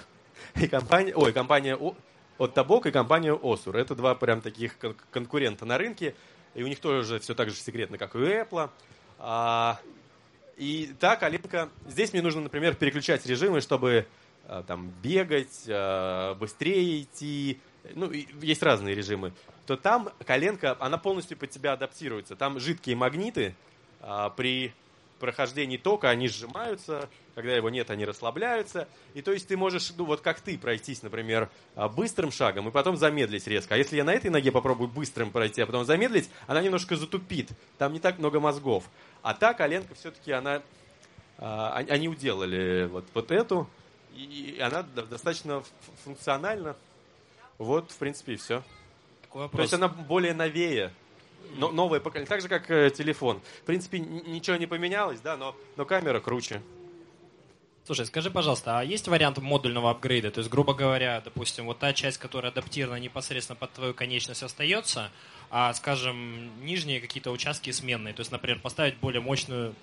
и 0.57 0.67
компания... 0.67 1.15
Ой, 1.15 1.33
компания 1.33 1.77
от 1.77 2.55
Табок 2.55 2.87
и 2.87 2.91
компания 2.91 3.33
Осур. 3.33 3.77
Это 3.77 3.95
два 3.95 4.15
прям 4.15 4.41
таких 4.41 4.79
кон- 4.79 4.97
конкурента 5.11 5.65
на 5.65 5.79
рынке. 5.79 6.15
И 6.55 6.63
у 6.63 6.67
них 6.67 6.81
тоже 6.81 7.19
все 7.19 7.35
так 7.35 7.51
же 7.51 7.57
секретно, 7.57 7.99
как 7.99 8.15
и 8.15 8.19
у 8.19 8.23
Apple. 8.23 8.71
А, 9.19 9.81
и 10.57 10.95
та 10.99 11.17
коленка... 11.17 11.71
Здесь 11.89 12.13
мне 12.13 12.21
нужно, 12.23 12.43
например, 12.43 12.75
переключать 12.75 13.25
режимы, 13.27 13.61
чтобы 13.61 14.07
там 14.67 14.93
бегать, 15.01 15.65
а, 15.69 16.35
быстрее 16.35 17.03
идти. 17.03 17.61
Ну, 17.95 18.11
есть 18.11 18.63
разные 18.63 18.97
режимы. 18.97 19.33
То 19.67 19.77
там 19.77 20.11
коленка, 20.27 20.77
она 20.81 20.99
полностью 20.99 21.37
под 21.37 21.51
тебя 21.51 21.75
адаптируется. 21.75 22.35
Там 22.35 22.59
жидкие 22.59 22.97
магниты 22.97 23.55
а, 24.01 24.31
при 24.31 24.73
прохождении 25.21 25.77
тока, 25.77 26.11
они 26.11 26.29
сжимаются, 26.29 27.09
когда 27.35 27.55
его 27.55 27.71
нет, 27.71 27.91
они 27.91 28.05
расслабляются. 28.05 28.89
И 29.15 29.23
то 29.23 29.33
есть 29.33 29.47
ты 29.47 29.57
можешь, 29.57 29.93
ну 29.97 30.05
вот 30.05 30.21
как 30.21 30.41
ты, 30.41 30.59
пройтись, 30.59 31.03
например, 31.03 31.49
быстрым 31.95 32.33
шагом 32.33 32.69
и 32.69 32.73
потом 32.73 32.97
замедлить 32.97 33.47
резко. 33.47 33.75
А 33.75 33.79
если 33.79 33.97
я 33.99 34.05
на 34.05 34.15
этой 34.15 34.31
ноге 34.31 34.51
попробую 34.51 34.89
быстрым 34.89 35.31
пройти, 35.31 35.61
а 35.61 35.67
потом 35.67 35.85
замедлить, 35.85 36.31
она 36.47 36.63
немножко 36.63 36.97
затупит. 36.97 37.51
Там 37.77 37.93
не 37.93 38.01
так 38.01 38.19
много 38.19 38.41
мозгов. 38.41 38.85
А 39.23 39.35
та 39.35 39.55
коленка 39.55 39.95
все-таки, 39.95 40.33
она... 40.33 40.63
Они 41.37 42.07
уделали 42.09 42.87
вот, 42.91 43.07
вот 43.15 43.31
эту, 43.31 43.67
и 44.15 44.59
она 44.61 44.83
до- 44.83 45.07
достаточно 45.07 45.63
функциональна. 46.05 46.77
Вот, 47.59 47.91
в 47.91 47.97
принципе, 47.97 48.35
и 48.35 48.37
все. 48.37 48.63
Такой 49.23 49.41
То 49.41 49.43
вопрос. 49.45 49.61
есть 49.63 49.75
она 49.75 49.89
более 49.89 50.35
новее. 50.35 50.93
Но, 51.57 51.71
новое 51.71 52.01
поколение. 52.01 52.29
Так 52.29 52.41
же, 52.41 52.49
как 52.49 52.71
э, 52.71 52.91
телефон. 52.91 53.41
В 53.63 53.67
принципе, 53.67 53.99
ничего 53.99 54.57
не 54.57 54.67
поменялось, 54.67 55.21
да, 55.21 55.37
но, 55.37 55.57
но 55.77 55.85
камера 55.85 56.21
круче. 56.21 56.63
Слушай, 57.85 58.07
скажи, 58.07 58.31
пожалуйста, 58.31 58.79
а 58.79 58.85
есть 58.85 59.09
вариант 59.09 59.39
модульного 59.39 59.91
апгрейда? 59.91 60.31
То 60.31 60.39
есть, 60.39 60.51
грубо 60.51 60.75
говоря, 60.75 61.21
допустим, 61.25 61.67
вот 61.67 61.79
та 61.79 61.93
часть, 61.93 62.19
которая 62.19 62.53
адаптирована 62.53 63.01
непосредственно 63.01 63.57
под 63.57 63.73
твою 63.73 63.95
конечность, 63.95 64.43
остается, 64.43 65.11
а, 65.51 65.73
скажем, 65.75 66.51
нижние 66.65 67.01
какие-то 67.01 67.31
участки 67.33 67.71
сменные. 67.71 68.15
То 68.15 68.21
есть, 68.21 68.31
например, 68.31 68.61
поставить 68.61 68.97
более 68.99 69.21
мощную... 69.21 69.75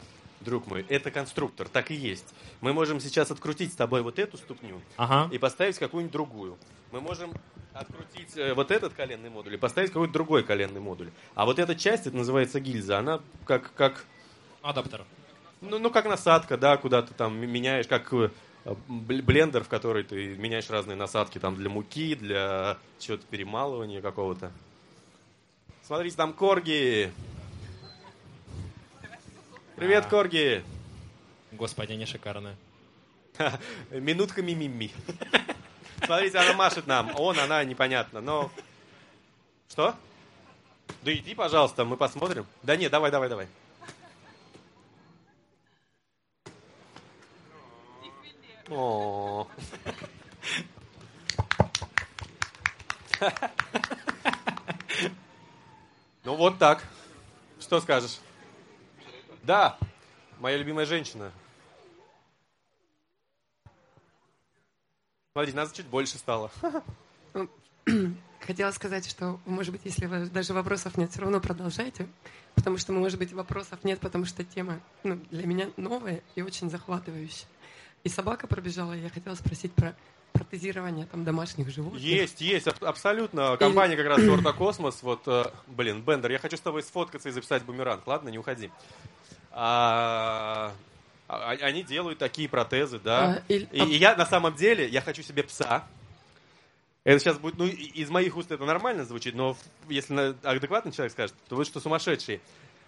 Друг 0.41 0.67
мой, 0.67 0.85
это 0.87 1.09
конструктор, 1.09 1.67
так 1.67 1.89
и 1.89 1.95
есть. 1.95 2.25
Мы 2.61 2.71
можем 2.71 2.99
сейчас 2.99 3.31
открутить 3.31 3.73
с 3.73 3.75
тобой 3.75 4.03
вот 4.03 4.19
эту 4.19 4.37
ступню 4.37 4.81
Ага. 4.95 5.33
и 5.33 5.39
поставить 5.39 5.79
какую-нибудь 5.79 6.13
другую. 6.13 6.57
Мы 6.91 7.01
можем 7.01 7.33
открутить 7.73 8.37
э, 8.37 8.53
вот 8.53 8.69
этот 8.71 8.93
коленный 8.93 9.29
модуль 9.31 9.55
и 9.55 9.57
поставить 9.57 9.89
какой-то 9.89 10.13
другой 10.13 10.43
коленный 10.43 10.79
модуль. 10.79 11.09
А 11.33 11.45
вот 11.45 11.57
эта 11.57 11.75
часть, 11.75 12.05
это 12.07 12.15
называется 12.15 12.59
гильза, 12.59 12.99
она 12.99 13.19
как, 13.45 13.73
как, 13.73 14.05
Адаптер. 14.61 15.05
ну, 15.61 15.79
ну, 15.79 15.89
как 15.89 16.05
насадка, 16.05 16.55
да, 16.57 16.77
куда 16.77 17.01
ты 17.01 17.13
там 17.15 17.35
меняешь, 17.35 17.87
как 17.87 18.13
э, 18.13 18.29
бл- 18.65 19.21
блендер, 19.23 19.63
в 19.63 19.67
который 19.69 20.03
ты 20.03 20.35
меняешь 20.37 20.69
разные 20.69 20.95
насадки 20.95 21.39
там 21.39 21.55
для 21.55 21.69
муки, 21.69 22.13
для 22.13 22.77
чего-то 22.99 23.25
перемалывания 23.29 24.01
какого-то. 24.01 24.51
Смотрите, 25.83 26.15
там 26.15 26.33
корги. 26.33 27.11
Привет, 29.77 30.05
А. 30.07 30.09
корги. 30.09 30.65
Господи, 31.51 31.91
они 31.91 32.07
шикарные. 32.07 32.55
Минутка 33.91 34.41
мимими. 34.41 34.91
Смотрите, 36.03 36.39
она 36.39 36.53
машет 36.53 36.87
нам. 36.87 37.11
Он, 37.15 37.37
она, 37.37 37.63
непонятно. 37.63 38.19
Но... 38.19 38.49
Что? 39.69 39.93
Да 41.03 41.13
иди, 41.13 41.35
пожалуйста, 41.35 41.85
мы 41.85 41.95
посмотрим. 41.95 42.47
Да 42.63 42.75
нет, 42.75 42.91
давай, 42.91 43.11
давай, 43.11 43.29
давай. 43.29 43.47
О. 48.71 49.47
Ну 56.23 56.35
вот 56.35 56.57
так. 56.57 56.83
Что 57.59 57.79
скажешь? 57.79 58.19
Да, 59.47 59.77
моя 60.39 60.57
любимая 60.57 60.85
женщина. 60.85 61.31
Смотрите, 65.31 65.55
нас 65.55 65.71
чуть 65.71 65.85
больше 65.85 66.17
стало. 66.17 66.51
Ну, 67.33 67.49
хотела 68.41 68.71
сказать, 68.71 69.09
что, 69.09 69.39
может 69.45 69.71
быть, 69.71 69.83
если 69.85 70.05
даже 70.25 70.53
вопросов 70.53 70.97
нет, 70.97 71.11
все 71.11 71.21
равно 71.21 71.39
продолжайте, 71.39 72.09
потому 72.55 72.77
что, 72.77 72.91
может 72.91 73.17
быть, 73.19 73.31
вопросов 73.31 73.85
нет, 73.85 74.01
потому 74.01 74.25
что 74.25 74.43
тема 74.43 74.81
ну, 75.03 75.17
для 75.31 75.47
меня 75.47 75.69
новая 75.77 76.21
и 76.35 76.41
очень 76.41 76.69
захватывающая. 76.69 77.47
И 78.03 78.09
собака 78.09 78.47
пробежала, 78.47 78.97
и 78.97 78.99
я 78.99 79.09
хотела 79.09 79.35
спросить 79.35 79.71
про 79.71 79.95
протезирование 80.33 81.05
там 81.05 81.23
домашних 81.23 81.69
животных. 81.69 82.01
Есть, 82.01 82.41
есть, 82.41 82.67
абсолютно. 82.67 83.55
Компания 83.55 83.95
как 83.95 84.07
раз 84.07 84.17
Торта 84.25 84.51
Космос. 84.51 85.01
Вот, 85.03 85.21
э, 85.25 85.45
блин, 85.67 86.01
Бендер, 86.01 86.31
я 86.31 86.37
хочу 86.37 86.57
с 86.57 86.61
тобой 86.61 86.83
сфоткаться 86.83 87.29
и 87.29 87.31
записать 87.31 87.63
бумеранг. 87.63 88.05
Ладно, 88.05 88.27
не 88.27 88.37
уходи. 88.37 88.69
А, 89.59 90.71
а, 91.27 91.49
они 91.49 91.81
делают 91.81 92.19
такие 92.19 92.47
протезы, 92.47 92.99
да. 92.99 93.37
А, 93.37 93.43
и, 93.51 93.67
и, 93.71 93.83
и 93.83 93.95
я 93.95 94.15
на 94.15 94.27
самом 94.27 94.55
деле, 94.55 94.87
я 94.87 95.01
хочу 95.01 95.23
себе 95.23 95.41
пса. 95.41 95.83
Это 97.03 97.19
сейчас 97.19 97.39
будет, 97.39 97.57
ну, 97.57 97.65
из 97.65 98.11
моих 98.11 98.37
уст 98.37 98.51
это 98.51 98.65
нормально 98.65 99.03
звучит, 99.03 99.33
но 99.33 99.57
если 99.89 100.35
адекватный 100.43 100.91
человек 100.91 101.11
скажет, 101.11 101.35
то 101.49 101.55
вы 101.55 101.65
что 101.65 101.79
сумасшедший. 101.79 102.39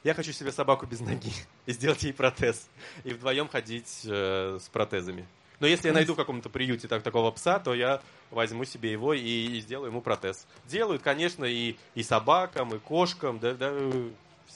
Я 0.04 0.14
хочу 0.14 0.32
себе 0.32 0.52
собаку 0.52 0.86
без 0.86 1.00
ноги 1.00 1.32
и 1.66 1.72
сделать 1.72 2.04
ей 2.04 2.14
протез. 2.14 2.70
И 3.04 3.14
вдвоем 3.14 3.48
ходить 3.48 4.02
э, 4.06 4.60
с 4.62 4.70
протезами. 4.70 5.28
Но 5.60 5.66
если 5.66 5.88
я 5.88 5.94
найду 5.94 6.14
в 6.14 6.18
каком-то 6.18 6.50
приюте 6.50 6.88
так, 6.88 7.02
такого 7.02 7.32
пса, 7.32 7.58
то 7.58 7.74
я 7.74 8.00
возьму 8.30 8.64
себе 8.64 8.92
его 8.92 9.16
и, 9.16 9.22
и 9.22 9.60
сделаю 9.60 9.90
ему 9.90 10.02
протез. 10.02 10.46
Делают, 10.68 11.02
конечно, 11.02 11.46
и, 11.46 11.78
и 11.96 12.04
собакам, 12.04 12.76
и 12.76 12.78
кошкам, 12.78 13.40
да, 13.40 13.56
да, 13.56 13.74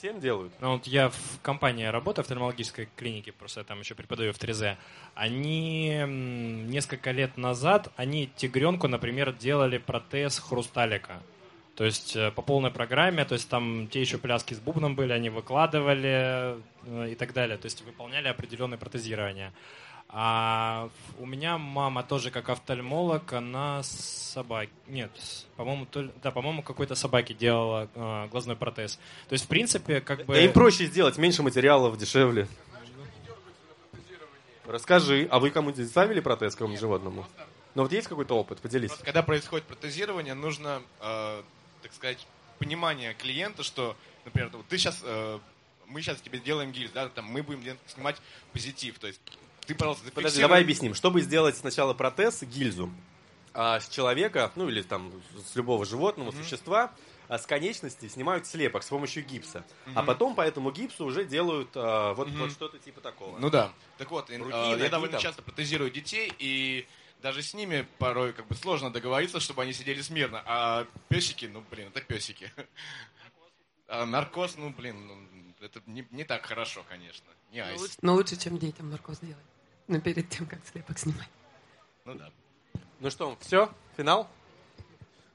всем 0.04 0.20
делают. 0.20 0.52
Ну, 0.60 0.74
вот 0.74 0.86
я 0.86 1.08
в 1.08 1.40
компании 1.42 1.86
работаю, 1.86 2.26
в 2.26 2.28
термологической 2.28 2.90
клинике, 2.98 3.32
просто 3.32 3.62
я 3.62 3.64
там 3.64 3.80
еще 3.80 3.96
преподаю 3.96 4.34
в 4.34 4.38
3Z. 4.38 4.76
Они 5.16 5.96
несколько 6.68 7.12
лет 7.12 7.38
назад, 7.38 7.88
они 7.96 8.30
тигренку, 8.36 8.90
например, 8.90 9.32
делали 9.32 9.78
протез 9.78 10.40
хрусталика. 10.40 11.24
То 11.76 11.86
есть 11.86 12.18
э, 12.18 12.32
по 12.32 12.42
полной 12.42 12.70
программе, 12.70 13.24
то 13.24 13.34
есть 13.34 13.48
там 13.48 13.88
те 13.88 14.02
еще 14.02 14.18
пляски 14.18 14.54
с 14.54 14.60
бубном 14.60 14.94
были, 14.96 15.14
они 15.14 15.30
выкладывали 15.30 16.58
э, 16.86 17.12
и 17.12 17.16
так 17.16 17.32
далее. 17.32 17.58
То 17.58 17.68
есть 17.68 17.82
выполняли 17.84 18.28
определенные 18.28 18.78
протезирования. 18.78 19.54
А 20.16 20.92
у 21.18 21.26
меня 21.26 21.58
мама 21.58 22.04
тоже 22.04 22.30
как 22.30 22.50
офтальмолог, 22.50 23.34
она 23.34 23.82
собаки, 23.82 24.72
нет, 24.88 25.10
по-моему, 25.56 25.88
то, 25.88 26.08
да, 26.22 26.30
по-моему, 26.30 26.62
какой-то 26.62 26.94
собаке 26.94 27.34
делала 27.34 27.90
э, 27.96 28.28
глазной 28.28 28.56
протез. 28.56 29.00
То 29.28 29.34
есть, 29.34 29.46
в 29.46 29.48
принципе, 29.48 30.02
как 30.02 30.26
бы... 30.26 30.36
Да 30.36 30.40
им 30.40 30.54
проще 30.54 30.86
сделать, 30.86 31.18
меньше 31.18 31.42
материалов, 31.42 31.98
дешевле. 31.98 32.48
Расскажи, 34.68 35.28
а 35.32 35.40
вы 35.40 35.50
кому-нибудь 35.50 35.88
ставили 35.88 36.20
протез 36.20 36.54
какому-нибудь 36.54 36.80
животному? 36.80 37.26
Ну 37.74 37.82
вот 37.82 37.92
есть 37.92 38.08
какой-то 38.08 38.38
опыт, 38.38 38.60
поделись. 38.60 38.92
Вот, 38.92 39.02
когда 39.02 39.24
происходит 39.24 39.66
протезирование, 39.66 40.36
нужно, 40.36 40.84
э, 41.02 41.42
так 41.82 41.92
сказать, 41.92 42.28
понимание 42.60 43.16
клиента, 43.16 43.64
что, 43.64 43.98
например, 44.26 44.52
ты 44.70 44.78
сейчас, 44.78 45.02
э, 45.04 45.40
мы 45.88 46.04
сейчас 46.04 46.22
тебе 46.22 46.38
делаем 46.38 46.72
гильз, 46.72 46.92
да, 46.92 47.10
там 47.10 47.26
мы 47.26 47.42
будем 47.42 47.80
снимать 47.88 48.18
позитив, 48.52 49.00
то 49.00 49.08
есть 49.08 49.20
ты, 49.66 49.76
пожалуйста, 49.76 50.06
зафиксируй. 50.06 50.24
Подожди, 50.24 50.42
давай 50.42 50.62
объясним. 50.62 50.94
Чтобы 50.94 51.22
сделать 51.22 51.58
сначала 51.58 51.94
протез, 51.94 52.44
гильзу, 52.44 52.92
а 53.54 53.80
с 53.80 53.88
человека, 53.90 54.52
ну 54.56 54.68
или 54.68 54.82
там 54.82 55.12
с 55.46 55.56
любого 55.56 55.86
животного, 55.86 56.32
mm-hmm. 56.32 56.44
существа, 56.44 56.92
а 57.28 57.38
с 57.38 57.46
конечности 57.46 58.08
снимают 58.08 58.48
слепок 58.48 58.84
с 58.84 58.88
помощью 58.88 59.24
гипса. 59.24 59.60
Mm-hmm. 59.86 59.94
А 59.96 60.04
потом 60.04 60.36
по 60.36 60.42
этому 60.42 60.72
гипсу 60.72 61.06
уже 61.06 61.26
делают 61.26 61.70
а, 61.76 62.14
вот, 62.14 62.28
mm-hmm. 62.28 62.38
вот 62.38 62.52
что-то 62.52 62.80
типа 62.80 63.02
такого. 63.02 63.38
Ну 63.40 63.50
да. 63.50 63.72
Так 63.98 64.12
вот, 64.12 64.30
Руки, 64.30 64.52
а, 64.52 64.76
я 64.76 64.90
довольно 64.90 65.14
там. 65.14 65.22
часто 65.22 65.42
протезирую 65.42 65.92
детей, 65.92 66.34
и 66.40 66.88
даже 67.22 67.42
с 67.42 67.54
ними 67.54 67.88
порой 68.00 68.34
как 68.34 68.48
бы 68.48 68.56
сложно 68.56 68.92
договориться, 68.92 69.40
чтобы 69.40 69.62
они 69.62 69.74
сидели 69.74 70.02
смирно. 70.02 70.44
А 70.46 70.88
песики, 71.08 71.46
ну 71.46 71.64
блин, 71.70 71.90
это 71.90 72.02
песики. 72.02 72.52
А 73.88 74.06
наркоз, 74.06 74.58
ну 74.58 74.72
блин, 74.72 75.08
ну, 75.08 75.66
это 75.66 75.82
не, 75.86 76.08
не 76.12 76.24
так 76.24 76.46
хорошо, 76.46 76.84
конечно. 76.90 77.26
Не 77.52 77.60
айс. 77.60 77.76
Но 77.76 77.82
лучше, 77.82 77.98
но 78.02 78.14
лучше, 78.16 78.36
чем 78.38 78.58
детям 78.58 78.90
наркоз 78.90 79.20
делать. 79.20 79.38
Но 79.88 80.00
перед 80.00 80.30
тем, 80.30 80.46
как 80.46 80.60
слепок 80.72 80.98
снимать. 80.98 81.30
Ну 82.06 82.16
да. 82.16 82.30
Ну 83.00 83.10
что, 83.10 83.38
все? 83.42 83.70
Финал? 83.98 84.30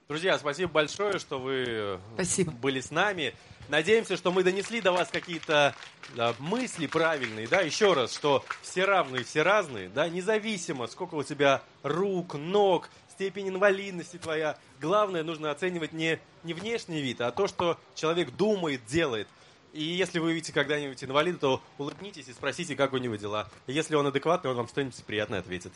Друзья, 0.09 0.39
спасибо 0.39 0.73
большое, 0.73 1.19
что 1.19 1.39
вы 1.39 2.01
спасибо. 2.15 2.51
были 2.53 2.81
с 2.81 2.91
нами. 2.91 3.35
Надеемся, 3.69 4.17
что 4.17 4.33
мы 4.33 4.43
донесли 4.43 4.81
до 4.81 4.93
вас 4.93 5.09
какие-то 5.11 5.75
да, 6.15 6.35
мысли 6.39 6.87
правильные, 6.87 7.47
да, 7.47 7.61
еще 7.61 7.93
раз, 7.93 8.15
что 8.15 8.43
все 8.63 8.87
равные, 8.87 9.25
все 9.25 9.43
разные, 9.43 9.91
да, 9.91 10.09
независимо, 10.09 10.87
сколько 10.87 11.15
у 11.17 11.23
тебя 11.23 11.63
рук, 11.83 12.35
ног, 12.35 12.89
степень 13.11 13.51
инвалидности 13.51 14.17
твоя. 14.17 14.57
Главное, 14.81 15.23
нужно 15.23 15.51
оценивать 15.51 15.93
не, 15.93 16.19
не 16.45 16.55
внешний 16.55 17.03
вид, 17.03 17.21
а 17.21 17.31
то, 17.31 17.47
что 17.47 17.79
человек 17.95 18.31
думает, 18.31 18.87
делает. 18.87 19.29
И 19.73 19.83
если 19.83 20.19
вы 20.19 20.29
увидите 20.29 20.53
когда-нибудь 20.53 21.03
инвалида, 21.03 21.39
то 21.39 21.63
улыбнитесь 21.77 22.29
и 22.29 22.33
спросите, 22.33 22.75
как 22.75 22.93
у 22.93 22.99
него 22.99 23.17
дела. 23.17 23.49
Если 23.67 23.95
он 23.95 24.07
адекватный, 24.07 24.51
он 24.51 24.57
вам 24.57 24.69
что-нибудь 24.69 25.03
приятное 25.05 25.41
ответит. 25.41 25.73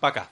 Пока. 0.00 0.28